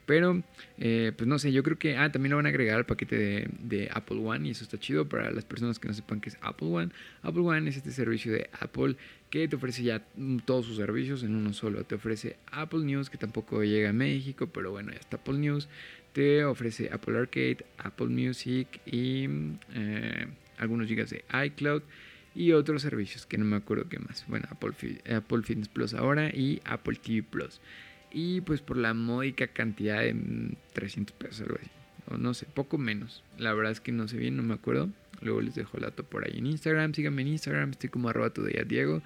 Pero, 0.10 0.42
eh, 0.80 1.12
pues 1.16 1.28
no 1.28 1.38
sé, 1.38 1.52
yo 1.52 1.62
creo 1.62 1.78
que, 1.78 1.96
ah, 1.96 2.12
también 2.12 2.32
lo 2.32 2.38
van 2.38 2.48
a 2.48 2.50
agregar 2.50 2.78
al 2.78 2.86
paquete 2.88 3.48
de, 3.60 3.90
Apple 3.94 4.18
One 4.18 4.48
y 4.48 4.50
eso 4.50 4.64
está 4.64 4.80
chido 4.80 5.08
para 5.08 5.30
las 5.30 5.46
personas 5.46 5.78
que 5.78 5.88
no 5.88 5.94
sepan 5.94 6.20
qué 6.20 6.30
es 6.30 6.38
Apple 6.42 6.70
One. 6.70 6.92
Apple 7.22 7.44
One 7.44 7.70
es 7.70 7.78
este 7.78 7.92
servicio 7.92 8.34
de 8.34 8.50
Apple 8.60 8.96
que 9.30 9.48
te 9.48 9.56
ofrece 9.56 9.84
ya 9.84 10.04
todos 10.46 10.66
sus 10.66 10.78
servicios 10.78 11.22
en 11.22 11.36
uno 11.36 11.54
solo. 11.54 11.84
Te 11.84 11.94
ofrece 11.94 12.38
Apple 12.52 12.80
News, 12.80 13.12
que 13.12 13.20
tampoco 13.20 13.64
llega 13.64 13.92
a 13.92 13.94
México, 13.94 14.50
pero 14.52 14.72
bueno, 14.72 14.92
ya 14.92 14.98
está 14.98 15.18
Apple 15.18 15.38
News. 15.38 15.70
Te 16.14 16.44
ofrece 16.44 16.90
Apple 16.92 17.16
Arcade, 17.16 17.64
Apple 17.78 18.08
Music 18.08 18.82
y 18.88 19.28
eh, 19.76 20.26
algunos 20.58 20.88
gigas 20.88 21.12
de 21.12 21.24
iCloud 21.46 21.84
y 22.34 22.54
otros 22.54 22.82
servicios 22.82 23.28
que 23.28 23.38
no 23.38 23.46
me 23.46 23.58
acuerdo 23.58 23.88
qué 23.88 24.00
más. 24.00 24.26
Bueno, 24.28 24.48
Apple, 24.50 24.74
Apple 25.16 25.44
Fitness 25.44 25.68
Plus 25.68 25.94
ahora 25.94 26.30
y 26.30 26.64
Apple 26.66 26.98
TV 27.00 27.22
Plus. 27.22 27.62
Y 28.12 28.42
pues 28.42 28.62
por 28.62 28.78
la 28.78 28.94
módica 28.94 29.48
cantidad 29.48 30.00
de 30.00 30.16
300 30.74 31.16
pesos, 31.16 31.42
algo 31.42 31.58
así. 31.62 31.70
O 32.08 32.18
no 32.18 32.34
sé, 32.34 32.48
poco 32.48 32.78
menos. 32.78 33.24
La 33.38 33.54
verdad 33.54 33.72
es 33.72 33.82
que 33.82 33.92
no 33.92 34.08
sé 34.08 34.18
bien, 34.18 34.36
no 34.36 34.44
me 34.44 34.56
acuerdo. 34.56 34.90
Luego 35.22 35.42
les 35.42 35.56
dejo 35.56 35.78
el 35.78 35.84
dato 35.84 36.04
por 36.04 36.26
ahí 36.26 36.40
en 36.40 36.48
Instagram. 36.48 36.94
Síganme 36.94 37.22
en 37.22 37.28
Instagram, 37.30 37.72
estoy 37.72 37.90
como 37.90 38.10
arroba 38.10 38.32
tu 38.32 38.44
día 38.44 38.64
Diego. 38.64 39.02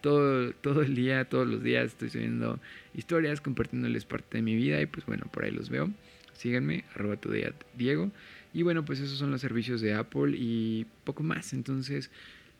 Todo, 0.00 0.52
todo 0.52 0.82
el 0.82 0.94
día, 0.94 1.24
todos 1.24 1.46
los 1.46 1.62
días 1.62 1.86
estoy 1.86 2.10
subiendo 2.10 2.60
historias, 2.94 3.40
compartiéndoles 3.40 4.04
parte 4.04 4.38
de 4.38 4.42
mi 4.42 4.54
vida 4.54 4.80
y 4.80 4.86
pues 4.86 5.04
bueno, 5.06 5.26
por 5.32 5.44
ahí 5.44 5.50
los 5.50 5.70
veo. 5.70 5.90
Síganme, 6.32 6.84
arroba 6.94 7.16
tu 7.16 7.30
día 7.30 7.52
Diego. 7.76 8.10
Y 8.54 8.62
bueno, 8.62 8.84
pues 8.84 9.00
esos 9.00 9.18
son 9.18 9.30
los 9.30 9.40
servicios 9.40 9.80
de 9.80 9.94
Apple 9.94 10.34
y 10.36 10.86
poco 11.04 11.22
más. 11.22 11.52
Entonces, 11.52 12.10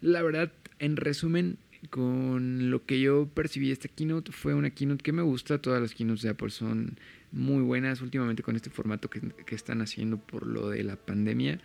la 0.01 0.22
verdad, 0.22 0.53
en 0.78 0.96
resumen, 0.96 1.59
con 1.91 2.70
lo 2.70 2.85
que 2.85 3.01
yo 3.01 3.29
percibí 3.29 3.70
esta 3.70 3.89
keynote 3.89 4.33
fue 4.33 4.55
una 4.55 4.70
keynote 4.70 5.03
que 5.03 5.12
me 5.12 5.22
gusta. 5.22 5.59
Todas 5.59 5.81
las 5.81 5.95
keynotes 5.95 6.22
de 6.22 6.31
Apple 6.31 6.51
son 6.51 6.99
muy 7.33 7.62
buenas 7.62 8.01
últimamente 8.01 8.43
con 8.43 8.57
este 8.57 8.70
formato 8.70 9.09
que, 9.09 9.20
que 9.20 9.55
están 9.55 9.81
haciendo 9.83 10.18
por 10.18 10.47
lo 10.47 10.70
de 10.70 10.83
la 10.83 10.97
pandemia 10.97 11.61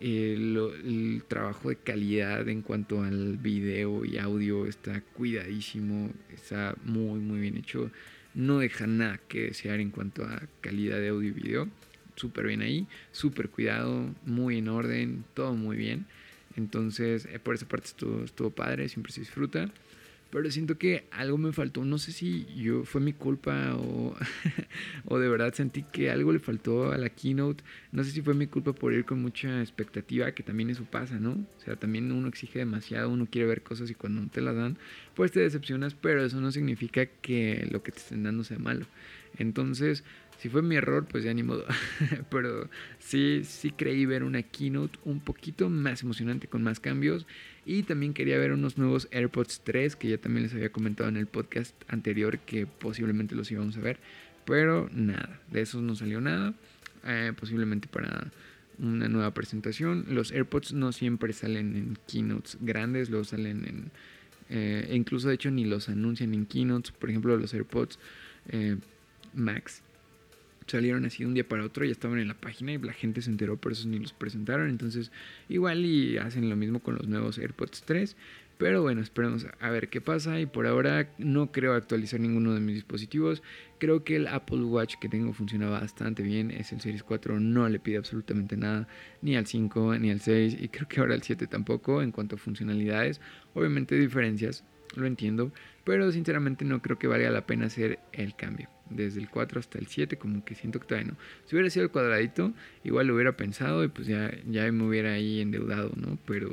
el, 0.00 1.22
trabajo 1.28 1.70
de 1.70 1.76
calidad 1.76 2.48
en 2.48 2.62
cuanto 2.62 3.02
al 3.02 3.36
video 3.36 4.04
y 4.04 4.18
audio 4.18 4.66
está 4.66 5.00
cuidadísimo, 5.00 6.10
está 6.32 6.74
muy 6.84 7.20
muy 7.20 7.40
bien 7.40 7.56
hecho, 7.56 7.90
no 8.34 8.58
deja 8.58 8.86
nada 8.86 9.20
que 9.28 9.46
desear 9.46 9.80
en 9.80 9.90
cuanto 9.90 10.24
a 10.24 10.42
calidad 10.60 10.98
de 10.98 11.08
audio 11.08 11.28
y 11.28 11.32
video, 11.32 11.68
súper 12.16 12.46
bien 12.46 12.62
ahí, 12.62 12.86
súper 13.12 13.48
cuidado, 13.48 14.14
muy 14.24 14.58
en 14.58 14.68
orden, 14.68 15.24
todo 15.34 15.54
muy 15.54 15.76
bien, 15.76 16.06
entonces 16.56 17.26
eh, 17.26 17.38
por 17.38 17.54
esa 17.54 17.66
parte 17.66 17.86
estuvo, 17.86 18.24
estuvo 18.24 18.50
padre, 18.50 18.88
siempre 18.88 19.12
se 19.12 19.20
disfruta 19.20 19.70
pero 20.30 20.50
siento 20.50 20.76
que 20.76 21.06
algo 21.10 21.38
me 21.38 21.52
faltó. 21.52 21.84
No 21.84 21.98
sé 21.98 22.12
si 22.12 22.46
yo 22.54 22.84
fue 22.84 23.00
mi 23.00 23.12
culpa 23.12 23.74
o, 23.76 24.14
o 25.06 25.18
de 25.18 25.28
verdad 25.28 25.54
sentí 25.54 25.84
que 25.84 26.10
algo 26.10 26.32
le 26.32 26.38
faltó 26.38 26.92
a 26.92 26.98
la 26.98 27.08
keynote. 27.08 27.64
No 27.92 28.04
sé 28.04 28.10
si 28.10 28.20
fue 28.20 28.34
mi 28.34 28.46
culpa 28.46 28.72
por 28.74 28.92
ir 28.92 29.04
con 29.04 29.22
mucha 29.22 29.60
expectativa, 29.62 30.32
que 30.32 30.42
también 30.42 30.70
eso 30.70 30.84
pasa, 30.84 31.18
¿no? 31.18 31.30
O 31.30 31.60
sea, 31.64 31.76
también 31.76 32.12
uno 32.12 32.28
exige 32.28 32.58
demasiado, 32.58 33.08
uno 33.08 33.26
quiere 33.30 33.48
ver 33.48 33.62
cosas 33.62 33.90
y 33.90 33.94
cuando 33.94 34.20
no 34.20 34.28
te 34.28 34.42
las 34.42 34.54
dan, 34.54 34.76
pues 35.14 35.32
te 35.32 35.40
decepcionas, 35.40 35.94
pero 35.94 36.22
eso 36.22 36.40
no 36.40 36.52
significa 36.52 37.06
que 37.06 37.66
lo 37.70 37.82
que 37.82 37.92
te 37.92 37.98
estén 37.98 38.22
dando 38.22 38.44
sea 38.44 38.58
malo. 38.58 38.86
Entonces, 39.38 40.04
si 40.38 40.48
fue 40.48 40.62
mi 40.62 40.76
error, 40.76 41.06
pues 41.06 41.24
ya 41.24 41.34
ni 41.34 41.42
modo. 41.42 41.64
Pero 42.30 42.68
sí, 43.00 43.42
sí 43.44 43.72
creí 43.72 44.06
ver 44.06 44.22
una 44.22 44.42
keynote 44.42 44.98
un 45.04 45.20
poquito 45.20 45.68
más 45.68 46.02
emocionante 46.02 46.46
con 46.46 46.62
más 46.62 46.78
cambios. 46.78 47.26
Y 47.66 47.82
también 47.82 48.14
quería 48.14 48.38
ver 48.38 48.52
unos 48.52 48.78
nuevos 48.78 49.08
AirPods 49.10 49.62
3 49.64 49.96
que 49.96 50.08
ya 50.08 50.18
también 50.18 50.44
les 50.44 50.54
había 50.54 50.70
comentado 50.70 51.08
en 51.08 51.16
el 51.16 51.26
podcast 51.26 51.74
anterior 51.88 52.38
que 52.38 52.66
posiblemente 52.66 53.34
los 53.34 53.50
íbamos 53.50 53.76
a 53.76 53.80
ver. 53.80 53.98
Pero 54.44 54.88
nada, 54.92 55.40
de 55.50 55.60
esos 55.60 55.82
no 55.82 55.96
salió 55.96 56.20
nada. 56.20 56.54
Eh, 57.04 57.32
posiblemente 57.38 57.88
para 57.88 58.30
una 58.78 59.08
nueva 59.08 59.32
presentación. 59.32 60.06
Los 60.08 60.30
AirPods 60.30 60.72
no 60.72 60.92
siempre 60.92 61.32
salen 61.32 61.74
en 61.76 61.98
keynotes 62.06 62.58
grandes, 62.60 63.10
los 63.10 63.28
salen 63.28 63.64
en... 63.64 63.90
Eh, 64.50 64.88
incluso 64.94 65.28
de 65.28 65.34
hecho 65.34 65.50
ni 65.50 65.64
los 65.64 65.88
anuncian 65.88 66.32
en 66.32 66.46
keynotes. 66.46 66.92
Por 66.92 67.10
ejemplo, 67.10 67.36
los 67.36 67.52
AirPods 67.52 67.98
eh, 68.50 68.76
Max 69.34 69.82
salieron 70.68 71.04
así 71.04 71.22
de 71.22 71.26
un 71.26 71.34
día 71.34 71.48
para 71.48 71.64
otro, 71.64 71.84
ya 71.84 71.92
estaban 71.92 72.18
en 72.18 72.28
la 72.28 72.34
página 72.34 72.72
y 72.72 72.78
la 72.78 72.92
gente 72.92 73.22
se 73.22 73.30
enteró, 73.30 73.56
por 73.56 73.72
eso 73.72 73.88
ni 73.88 73.98
los 73.98 74.12
presentaron. 74.12 74.68
Entonces, 74.68 75.12
igual 75.48 75.84
y 75.84 76.18
hacen 76.18 76.48
lo 76.48 76.56
mismo 76.56 76.80
con 76.80 76.96
los 76.96 77.08
nuevos 77.08 77.38
AirPods 77.38 77.82
3. 77.82 78.16
Pero 78.58 78.82
bueno, 78.82 79.00
esperemos 79.00 79.46
a 79.60 79.70
ver 79.70 79.88
qué 79.88 80.00
pasa. 80.00 80.40
Y 80.40 80.46
por 80.46 80.66
ahora 80.66 81.08
no 81.16 81.52
creo 81.52 81.74
actualizar 81.74 82.18
ninguno 82.18 82.54
de 82.54 82.60
mis 82.60 82.74
dispositivos. 82.74 83.42
Creo 83.78 84.02
que 84.02 84.16
el 84.16 84.26
Apple 84.26 84.62
Watch 84.64 84.96
que 85.00 85.08
tengo 85.08 85.32
funciona 85.32 85.70
bastante 85.70 86.24
bien. 86.24 86.50
Es 86.50 86.72
el 86.72 86.80
Series 86.80 87.04
4, 87.04 87.38
no 87.38 87.68
le 87.68 87.78
pide 87.78 87.98
absolutamente 87.98 88.56
nada. 88.56 88.88
Ni 89.22 89.36
al 89.36 89.46
5, 89.46 89.98
ni 90.00 90.10
al 90.10 90.20
6. 90.20 90.56
Y 90.60 90.68
creo 90.68 90.88
que 90.88 90.98
ahora 90.98 91.14
el 91.14 91.22
7 91.22 91.46
tampoco 91.46 92.02
en 92.02 92.10
cuanto 92.10 92.34
a 92.34 92.38
funcionalidades. 92.38 93.20
Obviamente 93.54 93.96
diferencias, 93.96 94.64
lo 94.94 95.06
entiendo. 95.06 95.52
Pero 95.84 96.10
sinceramente 96.12 96.64
no 96.64 96.82
creo 96.82 96.98
que 96.98 97.06
valga 97.06 97.30
la 97.30 97.46
pena 97.46 97.66
hacer 97.66 97.98
el 98.12 98.34
cambio 98.34 98.68
desde 98.90 99.20
el 99.20 99.28
4 99.28 99.60
hasta 99.60 99.78
el 99.78 99.86
7, 99.86 100.16
como 100.16 100.44
que 100.44 100.54
siento 100.54 100.80
que 100.80 100.86
todavía 100.86 101.12
no. 101.12 101.18
Si 101.46 101.54
hubiera 101.54 101.70
sido 101.70 101.84
el 101.84 101.90
cuadradito, 101.90 102.52
igual 102.84 103.06
lo 103.06 103.14
hubiera 103.14 103.36
pensado 103.36 103.84
y 103.84 103.88
pues 103.88 104.06
ya, 104.06 104.32
ya 104.46 104.70
me 104.72 104.84
hubiera 104.84 105.12
ahí 105.12 105.40
endeudado, 105.40 105.92
¿no? 105.96 106.18
Pero, 106.26 106.50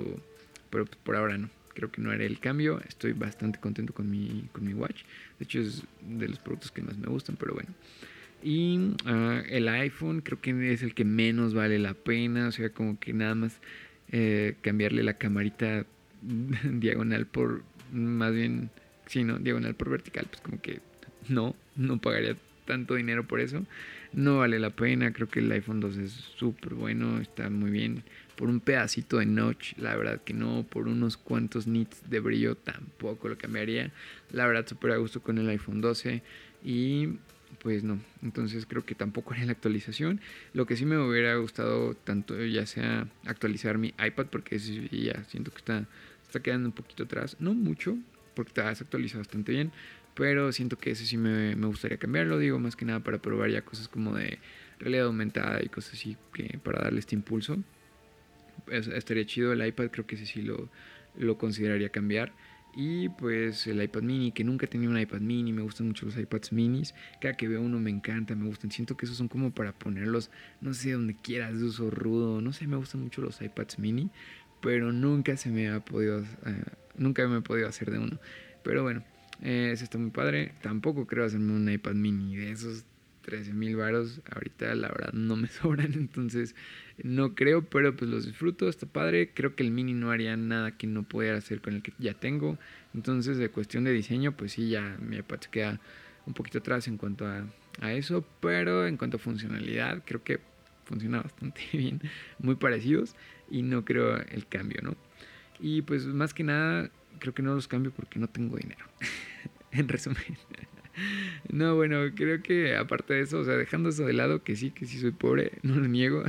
pero 0.70 0.86
pues, 0.86 0.98
por 1.04 1.16
ahora 1.16 1.38
no. 1.38 1.50
Creo 1.74 1.92
que 1.92 2.02
no 2.02 2.12
haré 2.12 2.26
el 2.26 2.40
cambio. 2.40 2.82
Estoy 2.88 3.12
bastante 3.12 3.60
contento 3.60 3.94
con 3.94 4.10
mi, 4.10 4.48
con 4.54 4.66
mi 4.66 4.74
watch. 4.74 5.04
De 5.40 5.44
hecho, 5.44 5.60
es 5.60 5.84
de 6.02 6.30
los 6.30 6.40
productos 6.40 6.72
que 6.72 6.82
más 6.82 6.98
me 6.98 7.08
gustan, 7.08 7.36
pero 7.38 7.54
bueno. 7.54 7.70
Y 8.42 8.96
ah, 9.06 9.42
el 9.50 9.68
iPhone 9.68 10.22
creo 10.22 10.40
que 10.40 10.72
es 10.72 10.84
el 10.84 10.94
que 10.94 11.04
menos 11.04 11.54
vale 11.54 11.78
la 11.80 11.94
pena. 11.94 12.48
O 12.48 12.52
sea, 12.54 12.70
como 12.70 12.98
que 12.98 13.12
nada 13.12 13.36
más 13.36 13.60
eh, 14.10 14.56
cambiarle 14.62 15.04
la 15.04 15.18
camarita 15.18 15.86
diagonal 16.64 17.26
por, 17.26 17.64
más 17.96 18.34
bien, 18.34 18.70
sí, 19.08 19.24
¿no? 19.24 19.40
Diagonal 19.40 19.76
por 19.76 19.90
vertical. 19.90 20.28
Pues 20.30 20.42
como 20.42 20.62
que 20.62 20.82
no, 21.30 21.56
no 21.76 22.00
pagaría 22.00 22.36
tanto 22.66 22.96
dinero 22.96 23.26
por 23.26 23.40
eso. 23.40 23.66
No 24.14 24.40
vale 24.40 24.60
la 24.60 24.70
pena, 24.70 25.12
creo 25.12 25.28
que 25.28 25.40
el 25.40 25.52
iPhone 25.52 25.80
2 25.80 25.98
es 25.98 26.12
súper 26.12 26.74
bueno, 26.74 27.20
está 27.20 27.50
muy 27.50 27.72
bien. 27.72 28.04
Por 28.36 28.50
un 28.50 28.60
pedacito 28.60 29.18
de 29.18 29.26
notch, 29.26 29.78
la 29.78 29.96
verdad 29.96 30.22
que 30.24 30.34
no. 30.34 30.66
Por 30.70 30.88
unos 30.88 31.18
cuantos 31.18 31.68
nits 31.68 32.10
de 32.10 32.20
brillo, 32.20 32.56
tampoco 32.56 33.30
lo 33.30 33.38
cambiaría. 33.38 33.92
La 34.32 34.46
verdad, 34.46 34.68
súper 34.68 34.92
a 34.92 34.98
gusto 34.98 35.22
con 35.22 35.38
el 35.38 35.50
iPhone 35.50 35.82
12. 35.82 36.22
Y 36.64 37.10
pues 37.62 37.84
no, 37.84 38.00
entonces 38.22 38.66
creo 38.66 38.86
que 38.86 38.96
tampoco 38.96 39.34
haría 39.34 39.46
la 39.46 39.54
actualización. 39.54 40.20
Lo 40.54 40.66
que 40.66 40.76
sí 40.76 40.86
me 40.86 40.98
hubiera 40.98 41.36
gustado 41.38 41.94
tanto 41.96 42.44
ya 42.46 42.66
sea 42.66 43.08
actualizar 43.26 43.78
mi 43.78 43.94
iPad, 44.06 44.28
porque 44.28 44.58
ya 44.58 45.24
siento 45.26 45.52
que 45.52 45.58
está, 45.58 45.86
está 46.36 46.44
quedando 46.44 46.68
un 46.68 46.74
poquito 46.74 47.04
atrás. 47.04 47.38
No 47.40 47.54
mucho, 47.54 47.98
porque 48.36 48.52
te 48.52 48.62
has 48.62 48.82
actualizado 48.82 49.20
bastante 49.20 49.52
bien. 49.52 49.72
Pero 50.16 50.52
siento 50.52 50.78
que 50.78 50.92
ese 50.92 51.06
sí 51.06 51.18
me, 51.18 51.56
me, 51.56 51.68
gustaría 51.68 51.98
cambiarlo, 51.98 52.38
digo, 52.40 52.60
más 52.60 52.76
que 52.76 52.86
nada 52.86 53.02
para 53.02 53.18
probar 53.18 53.50
ya 53.50 53.64
cosas 53.64 53.88
como 53.88 54.16
de 54.16 54.40
realidad 54.80 55.08
aumentada 55.08 55.62
y 55.64 55.68
cosas 55.68 55.94
así 55.94 56.18
que 56.34 56.58
para 56.60 56.84
darle 56.84 57.00
este 57.00 57.16
impulso. 57.16 57.58
estaría 58.70 59.26
chido 59.26 59.52
el 59.54 59.66
iPad, 59.66 59.90
creo 59.92 60.06
que 60.06 60.16
ese 60.16 60.26
sí 60.26 60.42
lo, 60.42 60.70
lo 61.18 61.38
consideraría 61.38 61.90
cambiar. 61.90 62.34
Y 62.78 63.08
pues 63.08 63.68
el 63.68 63.82
iPad 63.82 64.02
mini, 64.02 64.34
que 64.34 64.44
nunca 64.44 64.66
he 64.66 64.70
tenido 64.70 64.92
un 64.92 65.00
iPad 65.00 65.22
mini, 65.22 65.54
me 65.54 65.62
gustan 65.62 65.88
mucho 65.88 66.06
los 66.06 66.18
iPads 66.18 66.52
minis. 66.52 66.94
Cada 67.22 67.36
que 67.36 67.48
veo 67.48 67.62
uno 67.62 67.80
me 67.80 67.90
encanta, 67.90 68.36
me 68.36 68.48
gustan. 68.48 68.70
Siento 68.70 68.98
que 68.98 69.06
esos 69.06 69.18
son 69.18 69.30
como 69.30 69.52
para 69.52 69.72
ponerlos, 69.72 70.30
no 70.60 70.74
sé, 70.74 70.92
donde 70.92 71.16
quieras, 71.16 71.58
de 71.58 71.66
uso 71.66 71.90
rudo. 71.90 72.42
No 72.42 72.52
sé, 72.52 72.68
me 72.68 72.76
gustan 72.76 73.02
mucho 73.02 73.22
los 73.22 73.42
iPads 73.42 73.80
mini, 73.80 74.10
pero 74.66 74.92
nunca 74.92 75.38
se 75.38 75.52
me 75.52 75.70
ha 75.70 75.80
podido 75.80 76.22
eh, 76.22 76.64
nunca 76.98 77.28
me 77.28 77.38
he 77.38 77.42
podido 77.42 77.68
hacer 77.68 77.92
de 77.92 78.00
uno. 78.00 78.18
Pero 78.64 78.82
bueno, 78.82 79.04
eh, 79.44 79.70
eso 79.72 79.84
está 79.84 80.00
muy 80.00 80.10
padre. 80.10 80.54
Tampoco 80.64 81.06
creo 81.06 81.24
hacerme 81.24 81.54
un 81.54 81.70
iPad 81.70 81.94
mini 81.94 82.36
de 82.36 82.52
esos 82.52 82.84
13 83.22 83.54
mil 83.54 83.76
varos. 83.76 84.22
Ahorita 84.34 84.74
la 84.74 84.88
verdad 84.88 85.14
no 85.14 85.36
me 85.36 85.48
sobran, 85.50 85.94
entonces 85.94 86.56
no 87.04 87.36
creo, 87.36 87.62
pero 87.62 87.96
pues 87.96 88.10
los 88.10 88.26
disfruto, 88.26 88.68
está 88.68 88.88
padre. 88.88 89.30
Creo 89.36 89.56
que 89.56 89.62
el 89.62 89.70
mini 89.70 89.94
no 89.94 90.10
haría 90.10 90.36
nada 90.36 90.72
que 90.72 90.88
no 90.88 91.04
pudiera 91.04 91.38
hacer 91.38 91.62
con 91.62 91.76
el 91.76 91.84
que 91.84 91.94
ya 92.00 92.16
tengo. 92.16 92.58
Entonces 92.96 93.38
de 93.38 93.50
cuestión 93.50 93.84
de 93.84 93.92
diseño, 93.92 94.32
pues 94.32 94.54
sí, 94.54 94.70
ya 94.70 94.98
mi 95.00 95.18
iPad 95.18 95.42
se 95.42 95.50
queda 95.52 95.80
un 96.26 96.34
poquito 96.34 96.58
atrás 96.58 96.88
en 96.88 96.98
cuanto 96.98 97.28
a, 97.28 97.46
a 97.82 97.94
eso. 97.94 98.26
Pero 98.40 98.88
en 98.88 98.98
cuanto 98.98 99.18
a 99.18 99.20
funcionalidad, 99.20 100.02
creo 100.04 100.24
que 100.24 100.40
funciona 100.86 101.22
bastante 101.22 101.62
bien. 101.74 102.02
Muy 102.40 102.56
parecidos 102.56 103.16
y 103.50 103.62
no 103.62 103.86
creo 103.86 104.18
el 104.18 104.48
cambio, 104.48 104.82
¿no? 104.82 104.96
Y 105.60 105.82
pues 105.82 106.06
más 106.06 106.34
que 106.34 106.44
nada, 106.44 106.90
creo 107.20 107.34
que 107.34 107.44
no 107.44 107.54
los 107.54 107.68
cambio 107.68 107.92
porque 107.92 108.20
no 108.20 108.28
tengo 108.28 108.58
dinero. 108.58 108.86
en 109.72 109.88
resumen. 109.88 110.24
No, 111.50 111.76
bueno, 111.76 111.98
creo 112.16 112.42
que 112.42 112.78
aparte 112.78 113.16
de 113.16 113.22
eso, 113.22 113.40
o 113.40 113.44
sea, 113.44 113.56
dejando 113.56 113.90
eso 113.90 114.06
de 114.06 114.14
lado, 114.14 114.44
que 114.44 114.56
sí, 114.56 114.72
que 114.72 114.86
sí 114.86 114.98
soy 114.98 115.12
pobre, 115.12 115.52
no 115.62 115.76
lo 115.76 115.90
niego, 115.90 116.24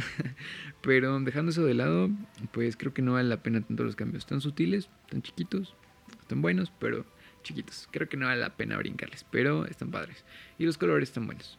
pero 0.83 1.21
dejando 1.21 1.51
eso 1.51 1.65
de 1.65 1.75
lado, 1.75 2.11
pues 2.53 2.77
creo 2.77 2.93
que 2.93 3.01
no 3.01 3.13
vale 3.13 3.29
la 3.29 3.45
pena 3.45 3.61
tanto 3.61 3.85
los 3.85 3.95
cambios. 3.95 4.27
Tan 4.27 4.41
sutiles, 4.41 4.91
tan 5.09 5.23
chiquitos, 5.23 5.77
están 6.21 6.43
buenos, 6.43 6.73
pero 6.81 7.07
chiquitos. 7.45 7.89
Creo 7.93 8.09
que 8.09 8.17
no 8.17 8.27
vale 8.27 8.41
la 8.41 8.57
pena 8.57 8.77
brincarles, 8.77 9.25
pero 9.31 9.67
están 9.67 9.91
padres. 9.93 10.25
Y 10.59 10.67
los 10.67 10.79
colores 10.79 11.09
están 11.11 11.27
buenos. 11.27 11.59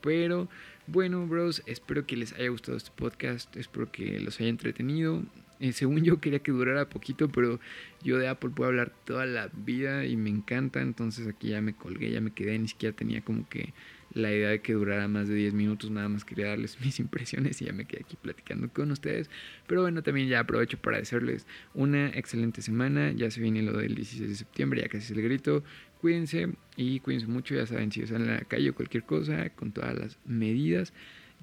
Pero 0.00 0.48
bueno, 0.86 1.26
bros, 1.26 1.62
espero 1.66 2.06
que 2.06 2.16
les 2.16 2.32
haya 2.34 2.48
gustado 2.48 2.76
este 2.76 2.90
podcast, 2.94 3.56
espero 3.56 3.90
que 3.90 4.20
los 4.20 4.40
haya 4.40 4.50
entretenido. 4.50 5.22
Eh, 5.60 5.72
según 5.72 6.02
yo 6.02 6.20
quería 6.20 6.40
que 6.40 6.52
durara 6.52 6.88
poquito, 6.88 7.28
pero 7.28 7.60
yo 8.02 8.18
de 8.18 8.28
Apple 8.28 8.50
puedo 8.50 8.68
hablar 8.68 8.92
toda 9.04 9.24
la 9.24 9.48
vida 9.54 10.04
y 10.04 10.16
me 10.16 10.28
encanta, 10.28 10.82
entonces 10.82 11.26
aquí 11.26 11.50
ya 11.50 11.60
me 11.60 11.74
colgué, 11.74 12.10
ya 12.10 12.20
me 12.20 12.32
quedé, 12.32 12.58
ni 12.58 12.68
siquiera 12.68 12.94
tenía 12.94 13.22
como 13.22 13.48
que 13.48 13.72
la 14.12 14.30
idea 14.30 14.50
de 14.50 14.60
que 14.60 14.74
durara 14.74 15.08
más 15.08 15.28
de 15.28 15.34
10 15.34 15.54
minutos, 15.54 15.90
nada 15.90 16.08
más 16.08 16.24
quería 16.24 16.48
darles 16.48 16.80
mis 16.84 17.00
impresiones 17.00 17.60
y 17.62 17.66
ya 17.66 17.72
me 17.72 17.84
quedé 17.84 18.02
aquí 18.02 18.16
platicando 18.20 18.68
con 18.68 18.90
ustedes. 18.90 19.30
Pero 19.66 19.82
bueno, 19.82 20.02
también 20.02 20.28
ya 20.28 20.40
aprovecho 20.40 20.78
para 20.78 20.98
desearles 20.98 21.46
una 21.74 22.08
excelente 22.08 22.62
semana, 22.62 23.12
ya 23.12 23.30
se 23.30 23.40
viene 23.40 23.62
lo 23.62 23.76
del 23.76 23.94
16 23.94 24.28
de 24.28 24.36
septiembre, 24.36 24.82
ya 24.82 24.88
casi 24.88 25.04
es 25.04 25.10
el 25.18 25.22
grito, 25.22 25.62
cuídense 26.04 26.50
y 26.76 27.00
cuídense 27.00 27.26
mucho, 27.28 27.54
ya 27.54 27.64
saben, 27.64 27.90
si 27.90 28.06
salen 28.06 28.28
a 28.28 28.34
la 28.34 28.44
calle 28.44 28.68
o 28.68 28.74
cualquier 28.74 29.04
cosa, 29.04 29.48
con 29.48 29.72
todas 29.72 29.98
las 29.98 30.18
medidas 30.26 30.92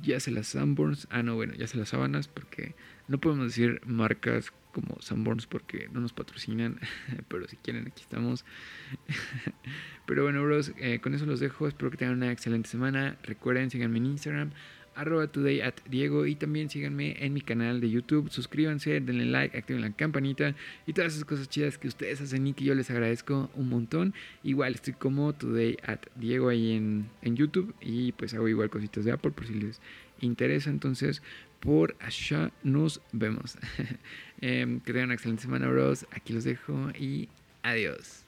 ya 0.03 0.20
se 0.20 0.30
las 0.30 0.45
Sanborns, 0.49 1.07
ah 1.09 1.24
no, 1.24 1.34
bueno, 1.34 1.55
ya 1.55 1.66
se 1.66 1.80
las 1.80 1.89
sábanas 1.89 2.28
porque 2.28 2.76
no 3.07 3.20
podemos 3.20 3.47
decir 3.47 3.82
marcas 3.88 4.53
como 4.72 5.01
Sanborns 5.01 5.47
porque 5.47 5.89
no 5.91 5.99
nos 5.99 6.14
patrocinan, 6.14 6.80
pero 7.28 7.47
si 7.47 7.57
quieren 7.57 7.88
aquí 7.88 8.03
estamos. 8.03 8.45
pero 10.05 10.22
bueno, 10.22 10.43
bros, 10.43 10.74
eh, 10.78 10.99
con 11.01 11.16
eso 11.16 11.26
los 11.26 11.39
dejo, 11.39 11.68
espero 11.68 11.89
que 11.89 11.97
tengan 11.97 12.18
una 12.18 12.32
excelente 12.32 12.70
semana. 12.70 13.18
Recuerden, 13.24 13.72
síganme 13.72 13.97
en 13.97 14.05
Instagram, 14.05 14.51
arroba 14.95 15.27
today 15.27 15.61
at 15.61 15.75
Diego 15.89 16.25
y 16.25 16.35
también 16.35 16.69
síganme 16.69 17.15
en 17.23 17.33
mi 17.33 17.41
canal 17.41 17.81
de 17.81 17.89
YouTube, 17.89 18.29
suscríbanse, 18.29 18.99
denle 18.99 19.25
like, 19.25 19.57
activen 19.57 19.81
la 19.81 19.91
campanita 19.91 20.55
y 20.85 20.93
todas 20.93 21.13
esas 21.13 21.25
cosas 21.25 21.49
chidas 21.49 21.77
que 21.77 21.87
ustedes 21.87 22.21
hacen 22.21 22.45
y 22.47 22.53
que 22.53 22.63
yo 22.63 22.75
les 22.75 22.89
agradezco 22.89 23.49
un 23.55 23.69
montón. 23.69 24.13
Igual 24.43 24.75
estoy 24.75 24.93
como 24.93 25.33
today 25.33 25.77
at 25.85 25.99
Diego 26.15 26.49
ahí 26.49 26.73
en, 26.73 27.09
en 27.21 27.35
YouTube 27.35 27.73
y 27.81 28.11
pues 28.13 28.33
hago 28.33 28.47
igual 28.47 28.69
cositas 28.69 29.05
de 29.05 29.11
Apple 29.11 29.31
por 29.31 29.47
si 29.47 29.53
les 29.53 29.79
interesa. 30.19 30.69
Entonces, 30.69 31.21
por 31.59 31.95
allá 31.99 32.51
nos 32.63 33.01
vemos. 33.11 33.57
Em, 34.43 34.79
que 34.79 34.91
tengan 34.91 35.05
una 35.05 35.13
excelente 35.13 35.43
semana, 35.43 35.67
bros. 35.67 36.07
Aquí 36.11 36.33
los 36.33 36.43
dejo 36.43 36.89
y 36.99 37.29
adiós. 37.61 38.25